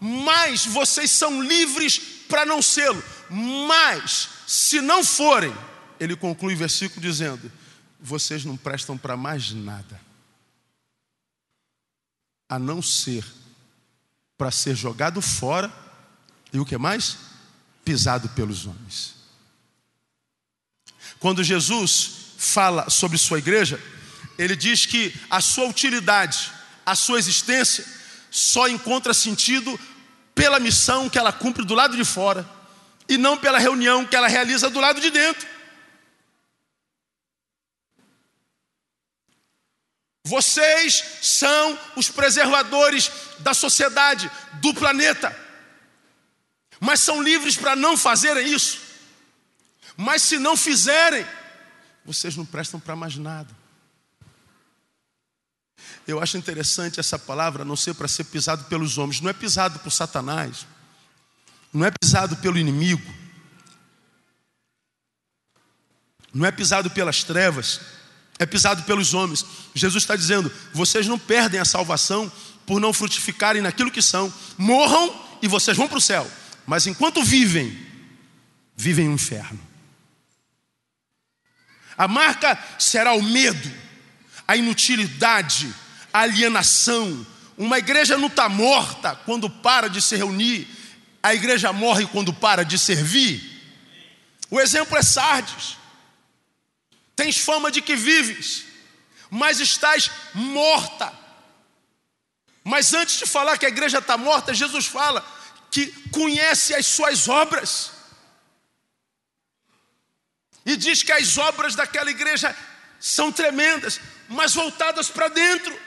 mas 0.06 0.66
vocês 0.66 1.10
são 1.12 1.41
livres 1.41 1.97
para 2.28 2.45
não 2.45 2.62
sê-lo. 2.62 3.01
Mas, 3.30 4.28
se 4.45 4.82
não 4.82 5.01
forem, 5.01 5.56
ele 5.97 6.14
conclui 6.14 6.56
o 6.56 6.58
versículo 6.58 6.99
dizendo: 6.99 7.49
vocês 8.01 8.43
não 8.43 8.58
prestam 8.58 8.97
para 8.97 9.16
mais 9.16 9.54
nada, 9.54 10.01
a 12.49 12.60
não 12.60 12.82
ser 12.82 13.24
para 14.38 14.51
ser 14.51 14.76
jogado 14.76 15.22
fora 15.22 15.72
e 16.51 16.60
o 16.60 16.66
que 16.66 16.78
mais? 16.78 17.16
Pisado 17.86 18.28
pelos 18.28 18.66
homens. 18.66 19.16
Quando 21.18 21.45
Jesus 21.45 22.34
fala 22.38 22.89
sobre 22.89 23.18
sua 23.18 23.38
igreja, 23.38 23.82
ele 24.38 24.58
diz 24.58 24.86
que 24.86 25.16
a 25.30 25.39
sua 25.39 25.70
utilidade, 25.70 26.51
a 26.86 26.93
sua 26.93 27.20
existência, 27.20 27.86
só 28.30 28.68
encontra 28.68 29.14
sentido 29.14 29.80
pela 30.34 30.59
missão 30.59 31.09
que 31.09 31.17
ela 31.17 31.31
cumpre 31.31 31.63
do 31.65 31.73
lado 31.73 31.95
de 31.95 32.03
fora 32.03 32.47
e 33.07 33.17
não 33.17 33.38
pela 33.38 33.59
reunião 33.59 34.05
que 34.05 34.15
ela 34.15 34.27
realiza 34.27 34.69
do 34.69 34.79
lado 34.79 34.99
de 34.99 35.09
dentro. 35.09 35.47
Vocês 40.25 41.03
são 41.21 41.77
os 41.95 42.09
preservadores 42.09 43.11
da 43.39 43.53
sociedade, 43.53 44.31
do 44.53 44.73
planeta, 44.73 45.38
mas 46.79 47.01
são 47.01 47.21
livres 47.21 47.57
para 47.57 47.75
não 47.75 47.97
fazerem 47.97 48.47
isso. 48.47 48.79
Mas 49.97 50.21
se 50.21 50.39
não 50.39 50.55
fizerem, 50.55 51.25
vocês 52.05 52.36
não 52.36 52.45
prestam 52.45 52.79
para 52.79 52.95
mais 52.95 53.17
nada. 53.17 53.62
Eu 56.08 56.22
acho 56.22 56.38
interessante 56.38 56.99
essa 56.99 57.18
palavra 57.18 57.64
não 57.64 57.76
ser 57.76 57.93
para 57.93 58.08
ser 58.08 58.26
pisado 58.26 58.66
pelos 58.66 58.97
homens, 58.97 59.22
não 59.22 59.30
é 59.30 59.34
pisado 59.34 59.80
por 59.80 59.91
Satanás, 59.91 60.66
não 61.74 61.86
é 61.86 61.91
pisado 61.91 62.36
pelo 62.38 62.58
inimigo, 62.58 63.14
não 66.34 66.45
é 66.45 66.51
pisado 66.51 66.89
pelas 66.89 67.24
trevas, 67.24 67.80
é 68.38 68.45
pisado 68.45 68.84
pelos 68.84 69.14
homens. 69.14 69.45
Jesus 69.74 70.04
está 70.04 70.16
dizendo: 70.16 70.51
vocês 70.74 71.08
não 71.08 71.18
perdem 71.18 71.60
a 71.60 71.66
salvação 71.66 72.32
por 72.66 72.80
não 72.80 72.93
frutificarem 72.93 73.62
naquilo 73.62 73.91
que 73.91 74.01
são, 74.01 74.34
morram 74.58 75.24
e 75.41 75.47
vocês 75.47 75.78
vão 75.78 75.88
para 75.88 75.97
o 75.97 76.01
céu, 76.01 76.30
mas 76.66 76.88
enquanto 76.88 77.24
vivem, 77.24 77.78
vivem 78.76 79.08
um 79.08 79.14
inferno. 79.14 79.60
A 81.97 82.08
marca 82.08 82.58
será 82.80 83.14
o 83.14 83.22
medo, 83.22 83.72
a 84.47 84.58
inutilidade, 84.58 85.68
a 85.68 85.82
alienação. 86.14 87.26
Uma 87.57 87.80
igreja 87.80 88.18
não 88.18 88.28
está 88.28 88.47
morta 88.47 89.16
quando 89.26 89.49
para 89.49 89.89
de 89.89 90.01
se 90.01 90.16
reunir, 90.16 90.68
a 91.22 91.34
igreja 91.34 91.74
morre 91.74 92.05
quando 92.05 92.34
para 92.34 92.64
de 92.64 92.78
servir. 92.78 93.41
O 94.49 94.59
exemplo 94.59 94.95
é 94.97 95.01
Sardes. 95.01 95.78
Tens 97.16 97.38
fama 97.38 97.72
de 97.72 97.82
que 97.82 97.95
vives, 97.95 98.66
mas 99.30 99.59
estás 99.59 100.11
morta. 100.34 101.14
Mas 102.64 102.93
antes 102.93 103.20
de 103.20 103.26
falar 103.26 103.57
que 103.57 103.66
a 103.66 103.70
igreja 103.70 103.99
está 103.99 104.18
morta, 104.18 104.53
Jesus 104.53 104.86
fala 104.86 105.26
que 105.70 105.88
conhece 106.11 106.74
as 106.74 106.86
suas 106.86 107.28
obras. 107.28 107.91
E 110.66 110.78
diz 110.78 111.03
que 111.03 111.11
as 111.11 111.38
obras 111.38 111.76
daquela 111.76 112.09
igreja 112.09 112.55
são 112.99 113.32
tremendas, 113.32 113.99
mas 114.30 114.53
voltadas 114.53 115.09
para 115.09 115.28
dentro. 115.28 115.78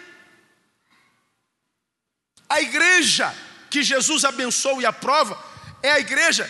A 2.49 2.61
igreja 2.61 3.35
que 3.71 3.83
Jesus 3.83 4.25
abençoa 4.25 4.83
e 4.83 4.87
aprova 4.87 5.39
é 5.83 5.91
a 5.93 6.01
igreja 6.01 6.49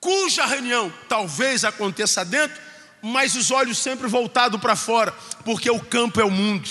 cuja 0.00 0.46
reunião 0.46 0.92
talvez 1.08 1.64
aconteça 1.64 2.24
dentro, 2.24 2.60
mas 3.02 3.34
os 3.34 3.50
olhos 3.50 3.78
sempre 3.78 4.06
voltados 4.06 4.60
para 4.60 4.76
fora, 4.76 5.12
porque 5.44 5.70
o 5.70 5.80
campo 5.80 6.20
é 6.20 6.24
o 6.24 6.30
mundo. 6.30 6.68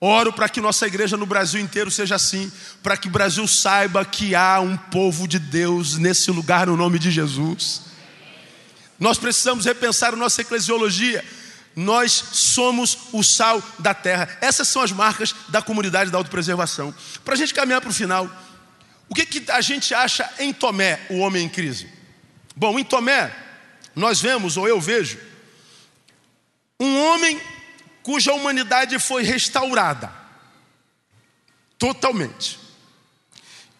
Oro 0.00 0.32
para 0.32 0.48
que 0.48 0.60
nossa 0.60 0.86
igreja 0.86 1.16
no 1.16 1.26
Brasil 1.26 1.60
inteiro 1.60 1.90
seja 1.90 2.16
assim, 2.16 2.50
para 2.82 2.96
que 2.96 3.06
o 3.06 3.10
Brasil 3.10 3.46
saiba 3.46 4.04
que 4.04 4.34
há 4.34 4.58
um 4.60 4.76
povo 4.76 5.28
de 5.28 5.38
Deus 5.38 5.96
nesse 5.96 6.30
lugar 6.30 6.66
no 6.66 6.76
nome 6.76 6.98
de 6.98 7.10
Jesus. 7.10 7.82
Nós 8.98 9.16
precisamos 9.16 9.64
repensar 9.64 10.12
a 10.12 10.16
nossa 10.16 10.40
eclesiologia. 10.40 11.24
Nós 11.74 12.12
somos 12.12 12.98
o 13.12 13.22
sal 13.22 13.62
da 13.78 13.94
terra. 13.94 14.28
Essas 14.40 14.68
são 14.68 14.82
as 14.82 14.92
marcas 14.92 15.34
da 15.48 15.62
comunidade 15.62 16.10
da 16.10 16.18
autopreservação. 16.18 16.94
Para 17.24 17.34
a 17.34 17.36
gente 17.36 17.54
caminhar 17.54 17.80
para 17.80 17.90
o 17.90 17.94
final, 17.94 18.30
o 19.08 19.14
que, 19.14 19.26
que 19.26 19.50
a 19.50 19.60
gente 19.60 19.94
acha 19.94 20.28
em 20.38 20.52
Tomé, 20.52 21.00
o 21.10 21.18
homem 21.18 21.44
em 21.44 21.48
crise? 21.48 21.88
Bom, 22.54 22.78
em 22.78 22.84
Tomé, 22.84 23.34
nós 23.94 24.20
vemos, 24.20 24.56
ou 24.56 24.68
eu 24.68 24.80
vejo, 24.80 25.18
um 26.78 26.98
homem 27.04 27.40
cuja 28.02 28.32
humanidade 28.32 28.98
foi 28.98 29.22
restaurada 29.22 30.12
totalmente, 31.78 32.58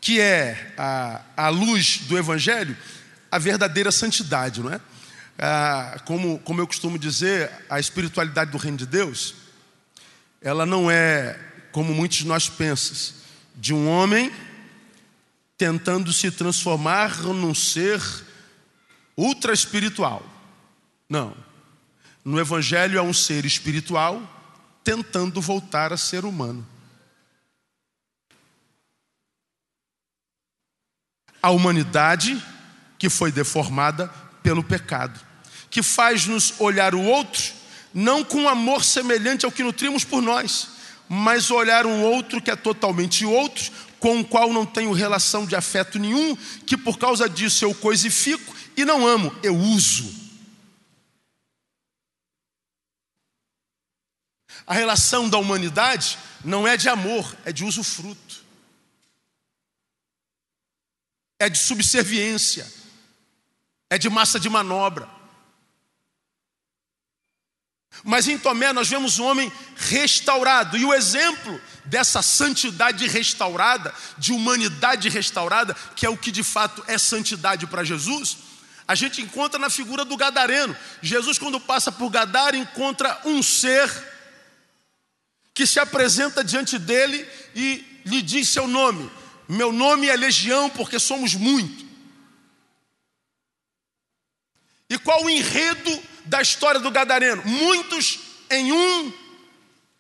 que 0.01 0.21
é 0.21 0.75
a, 0.77 1.21
a 1.37 1.49
luz 1.49 1.99
do 2.03 2.19
Evangelho, 2.19 2.77
a 3.31 3.39
verdadeira 3.39 3.93
santidade, 3.93 4.61
não 4.61 4.73
é? 4.73 4.81
Ah, 5.39 6.01
como, 6.05 6.39
como 6.41 6.61
eu 6.61 6.67
costumo 6.67 6.99
dizer, 6.99 7.51
a 7.69 7.81
espiritualidade 7.81 8.51
do 8.51 8.59
reino 8.59 8.77
de 8.77 8.87
Deus, 8.87 9.35
ela 10.41 10.67
não 10.67 10.91
é, 10.91 11.39
como 11.73 11.95
muitos 11.95 12.19
de 12.19 12.27
nós 12.27 12.49
pensam, 12.49 13.15
de 13.55 13.73
um 13.73 13.89
homem 13.89 14.33
tentando 15.57 16.13
se 16.13 16.31
transformar 16.31 17.23
num 17.23 17.55
ser 17.55 18.01
ultra 19.17 19.53
espiritual. 19.53 20.25
Não. 21.09 21.37
No 22.25 22.41
Evangelho 22.41 22.99
é 22.99 23.03
um 23.03 23.13
ser 23.13 23.45
espiritual 23.45 24.21
tentando 24.83 25.41
voltar 25.41 25.93
a 25.93 25.97
ser 25.97 26.25
humano. 26.25 26.67
A 31.43 31.51
humanidade 31.51 32.43
que 32.99 33.09
foi 33.09 33.33
deformada 33.33 34.13
pelo 34.43 34.65
pecado, 34.65 35.21
que 35.71 35.83
faz-nos 35.83 36.55
olhar 36.59 36.95
o 36.95 37.03
outro 37.03 37.63
não 37.95 38.25
com 38.25 38.49
amor 38.49 38.85
semelhante 38.85 39.45
ao 39.45 39.53
que 39.53 39.63
nutrimos 39.63 40.05
por 40.05 40.23
nós, 40.23 40.69
mas 41.09 41.51
olhar 41.51 41.87
um 41.87 42.03
outro 42.03 42.41
que 42.41 42.51
é 42.51 42.57
totalmente 42.57 43.25
outro, 43.25 43.71
com 44.01 44.21
o 44.21 44.25
qual 44.25 44.53
não 44.53 44.67
tenho 44.67 44.93
relação 44.93 45.47
de 45.47 45.55
afeto 45.55 45.99
nenhum, 45.99 46.35
que 46.67 46.77
por 46.77 46.99
causa 46.99 47.29
disso 47.29 47.65
eu 47.65 47.75
coisifico 47.75 48.55
e 48.77 48.85
não 48.85 49.07
amo, 49.07 49.35
eu 49.43 49.57
uso. 49.57 50.23
A 54.67 54.75
relação 54.75 55.29
da 55.29 55.39
humanidade 55.39 56.19
não 56.45 56.67
é 56.67 56.77
de 56.77 56.89
amor, 56.89 57.37
é 57.45 57.53
de 57.53 57.65
usufruto, 57.65 58.43
é 61.39 61.49
de 61.49 61.59
subserviência 61.59 62.82
é 63.93 63.99
de 63.99 64.09
massa 64.09 64.41
de 64.41 64.49
manobra. 64.49 65.07
Mas 68.03 68.27
em 68.27 68.39
Tomé 68.39 68.73
nós 68.73 68.89
vemos 68.89 69.19
um 69.19 69.25
homem 69.25 69.53
restaurado, 69.77 70.79
e 70.79 70.85
o 70.87 70.95
exemplo 70.95 71.61
dessa 71.85 72.23
santidade 72.23 73.07
restaurada, 73.07 73.95
de 74.17 74.33
humanidade 74.33 75.11
restaurada, 75.11 75.75
que 75.95 76.07
é 76.07 76.09
o 76.09 76.17
que 76.17 76.31
de 76.31 76.43
fato 76.43 76.83
é 76.87 76.97
santidade 76.97 77.67
para 77.67 77.85
Jesus, 77.85 78.39
a 78.89 78.95
gente 78.95 79.21
encontra 79.21 79.59
na 79.59 79.69
figura 79.69 80.07
do 80.07 80.17
gadareno. 80.17 80.75
Jesus, 81.03 81.39
quando 81.39 81.61
passa 81.61 81.93
por 81.93 82.09
Gadara, 82.09 82.57
encontra 82.57 83.21
um 83.27 83.43
ser 83.43 83.91
que 85.53 85.67
se 85.67 85.79
apresenta 85.79 86.43
diante 86.43 86.79
dele 86.79 87.29
e 87.55 88.01
lhe 88.07 88.23
diz 88.23 88.49
seu 88.49 88.67
nome: 88.67 89.11
Meu 89.47 89.71
nome 89.71 90.09
é 90.09 90.17
Legião 90.17 90.71
porque 90.71 90.99
somos 90.99 91.35
muito. 91.35 91.92
E 94.93 94.99
qual 94.99 95.25
o 95.25 95.31
enredo 95.31 96.03
da 96.27 96.43
história 96.43 96.79
do 96.79 96.91
Gadareno? 96.91 97.43
Muitos 97.47 98.19
em 98.51 98.73
um, 98.73 99.11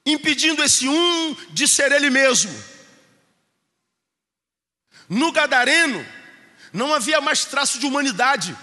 impedindo 0.05 0.63
esse 0.63 0.87
um 0.87 1.35
de 1.49 1.67
ser 1.67 1.91
ele 1.93 2.11
mesmo. 2.11 2.53
No 5.09 5.33
Gadareno, 5.33 6.07
não 6.75 6.93
havia 6.93 7.23
mais 7.23 7.47
traço 7.47 7.79
de 7.79 7.87
humanidade, 7.87 8.55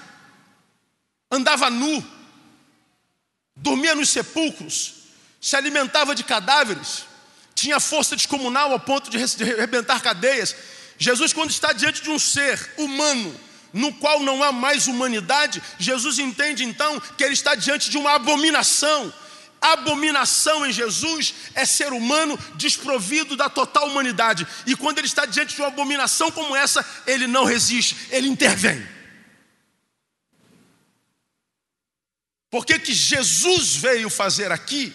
andava 1.31 1.67
nu, 1.71 2.05
dormia 3.55 3.95
nos 3.95 4.09
sepulcros, 4.09 5.05
se 5.41 5.55
alimentava 5.55 6.13
de 6.13 6.23
cadáveres, 6.23 7.05
tinha 7.55 7.79
força 7.79 8.15
descomunal 8.15 8.71
ao 8.71 8.79
ponto 8.79 9.09
de 9.09 9.17
arrebentar 9.17 9.99
cadeias. 10.03 10.55
Jesus, 10.95 11.33
quando 11.33 11.49
está 11.49 11.73
diante 11.73 12.03
de 12.03 12.11
um 12.11 12.19
ser 12.19 12.75
humano, 12.77 13.48
no 13.73 13.93
qual 13.93 14.19
não 14.21 14.43
há 14.43 14.51
mais 14.51 14.87
humanidade, 14.87 15.61
Jesus 15.77 16.19
entende 16.19 16.63
então 16.63 16.99
que 16.99 17.23
ele 17.23 17.33
está 17.33 17.55
diante 17.55 17.89
de 17.89 17.97
uma 17.97 18.13
abominação. 18.15 19.13
Abominação 19.61 20.65
em 20.65 20.71
Jesus 20.71 21.33
é 21.53 21.65
ser 21.65 21.91
humano 21.91 22.39
desprovido 22.55 23.35
da 23.35 23.49
total 23.49 23.87
humanidade. 23.87 24.47
E 24.65 24.75
quando 24.75 24.99
ele 24.99 25.07
está 25.07 25.25
diante 25.25 25.55
de 25.55 25.61
uma 25.61 25.67
abominação 25.67 26.31
como 26.31 26.55
essa, 26.55 26.85
ele 27.05 27.27
não 27.27 27.43
resiste, 27.43 27.95
ele 28.11 28.29
intervém. 28.29 28.87
Porque 32.49 32.79
que 32.79 32.93
Jesus 32.93 33.75
veio 33.75 34.09
fazer 34.09 34.51
aqui 34.51 34.93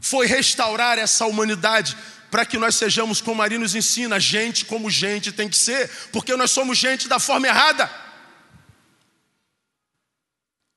foi 0.00 0.26
restaurar 0.26 0.98
essa 0.98 1.26
humanidade 1.26 1.96
para 2.30 2.44
que 2.44 2.58
nós 2.58 2.74
sejamos 2.76 3.20
como 3.20 3.36
Maria 3.36 3.58
nos 3.58 3.74
ensina, 3.74 4.18
gente 4.18 4.64
como 4.64 4.90
gente 4.90 5.32
tem 5.32 5.48
que 5.48 5.56
ser, 5.56 5.88
porque 6.12 6.34
nós 6.36 6.50
somos 6.50 6.76
gente 6.76 7.08
da 7.08 7.18
forma 7.18 7.46
errada. 7.46 7.90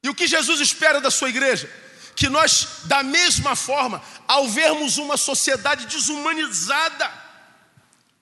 E 0.04 0.10
o 0.10 0.16
que 0.16 0.28
Jesus 0.28 0.60
espera 0.62 1.02
da 1.02 1.12
sua 1.12 1.30
igreja? 1.30 1.70
Que 2.16 2.30
nós, 2.30 2.82
da 2.86 3.04
mesma 3.04 3.56
forma, 3.56 4.02
ao 4.28 4.48
vermos 4.48 4.98
uma 4.98 5.18
sociedade 5.18 5.86
desumanizada, 5.88 7.12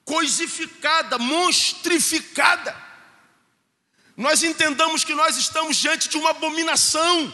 coisificada, 0.04 1.18
monstrificada, 1.18 2.76
nós 4.16 4.42
entendamos 4.42 5.04
que 5.04 5.14
nós 5.14 5.38
estamos 5.38 5.78
diante 5.78 6.10
de 6.10 6.18
uma 6.18 6.32
abominação 6.32 7.32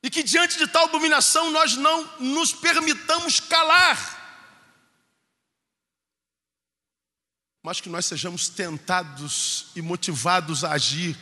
e 0.00 0.08
que 0.08 0.22
diante 0.22 0.56
de 0.56 0.68
tal 0.68 0.84
abominação 0.84 1.50
nós 1.50 1.76
não 1.76 2.08
nos 2.20 2.52
permitamos 2.52 3.40
calar. 3.40 4.15
Mas 7.66 7.80
que 7.80 7.88
nós 7.88 8.06
sejamos 8.06 8.48
tentados 8.48 9.66
e 9.74 9.82
motivados 9.82 10.62
a 10.62 10.74
agir 10.74 11.16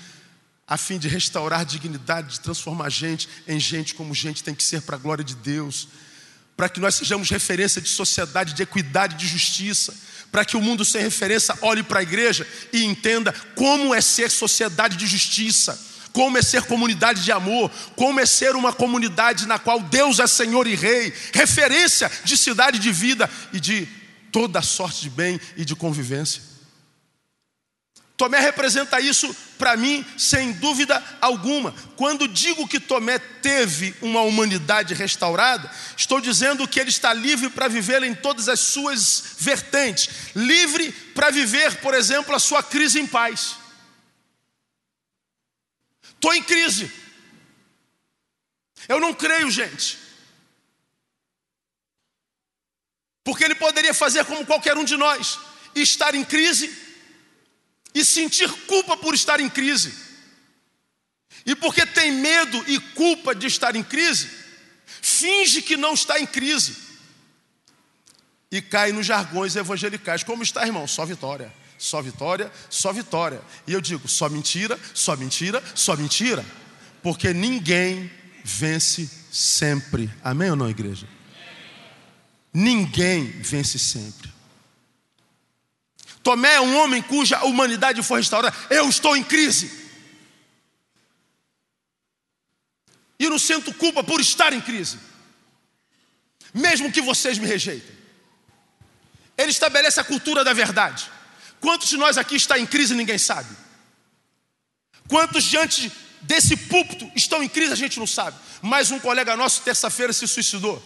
a 0.66 0.76
fim 0.76 0.98
de 0.98 1.08
restaurar 1.08 1.64
dignidade, 1.64 2.34
de 2.34 2.40
transformar 2.40 2.84
a 2.84 2.90
gente 2.90 3.30
em 3.48 3.58
gente 3.58 3.94
como 3.94 4.14
gente 4.14 4.44
tem 4.44 4.54
que 4.54 4.62
ser 4.62 4.82
para 4.82 4.96
a 4.96 4.98
glória 4.98 5.24
de 5.24 5.34
Deus, 5.36 5.88
para 6.54 6.68
que 6.68 6.80
nós 6.80 6.96
sejamos 6.96 7.30
referência 7.30 7.80
de 7.80 7.88
sociedade, 7.88 8.52
de 8.52 8.62
equidade, 8.62 9.16
de 9.16 9.26
justiça, 9.26 9.94
para 10.30 10.44
que 10.44 10.54
o 10.54 10.60
mundo 10.60 10.84
sem 10.84 11.00
referência 11.00 11.56
olhe 11.62 11.82
para 11.82 12.00
a 12.00 12.02
igreja 12.02 12.46
e 12.74 12.84
entenda 12.84 13.32
como 13.56 13.94
é 13.94 14.02
ser 14.02 14.30
sociedade 14.30 14.98
de 14.98 15.06
justiça 15.06 15.94
como 16.12 16.38
é 16.38 16.42
ser 16.42 16.62
comunidade 16.62 17.24
de 17.24 17.32
amor, 17.32 17.68
como 17.96 18.20
é 18.20 18.26
ser 18.26 18.54
uma 18.54 18.72
comunidade 18.72 19.48
na 19.48 19.58
qual 19.58 19.80
Deus 19.80 20.20
é 20.20 20.26
Senhor 20.28 20.64
e 20.64 20.76
Rei, 20.76 21.12
referência 21.32 22.08
de 22.22 22.36
cidade 22.36 22.78
de 22.78 22.92
vida 22.92 23.28
e 23.52 23.58
de 23.58 23.88
toda 24.34 24.60
sorte 24.60 25.02
de 25.02 25.10
bem 25.10 25.40
e 25.56 25.64
de 25.64 25.76
convivência. 25.76 26.42
Tomé 28.16 28.40
representa 28.40 29.00
isso 29.00 29.32
para 29.56 29.76
mim, 29.76 30.04
sem 30.18 30.50
dúvida 30.54 31.00
alguma. 31.20 31.72
Quando 31.94 32.26
digo 32.26 32.66
que 32.66 32.80
Tomé 32.80 33.16
teve 33.20 33.94
uma 34.02 34.22
humanidade 34.22 34.92
restaurada, 34.92 35.70
estou 35.96 36.20
dizendo 36.20 36.66
que 36.66 36.80
ele 36.80 36.90
está 36.90 37.14
livre 37.14 37.48
para 37.48 37.68
viver 37.68 38.02
em 38.02 38.12
todas 38.12 38.48
as 38.48 38.58
suas 38.58 39.36
vertentes, 39.38 40.08
livre 40.34 40.90
para 41.14 41.30
viver, 41.30 41.76
por 41.76 41.94
exemplo, 41.94 42.34
a 42.34 42.40
sua 42.40 42.60
crise 42.60 42.98
em 42.98 43.06
paz. 43.06 43.54
Estou 46.02 46.34
em 46.34 46.42
crise. 46.42 46.90
Eu 48.88 48.98
não 48.98 49.14
creio, 49.14 49.48
gente. 49.48 50.03
Porque 53.24 53.42
ele 53.42 53.54
poderia 53.54 53.94
fazer 53.94 54.24
como 54.26 54.44
qualquer 54.44 54.76
um 54.76 54.84
de 54.84 54.96
nós, 54.96 55.38
estar 55.74 56.14
em 56.14 56.22
crise 56.22 56.70
e 57.94 58.04
sentir 58.04 58.50
culpa 58.66 58.96
por 58.96 59.14
estar 59.14 59.40
em 59.40 59.48
crise. 59.48 59.94
E 61.46 61.56
porque 61.56 61.84
tem 61.86 62.12
medo 62.12 62.62
e 62.68 62.78
culpa 62.78 63.34
de 63.34 63.46
estar 63.46 63.74
em 63.74 63.82
crise, 63.82 64.28
finge 64.86 65.62
que 65.62 65.76
não 65.76 65.94
está 65.94 66.20
em 66.20 66.26
crise. 66.26 66.76
E 68.52 68.62
cai 68.62 68.92
nos 68.92 69.06
jargões 69.06 69.56
evangelicais. 69.56 70.22
Como 70.22 70.42
está, 70.42 70.64
irmão? 70.64 70.86
Só 70.86 71.04
vitória. 71.04 71.52
Só 71.76 72.00
vitória, 72.00 72.52
só 72.70 72.92
vitória. 72.92 73.42
E 73.66 73.72
eu 73.72 73.80
digo, 73.80 74.08
só 74.08 74.28
mentira, 74.28 74.78
só 74.94 75.16
mentira, 75.16 75.62
só 75.74 75.96
mentira. 75.96 76.44
Porque 77.02 77.32
ninguém 77.34 78.10
vence 78.44 79.10
sempre. 79.30 80.08
Amém 80.22 80.50
ou 80.50 80.56
não, 80.56 80.70
igreja? 80.70 81.06
Ninguém 82.54 83.26
vence 83.42 83.80
sempre. 83.80 84.32
Tomé 86.22 86.54
é 86.54 86.60
um 86.60 86.76
homem 86.78 87.02
cuja 87.02 87.44
humanidade 87.44 88.00
foi 88.02 88.20
restaurada. 88.20 88.56
Eu 88.70 88.88
estou 88.88 89.16
em 89.16 89.24
crise. 89.24 89.82
E 93.18 93.28
não 93.28 93.38
sinto 93.38 93.74
culpa 93.74 94.04
por 94.04 94.20
estar 94.20 94.52
em 94.52 94.60
crise. 94.60 94.98
Mesmo 96.52 96.92
que 96.92 97.02
vocês 97.02 97.38
me 97.38 97.46
rejeitem. 97.46 97.94
Ele 99.36 99.50
estabelece 99.50 99.98
a 99.98 100.04
cultura 100.04 100.44
da 100.44 100.52
verdade. 100.52 101.10
Quantos 101.60 101.88
de 101.88 101.96
nós 101.96 102.16
aqui 102.16 102.36
está 102.36 102.58
em 102.58 102.66
crise 102.66 102.94
ninguém 102.94 103.18
sabe? 103.18 103.54
Quantos 105.08 105.44
diante 105.44 105.90
desse 106.22 106.56
púlpito 106.56 107.10
estão 107.16 107.42
em 107.42 107.48
crise 107.48 107.72
a 107.72 107.76
gente 107.76 107.98
não 107.98 108.06
sabe? 108.06 108.38
Mais 108.62 108.90
um 108.90 109.00
colega 109.00 109.36
nosso 109.36 109.62
terça-feira 109.62 110.12
se 110.12 110.26
suicidou, 110.28 110.82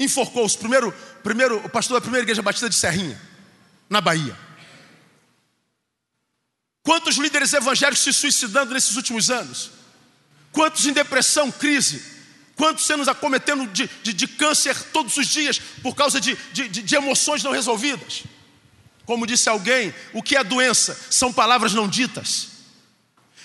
enforcou-se. 0.00 0.56
Primeiro, 0.56 0.92
primeiro, 1.22 1.58
o 1.64 1.68
pastor 1.68 1.98
da 1.98 2.00
primeira 2.00 2.24
igreja 2.24 2.40
batida 2.40 2.68
de 2.68 2.74
Serrinha, 2.74 3.20
na 3.88 4.00
Bahia. 4.00 4.36
Quantos 6.82 7.16
líderes 7.16 7.52
evangélicos 7.52 8.02
se 8.02 8.12
suicidando 8.12 8.72
nesses 8.72 8.96
últimos 8.96 9.30
anos? 9.30 9.70
Quantos 10.50 10.86
em 10.86 10.92
depressão, 10.92 11.52
crise? 11.52 12.02
Quantos 12.56 12.86
sendo 12.86 13.08
acometendo 13.08 13.66
de, 13.68 13.88
de, 14.02 14.12
de, 14.12 14.26
câncer 14.26 14.76
todos 14.92 15.16
os 15.16 15.26
dias 15.28 15.60
por 15.82 15.94
causa 15.94 16.20
de, 16.20 16.36
de, 16.52 16.68
de 16.68 16.96
emoções 16.96 17.42
não 17.42 17.52
resolvidas? 17.52 18.24
Como 19.04 19.26
disse 19.26 19.48
alguém, 19.48 19.94
o 20.12 20.22
que 20.22 20.36
é 20.36 20.42
doença? 20.42 20.98
São 21.10 21.32
palavras 21.32 21.74
não 21.74 21.88
ditas. 21.88 22.48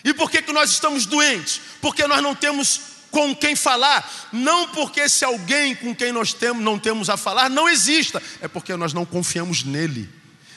E 0.03 0.13
por 0.13 0.29
que, 0.29 0.41
que 0.41 0.53
nós 0.53 0.71
estamos 0.71 1.05
doentes? 1.05 1.61
Porque 1.81 2.05
nós 2.07 2.21
não 2.21 2.35
temos 2.35 2.94
com 3.11 3.35
quem 3.35 3.55
falar. 3.55 4.29
Não 4.31 4.69
porque 4.69 5.01
esse 5.01 5.23
alguém 5.23 5.75
com 5.75 5.95
quem 5.95 6.11
nós 6.11 6.33
temos, 6.33 6.63
não 6.63 6.77
temos 6.79 7.09
a 7.09 7.17
falar 7.17 7.49
não 7.49 7.69
exista. 7.69 8.21
É 8.41 8.47
porque 8.47 8.75
nós 8.75 8.93
não 8.93 9.05
confiamos 9.05 9.63
nele 9.63 10.09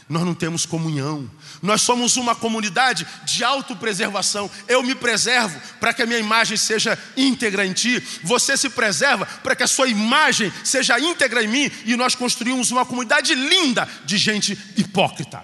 nós 0.09 0.25
não 0.25 0.35
temos 0.35 0.65
comunhão. 0.65 1.31
Nós 1.61 1.83
somos 1.83 2.17
uma 2.17 2.35
comunidade 2.35 3.07
de 3.25 3.45
autopreservação. 3.45 4.51
Eu 4.67 4.83
me 4.83 4.95
preservo 4.95 5.61
para 5.79 5.93
que 5.93 6.03
a 6.03 6.07
minha 6.07 6.19
imagem 6.19 6.57
seja 6.57 6.99
íntegra 7.17 7.67
em 7.67 7.73
ti. 7.73 8.01
Você 8.23 8.57
se 8.57 8.71
preserva 8.71 9.27
para 9.27 9.55
que 9.55 9.63
a 9.63 9.67
sua 9.67 9.89
imagem 9.89 10.53
seja 10.65 10.99
íntegra 10.99 11.43
em 11.43 11.49
mim. 11.49 11.71
E 11.85 11.95
nós 11.95 12.15
construímos 12.15 12.71
uma 12.71 12.87
comunidade 12.87 13.35
linda 13.35 13.87
de 14.05 14.17
gente 14.17 14.59
hipócrita. 14.77 15.43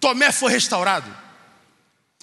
Tomé 0.00 0.32
foi 0.32 0.50
restaurado 0.50 1.22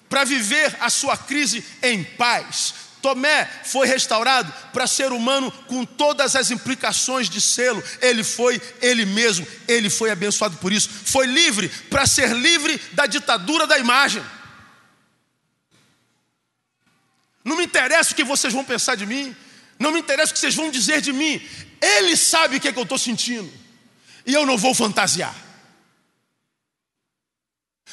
para 0.09 0.23
viver 0.23 0.75
a 0.81 0.89
sua 0.89 1.15
crise 1.15 1.63
em 1.81 2.03
paz, 2.03 2.73
Tomé 3.01 3.49
foi 3.63 3.87
restaurado 3.87 4.51
para 4.73 4.87
ser 4.87 5.11
humano 5.11 5.51
com 5.67 5.85
todas 5.85 6.35
as 6.35 6.51
implicações 6.51 7.29
de 7.29 7.39
selo. 7.39 7.81
Ele 8.01 8.23
foi 8.23 8.61
ele 8.81 9.05
mesmo, 9.05 9.47
ele 9.67 9.89
foi 9.89 10.11
abençoado 10.11 10.57
por 10.57 10.73
isso. 10.73 10.89
Foi 10.89 11.25
livre 11.25 11.69
para 11.89 12.05
ser 12.05 12.33
livre 12.33 12.77
da 12.93 13.05
ditadura 13.05 13.65
da 13.65 13.77
imagem. 13.77 14.23
Não 17.43 17.55
me 17.55 17.63
interessa 17.63 18.11
o 18.11 18.15
que 18.15 18.23
vocês 18.23 18.53
vão 18.53 18.65
pensar 18.65 18.95
de 18.95 19.05
mim, 19.05 19.35
não 19.79 19.91
me 19.91 19.99
interessa 19.99 20.31
o 20.31 20.33
que 20.33 20.39
vocês 20.39 20.55
vão 20.55 20.69
dizer 20.69 21.01
de 21.01 21.13
mim. 21.13 21.41
Ele 21.81 22.17
sabe 22.17 22.57
o 22.57 22.59
que, 22.59 22.67
é 22.67 22.73
que 22.73 22.77
eu 22.77 22.83
estou 22.83 22.97
sentindo, 22.97 23.51
e 24.25 24.33
eu 24.33 24.45
não 24.45 24.57
vou 24.57 24.75
fantasiar. 24.75 25.33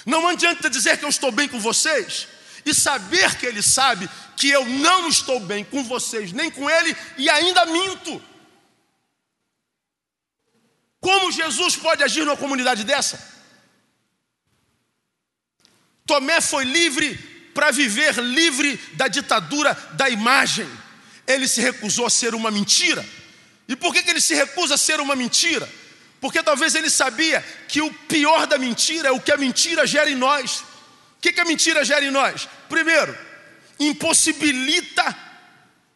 Não 0.05 0.27
adianta 0.29 0.69
dizer 0.69 0.99
que 0.99 1.05
eu 1.05 1.09
estou 1.09 1.33
bem 1.33 1.49
com 1.49 1.59
vocês 1.59 2.29
e 2.65 2.75
saber 2.75 3.37
que 3.37 3.47
Ele 3.47 3.63
sabe 3.63 4.09
que 4.37 4.49
eu 4.49 4.65
não 4.67 5.09
estou 5.09 5.41
bem 5.41 5.65
com 5.65 5.83
vocês, 5.85 6.33
nem 6.33 6.51
com 6.51 6.69
Ele, 6.69 6.97
e 7.17 7.31
ainda 7.31 7.65
minto. 7.67 8.23
Como 11.01 11.31
Jesus 11.31 11.77
pode 11.77 12.03
agir 12.03 12.25
numa 12.25 12.37
comunidade 12.37 12.83
dessa? 12.83 13.35
Tomé 16.05 16.41
foi 16.41 16.65
livre 16.65 17.17
para 17.55 17.71
viver 17.71 18.17
livre 18.19 18.77
da 18.95 19.09
ditadura 19.09 19.75
da 19.93 20.11
imagem. 20.11 20.69
Ele 21.27 21.49
se 21.49 21.61
recusou 21.61 22.07
a 22.07 22.11
ser 22.11 22.35
uma 22.35 22.51
mentira. 22.51 23.05
E 23.69 23.75
por 23.75 23.93
que, 23.93 24.03
que 24.03 24.11
ele 24.11 24.21
se 24.21 24.35
recusa 24.35 24.75
a 24.75 24.79
ser 24.79 25.01
uma 25.01 25.17
mentira? 25.17 25.69
Porque 26.21 26.43
talvez 26.43 26.75
ele 26.75 26.91
sabia 26.91 27.41
que 27.69 27.81
o 27.81 27.93
pior 27.93 28.47
da 28.47 28.59
mentira 28.59 29.09
é 29.09 29.13
o 29.13 29.21
que 29.21 29.33
a 29.33 29.37
mentira 29.37 29.87
gera 29.87 30.11
em 30.11 30.15
nós. 30.15 30.61
O 31.19 31.21
que, 31.21 31.33
que 31.33 31.41
a 31.41 31.45
mentira 31.45 31.85
gera 31.85 32.05
em 32.05 32.11
nós? 32.11 32.49
Primeiro, 32.69 33.17
impossibilita 33.79 35.17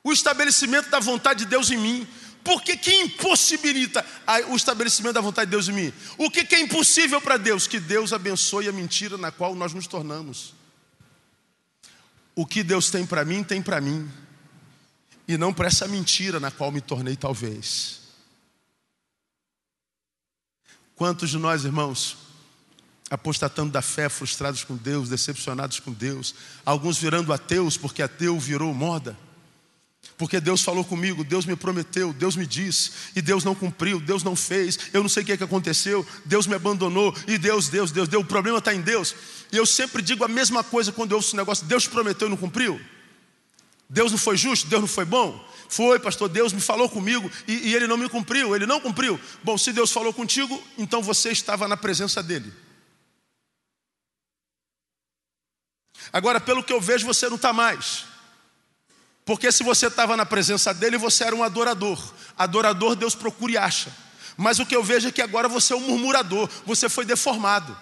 o 0.02 0.12
estabelecimento 0.12 0.88
da 0.90 1.00
vontade 1.00 1.40
de 1.40 1.46
Deus 1.46 1.70
em 1.70 1.78
mim. 1.78 2.08
Por 2.42 2.62
que, 2.62 2.76
que 2.76 2.94
impossibilita 2.94 4.04
o 4.48 4.56
estabelecimento 4.56 5.14
da 5.14 5.20
vontade 5.20 5.46
de 5.46 5.50
Deus 5.52 5.68
em 5.68 5.72
mim? 5.72 5.92
O 6.16 6.30
que, 6.30 6.44
que 6.44 6.54
é 6.54 6.60
impossível 6.60 7.20
para 7.20 7.36
Deus? 7.36 7.66
Que 7.66 7.78
Deus 7.78 8.12
abençoe 8.12 8.68
a 8.68 8.72
mentira 8.72 9.18
na 9.18 9.30
qual 9.30 9.54
nós 9.54 9.74
nos 9.74 9.86
tornamos. 9.86 10.54
O 12.34 12.46
que 12.46 12.62
Deus 12.62 12.90
tem 12.90 13.04
para 13.04 13.24
mim, 13.24 13.42
tem 13.42 13.60
para 13.60 13.80
mim, 13.80 14.10
e 15.28 15.36
não 15.36 15.52
para 15.52 15.68
essa 15.68 15.86
mentira 15.86 16.40
na 16.40 16.50
qual 16.50 16.72
me 16.72 16.80
tornei, 16.80 17.14
talvez. 17.14 17.99
Quantos 21.00 21.30
de 21.30 21.38
nós, 21.38 21.64
irmãos, 21.64 22.14
apostatando 23.08 23.72
da 23.72 23.80
fé, 23.80 24.06
frustrados 24.10 24.64
com 24.64 24.76
Deus, 24.76 25.08
decepcionados 25.08 25.80
com 25.80 25.90
Deus, 25.90 26.34
alguns 26.62 26.98
virando 26.98 27.32
ateus 27.32 27.78
porque 27.78 28.02
ateu 28.02 28.38
virou 28.38 28.74
moda? 28.74 29.16
Porque 30.18 30.38
Deus 30.38 30.60
falou 30.60 30.84
comigo, 30.84 31.24
Deus 31.24 31.46
me 31.46 31.56
prometeu, 31.56 32.12
Deus 32.12 32.36
me 32.36 32.46
disse, 32.46 32.90
e 33.16 33.22
Deus 33.22 33.44
não 33.44 33.54
cumpriu, 33.54 33.98
Deus 33.98 34.22
não 34.22 34.36
fez, 34.36 34.78
eu 34.92 35.00
não 35.00 35.08
sei 35.08 35.22
o 35.22 35.26
que, 35.26 35.32
é 35.32 35.38
que 35.38 35.44
aconteceu, 35.44 36.06
Deus 36.26 36.46
me 36.46 36.54
abandonou, 36.54 37.16
e 37.26 37.38
Deus, 37.38 37.70
Deus, 37.70 37.90
Deus, 37.90 38.06
Deus, 38.06 38.22
o 38.22 38.26
problema 38.26 38.58
está 38.58 38.74
em 38.74 38.82
Deus. 38.82 39.14
E 39.50 39.56
eu 39.56 39.64
sempre 39.64 40.02
digo 40.02 40.22
a 40.22 40.28
mesma 40.28 40.62
coisa 40.62 40.92
quando 40.92 41.12
eu 41.12 41.16
ouço 41.16 41.28
esse 41.28 41.36
negócio: 41.36 41.64
Deus 41.64 41.86
prometeu 41.86 42.28
e 42.28 42.30
não 42.30 42.36
cumpriu? 42.36 42.78
Deus 43.88 44.12
não 44.12 44.18
foi 44.18 44.36
justo? 44.36 44.68
Deus 44.68 44.82
não 44.82 44.88
foi 44.88 45.06
bom? 45.06 45.42
Foi, 45.70 46.00
pastor, 46.00 46.28
Deus 46.28 46.52
me 46.52 46.60
falou 46.60 46.88
comigo 46.88 47.30
e, 47.46 47.68
e 47.68 47.74
ele 47.76 47.86
não 47.86 47.96
me 47.96 48.08
cumpriu, 48.08 48.56
ele 48.56 48.66
não 48.66 48.80
cumpriu. 48.80 49.20
Bom, 49.40 49.56
se 49.56 49.72
Deus 49.72 49.92
falou 49.92 50.12
contigo, 50.12 50.60
então 50.76 51.00
você 51.00 51.30
estava 51.30 51.68
na 51.68 51.76
presença 51.76 52.20
dele. 52.20 52.52
Agora, 56.12 56.40
pelo 56.40 56.64
que 56.64 56.72
eu 56.72 56.80
vejo, 56.80 57.06
você 57.06 57.28
não 57.28 57.36
está 57.36 57.52
mais. 57.52 58.04
Porque 59.24 59.52
se 59.52 59.62
você 59.62 59.86
estava 59.86 60.16
na 60.16 60.26
presença 60.26 60.74
dele, 60.74 60.98
você 60.98 61.22
era 61.22 61.36
um 61.36 61.44
adorador. 61.44 62.14
Adorador, 62.36 62.96
Deus 62.96 63.14
procura 63.14 63.52
e 63.52 63.56
acha. 63.56 63.96
Mas 64.36 64.58
o 64.58 64.66
que 64.66 64.74
eu 64.74 64.82
vejo 64.82 65.06
é 65.06 65.12
que 65.12 65.22
agora 65.22 65.48
você 65.48 65.72
é 65.72 65.76
um 65.76 65.86
murmurador, 65.86 66.50
você 66.66 66.88
foi 66.88 67.04
deformado. 67.04 67.78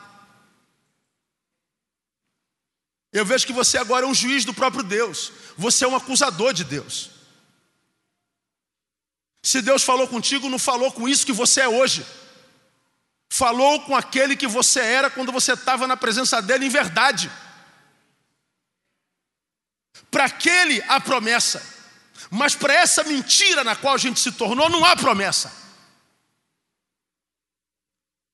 Eu 3.10 3.24
vejo 3.24 3.46
que 3.46 3.52
você 3.54 3.78
agora 3.78 4.04
é 4.04 4.08
um 4.08 4.14
juiz 4.14 4.44
do 4.44 4.52
próprio 4.52 4.82
Deus, 4.82 5.32
você 5.56 5.86
é 5.86 5.88
um 5.88 5.96
acusador 5.96 6.52
de 6.52 6.64
Deus. 6.64 7.16
Se 9.42 9.62
Deus 9.62 9.82
falou 9.82 10.08
contigo, 10.08 10.48
não 10.48 10.58
falou 10.58 10.92
com 10.92 11.08
isso 11.08 11.26
que 11.26 11.32
você 11.32 11.62
é 11.62 11.68
hoje. 11.68 12.04
Falou 13.30 13.82
com 13.82 13.94
aquele 13.94 14.36
que 14.36 14.46
você 14.46 14.80
era 14.80 15.10
quando 15.10 15.30
você 15.30 15.52
estava 15.52 15.86
na 15.86 15.96
presença 15.96 16.40
dele 16.40 16.66
em 16.66 16.70
verdade. 16.70 17.30
Para 20.10 20.24
aquele 20.24 20.82
há 20.88 21.00
promessa, 21.00 21.62
mas 22.30 22.54
para 22.54 22.74
essa 22.74 23.04
mentira 23.04 23.62
na 23.62 23.76
qual 23.76 23.94
a 23.94 23.98
gente 23.98 24.18
se 24.18 24.32
tornou, 24.32 24.68
não 24.70 24.84
há 24.84 24.96
promessa. 24.96 25.52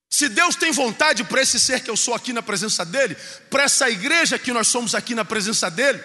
Se 0.09 0.29
Deus 0.29 0.55
tem 0.55 0.71
vontade 0.71 1.25
para 1.25 1.43
esse 1.43 1.59
ser 1.59 1.81
que 1.81 1.91
eu 1.91 1.97
sou 1.97 2.15
aqui 2.15 2.33
na 2.33 2.41
presença 2.41 2.85
dEle, 2.85 3.17
para 3.51 3.65
essa 3.65 3.91
igreja 3.91 4.39
que 4.39 4.53
nós 4.53 4.69
somos 4.69 4.95
aqui 4.95 5.13
na 5.13 5.25
presença 5.25 5.69
dEle, 5.69 6.01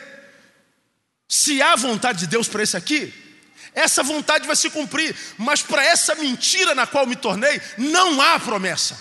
se 1.28 1.62
há 1.62 1.76
vontade 1.76 2.22
de 2.22 2.28
Deus 2.28 2.48
para 2.48 2.64
esse 2.64 2.76
aqui, 2.76 3.29
essa 3.74 4.04
vontade 4.04 4.48
vai 4.48 4.56
se 4.56 4.70
cumprir, 4.70 5.16
mas 5.38 5.62
para 5.62 5.84
essa 5.84 6.16
mentira 6.16 6.74
na 6.74 6.88
qual 6.88 7.06
me 7.06 7.16
tornei, 7.16 7.62
não 7.78 8.20
há 8.22 8.40
promessa. 8.40 9.00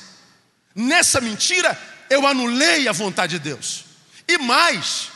Nessa 0.75 1.21
mentira, 1.21 1.79
eu 2.11 2.27
anulei 2.27 2.87
a 2.87 2.93
vontade 2.93 3.39
de 3.39 3.51
Deus. 3.51 3.85
E 4.27 4.39
mais, 4.39 5.09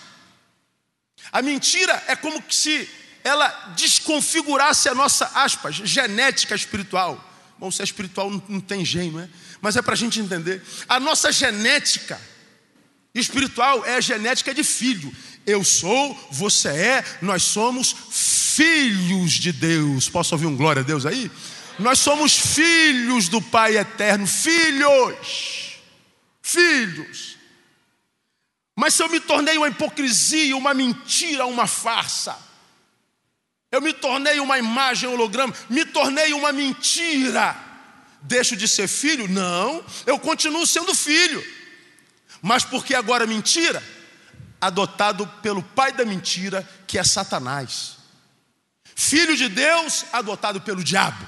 a 1.30 1.42
mentira 1.42 2.03
é 2.07 2.16
como 2.16 2.42
se 2.50 2.88
ela 3.22 3.48
desconfigurasse 3.76 4.88
a 4.88 4.94
nossa, 4.94 5.30
aspas, 5.34 5.76
genética 5.76 6.55
espiritual. 6.55 7.22
Bom, 7.59 7.70
se 7.70 7.82
é 7.82 7.84
espiritual 7.84 8.30
não, 8.48 8.61
tem 8.61 8.84
jeito, 8.84 9.12
não 9.12 9.20
é? 9.20 9.28
Mas 9.61 9.76
é 9.76 9.82
para 9.82 9.92
a 9.92 9.96
gente 9.96 10.18
entender. 10.18 10.61
A 10.88 10.98
nossa 10.98 11.30
genética 11.30 12.20
espiritual 13.14 13.84
é 13.86 13.96
a 13.96 14.00
genética 14.00 14.53
de 14.53 14.64
filho. 14.64 15.14
Eu 15.46 15.62
sou, 15.62 16.28
você 16.32 16.68
é, 16.68 17.05
nós 17.20 17.44
somos 17.44 17.94
filhos 18.11 18.41
de 19.40 19.53
Deus. 19.53 20.09
Posso 20.09 20.34
ouvir 20.34 20.46
um 20.46 20.57
glória 20.57 20.80
a 20.80 20.84
Deus 20.84 21.07
aí? 21.07 21.30
Nós 21.78 21.98
somos 21.98 22.38
filhos 22.38 23.28
do 23.28 23.40
Pai 23.40 23.76
eterno, 23.76 24.26
filhos. 24.26 25.78
Filhos. 26.40 27.36
Mas 28.76 28.94
se 28.94 29.03
eu 29.03 29.09
me 29.09 29.20
tornei 29.20 29.57
uma 29.57 29.68
hipocrisia, 29.68 30.57
uma 30.57 30.74
mentira, 30.74 31.46
uma 31.46 31.66
farsa, 31.66 32.36
eu 33.70 33.80
me 33.80 33.92
tornei 33.92 34.40
uma 34.40 34.59
imagem 34.59 35.09
holograma, 35.09 35.55
me 35.68 35.84
tornei 35.84 36.32
uma 36.32 36.53
mentira, 36.53 37.57
deixo 38.20 38.57
de 38.57 38.66
ser 38.68 38.88
filho? 38.88 39.28
Não, 39.28 39.84
eu 40.05 40.18
continuo 40.18 40.66
sendo 40.66 40.94
filho, 40.94 41.42
mas 42.40 42.64
porque 42.64 42.94
agora 42.94 43.26
mentira? 43.26 43.82
Adotado 44.61 45.26
pelo 45.42 45.62
pai 45.62 45.92
da 45.92 46.05
mentira, 46.05 46.68
que 46.86 46.98
é 46.98 47.05
Satanás, 47.05 47.96
filho 49.03 49.36
de 49.36 49.48
Deus, 49.48 50.05
adotado 50.12 50.61
pelo 50.61 50.82
diabo. 50.82 51.26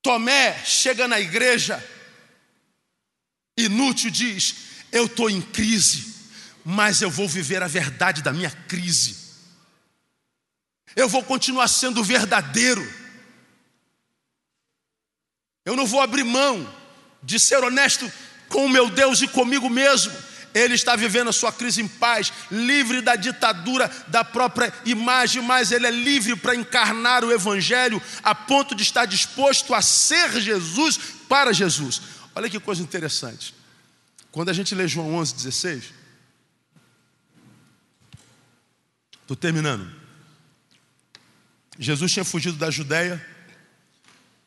Tomé 0.00 0.64
chega 0.64 1.06
na 1.08 1.20
igreja, 1.20 1.82
Inútil 3.56 4.10
diz: 4.10 4.54
Eu 4.90 5.06
estou 5.06 5.28
em 5.28 5.42
crise, 5.42 6.14
mas 6.64 7.02
eu 7.02 7.10
vou 7.10 7.28
viver 7.28 7.62
a 7.62 7.68
verdade 7.68 8.22
da 8.22 8.32
minha 8.32 8.50
crise. 8.50 9.16
Eu 10.94 11.08
vou 11.08 11.22
continuar 11.22 11.68
sendo 11.68 12.02
verdadeiro. 12.02 12.82
Eu 15.64 15.76
não 15.76 15.86
vou 15.86 16.00
abrir 16.00 16.24
mão 16.24 16.68
de 17.22 17.38
ser 17.38 17.62
honesto 17.62 18.10
com 18.48 18.66
o 18.66 18.68
meu 18.68 18.90
Deus 18.90 19.22
e 19.22 19.28
comigo 19.28 19.70
mesmo. 19.70 20.31
Ele 20.54 20.74
está 20.74 20.96
vivendo 20.96 21.28
a 21.28 21.32
sua 21.32 21.52
crise 21.52 21.80
em 21.80 21.88
paz, 21.88 22.32
livre 22.50 23.00
da 23.00 23.16
ditadura 23.16 23.90
da 24.08 24.24
própria 24.24 24.72
imagem, 24.84 25.42
mas 25.42 25.72
ele 25.72 25.86
é 25.86 25.90
livre 25.90 26.36
para 26.36 26.54
encarnar 26.54 27.24
o 27.24 27.32
Evangelho 27.32 28.00
a 28.22 28.34
ponto 28.34 28.74
de 28.74 28.82
estar 28.82 29.06
disposto 29.06 29.74
a 29.74 29.80
ser 29.80 30.40
Jesus 30.40 30.98
para 31.28 31.52
Jesus. 31.52 32.02
Olha 32.34 32.48
que 32.48 32.60
coisa 32.60 32.82
interessante. 32.82 33.54
Quando 34.30 34.48
a 34.48 34.52
gente 34.52 34.74
lê 34.74 34.88
João 34.88 35.14
11, 35.14 35.34
16, 35.34 35.84
estou 39.20 39.36
terminando. 39.36 39.90
Jesus 41.78 42.12
tinha 42.12 42.24
fugido 42.24 42.56
da 42.56 42.70
Judéia 42.70 43.24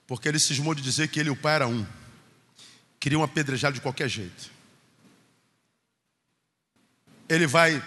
porque 0.08 0.28
ele 0.28 0.40
cismou 0.40 0.76
de 0.76 0.82
dizer 0.82 1.08
que 1.08 1.20
ele 1.20 1.30
e 1.30 1.32
o 1.32 1.36
pai 1.36 1.56
eram 1.56 1.74
um. 1.74 1.86
Queriam 3.00 3.24
apedrejar 3.24 3.72
de 3.72 3.82
qualquer 3.82 4.08
jeito. 4.08 4.55
Ele 7.28 7.48
vai 7.48 7.84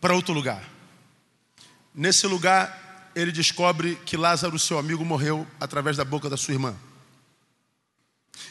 para 0.00 0.14
outro 0.14 0.32
lugar. 0.32 0.62
Nesse 1.94 2.26
lugar, 2.26 3.10
ele 3.14 3.32
descobre 3.32 3.96
que 4.06 4.16
Lázaro, 4.16 4.58
seu 4.58 4.78
amigo, 4.78 5.04
morreu 5.04 5.46
através 5.58 5.96
da 5.96 6.04
boca 6.04 6.30
da 6.30 6.36
sua 6.36 6.54
irmã. 6.54 6.76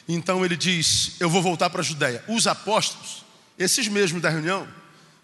Então 0.08 0.44
ele 0.44 0.58
diz: 0.58 1.20
Eu 1.20 1.30
vou 1.30 1.42
voltar 1.42 1.70
para 1.70 1.82
a 1.82 1.84
Judéia. 1.84 2.24
Os 2.28 2.48
apóstolos, 2.48 3.24
esses 3.58 3.88
mesmos 3.88 4.22
da 4.22 4.30
reunião, 4.30 4.68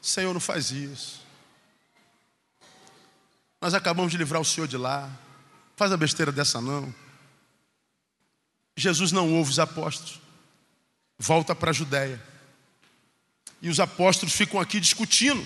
Senhor, 0.01 0.33
não 0.33 0.39
faz 0.39 0.71
isso. 0.71 1.21
Nós 3.61 3.73
acabamos 3.73 4.11
de 4.11 4.17
livrar 4.17 4.41
o 4.41 4.45
Senhor 4.45 4.67
de 4.67 4.77
lá. 4.77 5.09
Faz 5.75 5.91
a 5.91 5.97
besteira 5.97 6.31
dessa 6.31 6.61
não. 6.61 6.93
Jesus 8.75 9.11
não 9.11 9.33
ouve 9.33 9.51
os 9.51 9.59
apóstolos. 9.59 10.19
Volta 11.17 11.55
para 11.55 11.71
a 11.71 11.73
Judéia. 11.73 12.21
E 13.63 13.69
os 13.69 13.79
apóstolos 13.79 14.35
ficam 14.35 14.59
aqui 14.59 14.77
discutindo. 14.77 15.43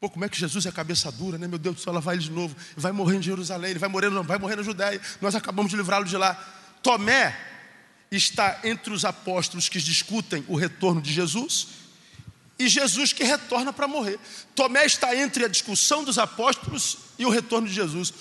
Pô, 0.00 0.10
como 0.10 0.24
é 0.24 0.28
que 0.28 0.36
Jesus 0.36 0.66
é 0.66 0.72
cabeça 0.72 1.12
dura, 1.12 1.38
né? 1.38 1.46
Meu 1.46 1.58
Deus 1.58 1.76
do 1.76 1.80
céu, 1.80 1.92
ela 1.92 2.00
vai 2.00 2.18
de 2.18 2.28
novo. 2.28 2.56
Vai 2.76 2.90
morrer 2.90 3.18
em 3.18 3.22
Jerusalém, 3.22 3.70
ele 3.70 3.78
vai 3.78 3.88
morrer, 3.88 4.10
vai 4.10 4.36
morrer 4.36 4.56
na 4.56 4.62
Judéia. 4.62 5.00
Nós 5.20 5.36
acabamos 5.36 5.70
de 5.70 5.76
livrá-lo 5.76 6.04
de 6.04 6.16
lá. 6.16 6.34
Tomé 6.82 7.38
está 8.10 8.58
entre 8.64 8.92
os 8.92 9.04
apóstolos 9.04 9.68
que 9.68 9.78
discutem 9.78 10.44
o 10.48 10.56
retorno 10.56 11.00
de 11.00 11.12
Jesus 11.12 11.68
e 12.58 12.68
Jesus 12.68 13.12
que 13.12 13.22
retorna 13.22 13.72
para 13.72 13.86
morrer. 13.86 14.18
Tomé 14.54 14.84
está 14.84 15.14
entre 15.14 15.44
a 15.44 15.48
discussão 15.48 16.02
dos 16.02 16.18
apóstolos 16.18 16.98
e 17.16 17.24
o 17.24 17.30
retorno 17.30 17.68
de 17.68 17.74
Jesus. 17.74 18.12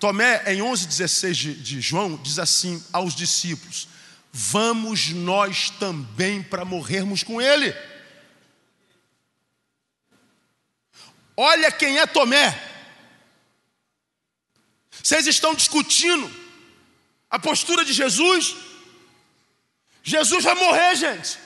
Tomé, 0.00 0.42
em 0.54 0.60
11,16 0.60 1.32
de, 1.32 1.54
de 1.54 1.80
João, 1.82 2.16
diz 2.16 2.38
assim 2.38 2.82
aos 2.92 3.14
discípulos: 3.14 3.88
Vamos 4.32 5.10
nós 5.10 5.68
também 5.68 6.42
para 6.42 6.64
morrermos 6.64 7.22
com 7.22 7.42
ele. 7.42 7.74
Olha 11.36 11.70
quem 11.70 11.98
é 11.98 12.06
Tomé. 12.06 12.60
Vocês 15.02 15.26
estão 15.26 15.54
discutindo 15.54 16.30
a 17.28 17.38
postura 17.38 17.84
de 17.84 17.92
Jesus. 17.92 18.54
Jesus 20.02 20.44
vai 20.44 20.54
morrer, 20.54 20.94
gente. 20.94 21.38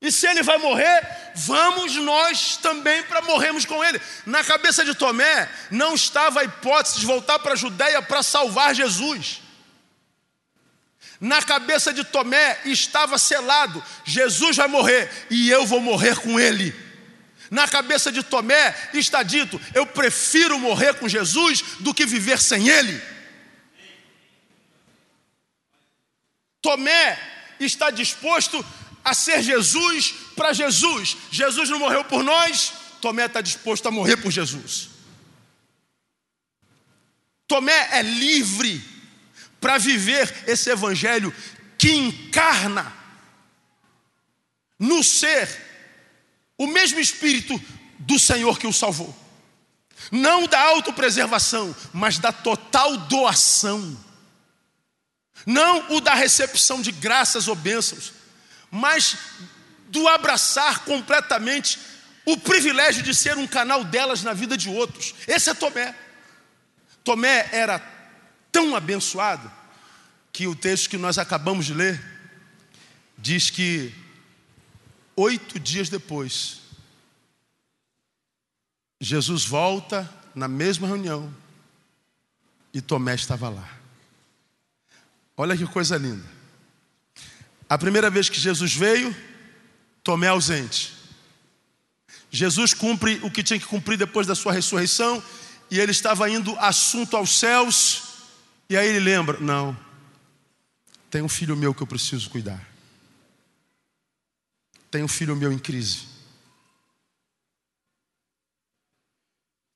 E 0.00 0.12
se 0.12 0.28
ele 0.28 0.42
vai 0.42 0.58
morrer, 0.58 1.32
vamos 1.34 1.96
nós 1.96 2.56
também 2.58 3.02
para 3.02 3.22
morrermos 3.22 3.64
com 3.64 3.82
ele. 3.82 4.00
Na 4.26 4.44
cabeça 4.44 4.84
de 4.84 4.94
Tomé 4.94 5.50
não 5.70 5.94
estava 5.94 6.40
a 6.40 6.44
hipótese 6.44 7.00
de 7.00 7.06
voltar 7.06 7.38
para 7.40 7.54
a 7.54 7.56
Judéia 7.56 8.00
para 8.00 8.22
salvar 8.22 8.74
Jesus. 8.74 9.42
Na 11.20 11.42
cabeça 11.42 11.92
de 11.92 12.04
Tomé 12.04 12.60
estava 12.64 13.18
selado: 13.18 13.82
Jesus 14.04 14.56
vai 14.56 14.68
morrer 14.68 15.10
e 15.30 15.50
eu 15.50 15.66
vou 15.66 15.80
morrer 15.80 16.16
com 16.20 16.38
ele. 16.38 16.87
Na 17.50 17.66
cabeça 17.66 18.12
de 18.12 18.22
Tomé 18.22 18.74
está 18.92 19.22
dito: 19.22 19.60
eu 19.74 19.86
prefiro 19.86 20.58
morrer 20.58 20.94
com 20.94 21.08
Jesus 21.08 21.62
do 21.80 21.94
que 21.94 22.04
viver 22.04 22.38
sem 22.40 22.68
ele. 22.68 23.00
Tomé 26.60 27.18
está 27.58 27.90
disposto 27.90 28.64
a 29.04 29.14
ser 29.14 29.42
Jesus 29.42 30.14
para 30.36 30.52
Jesus. 30.52 31.16
Jesus 31.30 31.70
não 31.70 31.78
morreu 31.78 32.04
por 32.04 32.22
nós, 32.22 32.72
Tomé 33.00 33.26
está 33.26 33.40
disposto 33.40 33.86
a 33.86 33.90
morrer 33.90 34.16
por 34.16 34.30
Jesus. 34.30 34.90
Tomé 37.46 37.88
é 37.92 38.02
livre 38.02 38.84
para 39.60 39.78
viver 39.78 40.44
esse 40.46 40.70
evangelho 40.70 41.34
que 41.78 41.90
encarna 41.92 42.92
no 44.78 45.02
ser 45.02 45.67
o 46.58 46.66
mesmo 46.66 46.98
espírito 46.98 47.58
do 48.00 48.18
Senhor 48.18 48.58
que 48.58 48.66
o 48.66 48.72
salvou. 48.72 49.16
Não 50.10 50.46
da 50.46 50.60
autopreservação, 50.60 51.74
mas 51.92 52.18
da 52.18 52.32
total 52.32 52.96
doação. 52.96 53.96
Não 55.46 55.94
o 55.94 56.00
da 56.00 56.14
recepção 56.14 56.82
de 56.82 56.90
graças 56.90 57.46
ou 57.48 57.54
bênçãos, 57.54 58.12
mas 58.70 59.16
do 59.88 60.06
abraçar 60.08 60.80
completamente 60.80 61.78
o 62.24 62.36
privilégio 62.36 63.02
de 63.02 63.14
ser 63.14 63.38
um 63.38 63.46
canal 63.46 63.84
delas 63.84 64.22
na 64.22 64.32
vida 64.32 64.56
de 64.56 64.68
outros. 64.68 65.14
Esse 65.26 65.50
é 65.50 65.54
Tomé. 65.54 65.94
Tomé 67.02 67.48
era 67.52 67.78
tão 68.52 68.76
abençoado 68.76 69.50
que 70.32 70.46
o 70.46 70.54
texto 70.54 70.90
que 70.90 70.98
nós 70.98 71.16
acabamos 71.16 71.64
de 71.64 71.72
ler 71.72 72.02
diz 73.16 73.48
que 73.48 73.94
oito 75.18 75.58
dias 75.58 75.88
depois, 75.88 76.60
Jesus 79.00 79.44
volta 79.44 80.08
na 80.34 80.46
mesma 80.46 80.86
reunião 80.86 81.34
e 82.72 82.80
Tomé 82.80 83.14
estava 83.14 83.48
lá. 83.48 83.68
Olha 85.36 85.56
que 85.56 85.66
coisa 85.66 85.96
linda. 85.96 86.24
A 87.68 87.76
primeira 87.76 88.10
vez 88.10 88.28
que 88.28 88.40
Jesus 88.40 88.74
veio, 88.74 89.14
Tomé 90.02 90.28
ausente. 90.28 90.94
Jesus 92.30 92.72
cumpre 92.72 93.20
o 93.22 93.30
que 93.30 93.42
tinha 93.42 93.58
que 93.58 93.66
cumprir 93.66 93.96
depois 93.96 94.26
da 94.26 94.34
sua 94.34 94.52
ressurreição, 94.52 95.22
e 95.70 95.78
ele 95.78 95.92
estava 95.92 96.28
indo 96.30 96.56
assunto 96.58 97.16
aos 97.16 97.38
céus, 97.38 98.02
e 98.68 98.76
aí 98.76 98.88
ele 98.88 99.00
lembra: 99.00 99.38
não, 99.40 99.76
tem 101.10 101.22
um 101.22 101.28
filho 101.28 101.56
meu 101.56 101.74
que 101.74 101.82
eu 101.82 101.86
preciso 101.86 102.30
cuidar. 102.30 102.67
Tem 104.90 105.02
um 105.02 105.08
filho 105.08 105.36
meu 105.36 105.52
em 105.52 105.58
crise. 105.58 106.06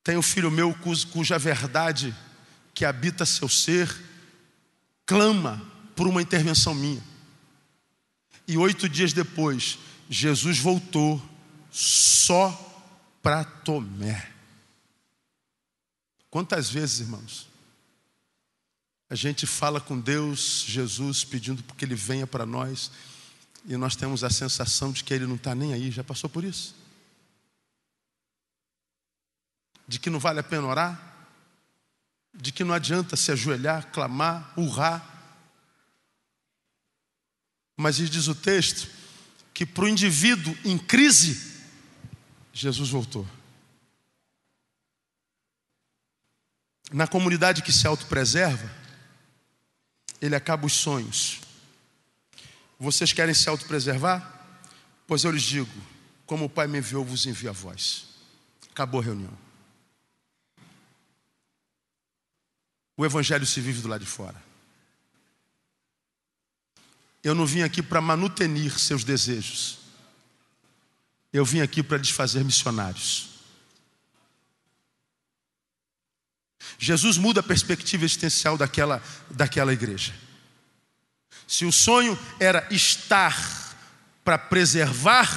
Tem 0.02 0.16
um 0.16 0.22
filho 0.22 0.50
meu 0.50 0.74
cuja 1.12 1.38
verdade 1.38 2.14
que 2.74 2.84
habita 2.84 3.24
seu 3.24 3.48
ser 3.48 3.88
clama 5.06 5.64
por 5.94 6.06
uma 6.06 6.22
intervenção 6.22 6.74
minha. 6.74 7.02
E 8.48 8.56
oito 8.56 8.88
dias 8.88 9.12
depois, 9.12 9.78
Jesus 10.08 10.58
voltou 10.58 11.22
só 11.70 12.50
para 13.22 13.44
Tomé. 13.44 14.30
Quantas 16.28 16.68
vezes, 16.68 17.00
irmãos, 17.00 17.48
a 19.08 19.14
gente 19.14 19.46
fala 19.46 19.80
com 19.80 20.00
Deus, 20.00 20.64
Jesus, 20.66 21.22
pedindo 21.22 21.62
que 21.62 21.84
Ele 21.84 21.94
venha 21.94 22.26
para 22.26 22.46
nós, 22.46 22.90
e 23.64 23.76
nós 23.76 23.94
temos 23.94 24.24
a 24.24 24.30
sensação 24.30 24.92
de 24.92 25.04
que 25.04 25.14
Ele 25.14 25.26
não 25.26 25.36
está 25.36 25.54
nem 25.54 25.72
aí, 25.72 25.90
já 25.90 26.02
passou 26.02 26.28
por 26.28 26.44
isso? 26.44 26.74
De 29.86 29.98
que 29.98 30.10
não 30.10 30.18
vale 30.18 30.40
a 30.40 30.42
pena 30.42 30.66
orar? 30.66 31.10
De 32.34 32.50
que 32.50 32.64
não 32.64 32.74
adianta 32.74 33.16
se 33.16 33.30
ajoelhar, 33.30 33.92
clamar, 33.92 34.52
urrar? 34.58 35.08
Mas 37.76 37.96
diz 37.96 38.26
o 38.26 38.34
texto 38.34 38.88
que 39.52 39.66
para 39.66 39.84
o 39.84 39.88
indivíduo 39.88 40.56
em 40.64 40.78
crise, 40.78 41.60
Jesus 42.52 42.88
voltou. 42.88 43.28
Na 46.90 47.06
comunidade 47.06 47.62
que 47.62 47.72
se 47.72 47.86
autopreserva, 47.86 48.70
ele 50.20 50.34
acaba 50.34 50.66
os 50.66 50.72
sonhos. 50.72 51.41
Vocês 52.82 53.12
querem 53.12 53.32
se 53.32 53.48
autopreservar? 53.48 54.44
Pois 55.06 55.22
eu 55.22 55.30
lhes 55.30 55.44
digo: 55.44 55.70
como 56.26 56.46
o 56.46 56.50
Pai 56.50 56.66
me 56.66 56.78
enviou, 56.78 57.04
vos 57.04 57.26
envio 57.26 57.48
a 57.48 57.52
vós. 57.52 58.08
Acabou 58.72 59.00
a 59.00 59.04
reunião. 59.04 59.38
O 62.96 63.06
Evangelho 63.06 63.46
se 63.46 63.60
vive 63.60 63.80
do 63.80 63.86
lado 63.86 64.00
de 64.00 64.10
fora. 64.10 64.42
Eu 67.22 67.36
não 67.36 67.46
vim 67.46 67.62
aqui 67.62 67.80
para 67.84 68.00
manutenir 68.00 68.76
seus 68.76 69.04
desejos. 69.04 69.78
Eu 71.32 71.44
vim 71.44 71.60
aqui 71.60 71.84
para 71.84 71.98
lhes 71.98 72.10
fazer 72.10 72.44
missionários. 72.44 73.28
Jesus 76.80 77.16
muda 77.16 77.38
a 77.38 77.44
perspectiva 77.44 78.04
existencial 78.04 78.58
daquela, 78.58 79.00
daquela 79.30 79.72
igreja. 79.72 80.12
Se 81.52 81.66
o 81.66 81.70
sonho 81.70 82.18
era 82.40 82.66
estar 82.70 83.76
para 84.24 84.38
preservar, 84.38 85.28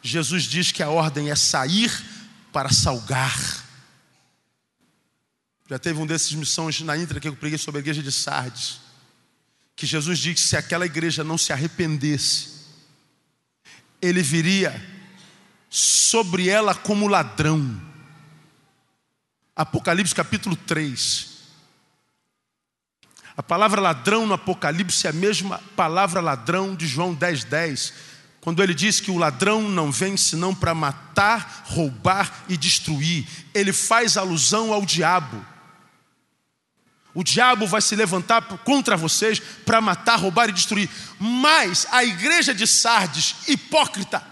Jesus 0.00 0.44
diz 0.44 0.72
que 0.72 0.82
a 0.82 0.88
ordem 0.88 1.30
é 1.30 1.36
sair 1.36 1.92
para 2.50 2.72
salgar. 2.72 3.38
Já 5.68 5.78
teve 5.78 6.00
um 6.00 6.06
desses 6.06 6.32
missões 6.32 6.80
na 6.80 6.96
Intra 6.96 7.20
que 7.20 7.28
eu 7.28 7.36
preguei 7.36 7.58
sobre 7.58 7.80
a 7.80 7.82
igreja 7.82 8.02
de 8.02 8.10
Sardes 8.10 8.80
que 9.76 9.84
Jesus 9.84 10.20
disse 10.20 10.34
que 10.36 10.40
se 10.40 10.56
aquela 10.56 10.86
igreja 10.86 11.22
não 11.22 11.36
se 11.36 11.52
arrependesse, 11.52 12.48
ele 14.00 14.22
viria 14.22 14.74
sobre 15.68 16.48
ela 16.48 16.74
como 16.74 17.06
ladrão. 17.06 17.78
Apocalipse 19.54 20.14
capítulo 20.14 20.56
3. 20.56 21.31
A 23.36 23.42
palavra 23.42 23.80
ladrão 23.80 24.26
no 24.26 24.34
Apocalipse 24.34 25.06
é 25.06 25.10
a 25.10 25.12
mesma 25.12 25.58
palavra 25.74 26.20
ladrão 26.20 26.74
de 26.74 26.86
João 26.86 27.14
10, 27.14 27.44
10. 27.44 27.92
Quando 28.40 28.62
ele 28.62 28.74
diz 28.74 29.00
que 29.00 29.10
o 29.10 29.16
ladrão 29.16 29.62
não 29.62 29.90
vem 29.90 30.16
senão 30.16 30.54
para 30.54 30.74
matar, 30.74 31.64
roubar 31.66 32.44
e 32.48 32.56
destruir, 32.56 33.26
ele 33.54 33.72
faz 33.72 34.16
alusão 34.16 34.72
ao 34.72 34.84
diabo. 34.84 35.44
O 37.14 37.22
diabo 37.22 37.66
vai 37.66 37.80
se 37.80 37.94
levantar 37.94 38.42
contra 38.64 38.96
vocês 38.96 39.38
para 39.38 39.80
matar, 39.80 40.16
roubar 40.16 40.48
e 40.48 40.52
destruir. 40.52 40.88
Mas 41.18 41.86
a 41.90 42.04
igreja 42.04 42.54
de 42.54 42.66
Sardes, 42.66 43.36
hipócrita, 43.48 44.22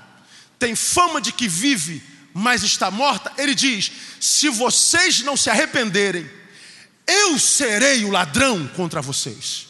tem 0.59 0.75
fama 0.75 1.21
de 1.21 1.33
que 1.33 1.47
vive, 1.47 2.03
mas 2.35 2.63
está 2.63 2.91
morta. 2.91 3.33
Ele 3.39 3.55
diz: 3.55 3.93
se 4.19 4.49
vocês 4.49 5.23
não 5.23 5.37
se 5.37 5.49
arrependerem, 5.49 6.29
eu 7.11 7.39
serei 7.39 8.05
o 8.05 8.11
ladrão 8.11 8.67
contra 8.69 9.03
vocês. 9.03 9.67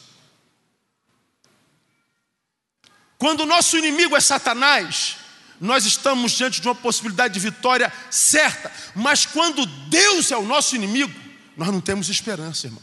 Quando 3.19 3.41
o 3.41 3.47
nosso 3.47 3.77
inimigo 3.77 4.17
é 4.17 4.21
Satanás, 4.21 5.17
nós 5.61 5.85
estamos 5.85 6.33
diante 6.33 6.61
de 6.61 6.67
uma 6.67 6.75
possibilidade 6.75 7.35
de 7.35 7.41
vitória 7.41 7.93
certa. 8.11 8.73
Mas 8.95 9.27
quando 9.27 9.67
Deus 9.67 10.31
é 10.31 10.37
o 10.37 10.47
nosso 10.47 10.75
inimigo, 10.75 11.13
nós 11.57 11.69
não 11.69 11.81
temos 11.81 12.09
esperança, 12.09 12.67
irmão. 12.67 12.83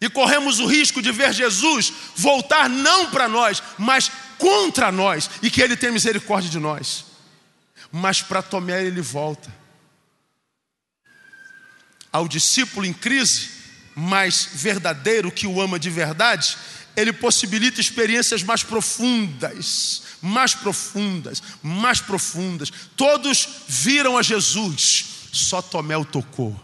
E 0.00 0.08
corremos 0.08 0.60
o 0.60 0.66
risco 0.66 1.02
de 1.02 1.10
ver 1.10 1.32
Jesus 1.32 1.92
voltar 2.14 2.68
não 2.68 3.10
para 3.10 3.28
nós, 3.28 3.62
mas 3.76 4.10
contra 4.38 4.92
nós, 4.92 5.28
e 5.42 5.50
que 5.50 5.60
Ele 5.60 5.76
tem 5.76 5.90
misericórdia 5.90 6.48
de 6.48 6.58
nós. 6.58 7.04
Mas 7.90 8.22
para 8.22 8.42
Tomé 8.42 8.84
ele 8.84 9.00
volta. 9.00 9.52
Ao 12.12 12.28
discípulo 12.28 12.86
em 12.86 12.92
crise, 12.92 13.50
mas 13.94 14.48
verdadeiro, 14.52 15.30
que 15.30 15.46
o 15.46 15.60
ama 15.60 15.78
de 15.78 15.90
verdade, 15.90 16.56
ele 16.96 17.12
possibilita 17.12 17.80
experiências 17.80 18.42
mais 18.42 18.62
profundas, 18.62 20.02
mais 20.20 20.54
profundas, 20.54 21.42
mais 21.62 22.00
profundas. 22.00 22.72
Todos 22.96 23.48
viram 23.68 24.16
a 24.16 24.22
Jesus, 24.22 25.06
só 25.32 25.62
Tomé 25.62 25.96
o 25.96 26.04
tocou. 26.04 26.58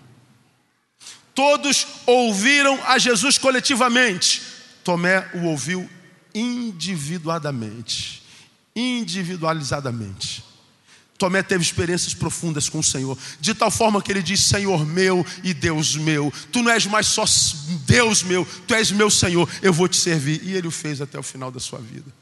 Todos 1.35 1.87
ouviram 2.07 2.81
a 2.87 2.99
Jesus 2.99 3.39
coletivamente, 3.39 4.43
Tomé 4.85 5.29
o 5.35 5.47
ouviu 5.47 5.89
individuadamente, 6.35 8.23
individualizadamente. 8.77 10.44
Tomé 11.17 11.43
teve 11.43 11.63
experiências 11.63 12.13
profundas 12.13 12.69
com 12.69 12.81
o 12.81 12.83
Senhor, 12.83 13.17
de 13.41 13.55
tal 13.55 13.71
forma 13.71 14.03
que 14.03 14.11
ele 14.11 14.23
diz: 14.23 14.43
Senhor 14.43 14.85
meu 14.85 15.25
e 15.43 15.55
Deus 15.55 15.95
meu, 15.97 16.33
tu 16.51 16.63
não 16.63 16.73
és 16.73 16.87
mais 16.87 17.07
só 17.07 17.25
Deus 17.87 18.23
meu, 18.23 18.45
tu 18.67 18.75
és 18.75 18.91
meu 18.91 19.11
Senhor, 19.11 19.49
eu 19.63 19.73
vou 19.73 19.89
te 19.89 19.97
servir. 19.97 20.43
E 20.43 20.53
ele 20.53 20.67
o 20.67 20.73
fez 20.73 21.01
até 21.01 21.19
o 21.19 21.23
final 21.23 21.51
da 21.51 21.61
sua 21.61 21.79
vida. 21.79 22.13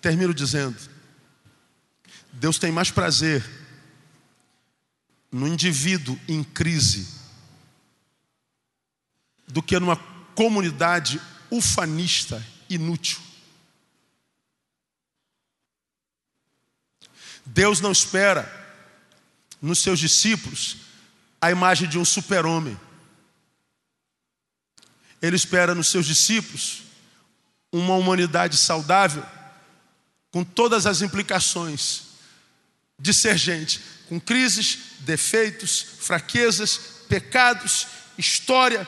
Termino 0.00 0.34
dizendo: 0.34 0.76
Deus 2.32 2.58
tem 2.58 2.70
mais 2.70 2.90
prazer 2.90 3.44
no 5.32 5.48
indivíduo 5.48 6.18
em 6.28 6.42
crise 6.42 7.06
do 9.46 9.62
que 9.62 9.78
numa 9.78 9.96
comunidade 10.34 11.20
ufanista 11.50 12.44
inútil. 12.68 13.27
Deus 17.48 17.80
não 17.80 17.92
espera 17.92 18.46
nos 19.60 19.80
seus 19.80 19.98
discípulos 19.98 20.76
a 21.40 21.50
imagem 21.50 21.88
de 21.88 21.98
um 21.98 22.04
super-homem. 22.04 22.78
Ele 25.20 25.36
espera 25.36 25.74
nos 25.74 25.88
seus 25.88 26.06
discípulos 26.06 26.82
uma 27.72 27.94
humanidade 27.94 28.56
saudável, 28.56 29.24
com 30.30 30.44
todas 30.44 30.86
as 30.86 31.00
implicações 31.00 32.02
de 32.98 33.14
ser 33.14 33.36
gente, 33.36 33.80
com 34.08 34.20
crises, 34.20 34.78
defeitos, 35.00 35.80
fraquezas, 36.00 36.78
pecados, 37.08 37.86
história, 38.16 38.86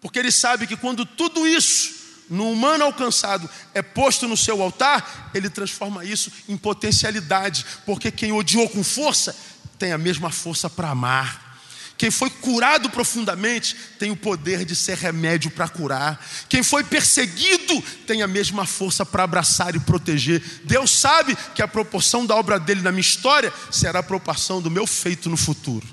porque 0.00 0.18
ele 0.18 0.32
sabe 0.32 0.66
que 0.66 0.76
quando 0.76 1.06
tudo 1.06 1.46
isso 1.46 1.99
no 2.30 2.48
humano 2.48 2.84
alcançado 2.84 3.50
é 3.74 3.82
posto 3.82 4.28
no 4.28 4.36
seu 4.36 4.62
altar, 4.62 5.30
ele 5.34 5.50
transforma 5.50 6.04
isso 6.04 6.30
em 6.48 6.56
potencialidade, 6.56 7.66
porque 7.84 8.12
quem 8.12 8.30
odiou 8.30 8.68
com 8.68 8.84
força 8.84 9.36
tem 9.76 9.90
a 9.90 9.98
mesma 9.98 10.30
força 10.30 10.70
para 10.70 10.90
amar. 10.90 11.50
Quem 11.98 12.10
foi 12.10 12.30
curado 12.30 12.88
profundamente 12.88 13.76
tem 13.98 14.10
o 14.10 14.16
poder 14.16 14.64
de 14.64 14.74
ser 14.74 14.96
remédio 14.96 15.50
para 15.50 15.68
curar. 15.68 16.24
Quem 16.48 16.62
foi 16.62 16.82
perseguido 16.82 17.82
tem 18.06 18.22
a 18.22 18.28
mesma 18.28 18.64
força 18.64 19.04
para 19.04 19.24
abraçar 19.24 19.74
e 19.74 19.80
proteger. 19.80 20.40
Deus 20.64 20.90
sabe 20.92 21.36
que 21.54 21.60
a 21.60 21.68
proporção 21.68 22.24
da 22.24 22.34
obra 22.34 22.58
dele 22.58 22.80
na 22.80 22.90
minha 22.90 23.02
história 23.02 23.52
será 23.70 23.98
a 23.98 24.04
proporção 24.04 24.62
do 24.62 24.70
meu 24.70 24.86
feito 24.86 25.28
no 25.28 25.36
futuro. 25.36 25.86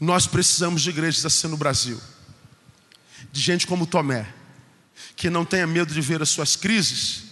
Nós 0.00 0.26
precisamos 0.26 0.80
de 0.80 0.88
igrejas 0.88 1.26
assim 1.26 1.48
no 1.48 1.56
Brasil 1.56 2.00
de 3.36 3.42
gente 3.42 3.66
como 3.66 3.86
Tomé, 3.86 4.26
que 5.14 5.28
não 5.28 5.44
tenha 5.44 5.66
medo 5.66 5.92
de 5.92 6.00
ver 6.00 6.22
as 6.22 6.30
suas 6.30 6.56
crises, 6.56 7.24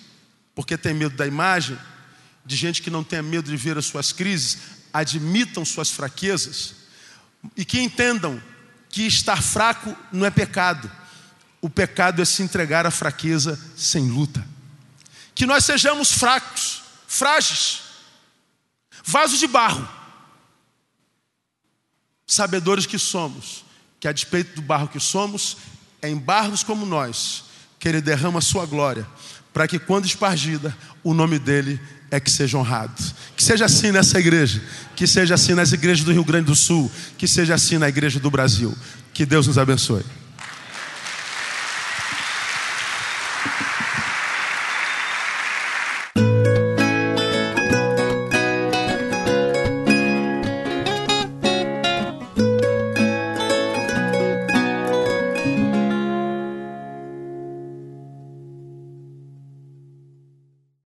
porque 0.54 0.76
tem 0.76 0.92
medo 0.92 1.16
da 1.16 1.26
imagem, 1.26 1.78
de 2.44 2.56
gente 2.56 2.82
que 2.82 2.90
não 2.90 3.02
tenha 3.02 3.22
medo 3.22 3.50
de 3.50 3.56
ver 3.56 3.78
as 3.78 3.86
suas 3.86 4.12
crises, 4.12 4.58
admitam 4.92 5.64
suas 5.64 5.90
fraquezas 5.90 6.74
e 7.56 7.64
que 7.64 7.80
entendam 7.80 8.40
que 8.90 9.06
estar 9.06 9.42
fraco 9.42 9.96
não 10.12 10.26
é 10.26 10.30
pecado. 10.30 10.92
O 11.62 11.70
pecado 11.70 12.20
é 12.20 12.24
se 12.26 12.42
entregar 12.42 12.84
à 12.84 12.90
fraqueza 12.90 13.58
sem 13.74 14.06
luta. 14.06 14.46
Que 15.34 15.46
nós 15.46 15.64
sejamos 15.64 16.12
fracos, 16.12 16.82
frágeis, 17.08 17.80
vasos 19.02 19.40
de 19.40 19.46
barro, 19.46 19.88
sabedores 22.26 22.84
que 22.84 22.98
somos, 22.98 23.64
que 23.98 24.06
a 24.06 24.12
despeito 24.12 24.56
do 24.56 24.60
barro 24.60 24.86
que 24.86 25.00
somos, 25.00 25.56
é 26.04 26.08
em 26.10 26.16
barros 26.16 26.62
como 26.62 26.84
nós 26.84 27.44
que 27.78 27.88
Ele 27.88 28.00
derrama 28.00 28.38
a 28.38 28.42
sua 28.42 28.66
glória, 28.66 29.06
para 29.52 29.66
que 29.68 29.78
quando 29.78 30.06
espargida, 30.06 30.76
o 31.02 31.14
nome 31.14 31.38
dele 31.38 31.80
é 32.10 32.18
que 32.18 32.30
seja 32.30 32.58
honrado. 32.58 33.02
Que 33.36 33.42
seja 33.42 33.64
assim 33.64 33.90
nessa 33.90 34.18
igreja, 34.18 34.62
que 34.96 35.06
seja 35.06 35.34
assim 35.34 35.54
nas 35.54 35.72
igrejas 35.72 36.04
do 36.04 36.12
Rio 36.12 36.24
Grande 36.24 36.46
do 36.46 36.54
Sul, 36.54 36.90
que 37.18 37.26
seja 37.26 37.54
assim 37.54 37.78
na 37.78 37.88
igreja 37.88 38.20
do 38.20 38.30
Brasil. 38.30 38.76
Que 39.12 39.24
Deus 39.24 39.46
nos 39.46 39.58
abençoe. 39.58 40.04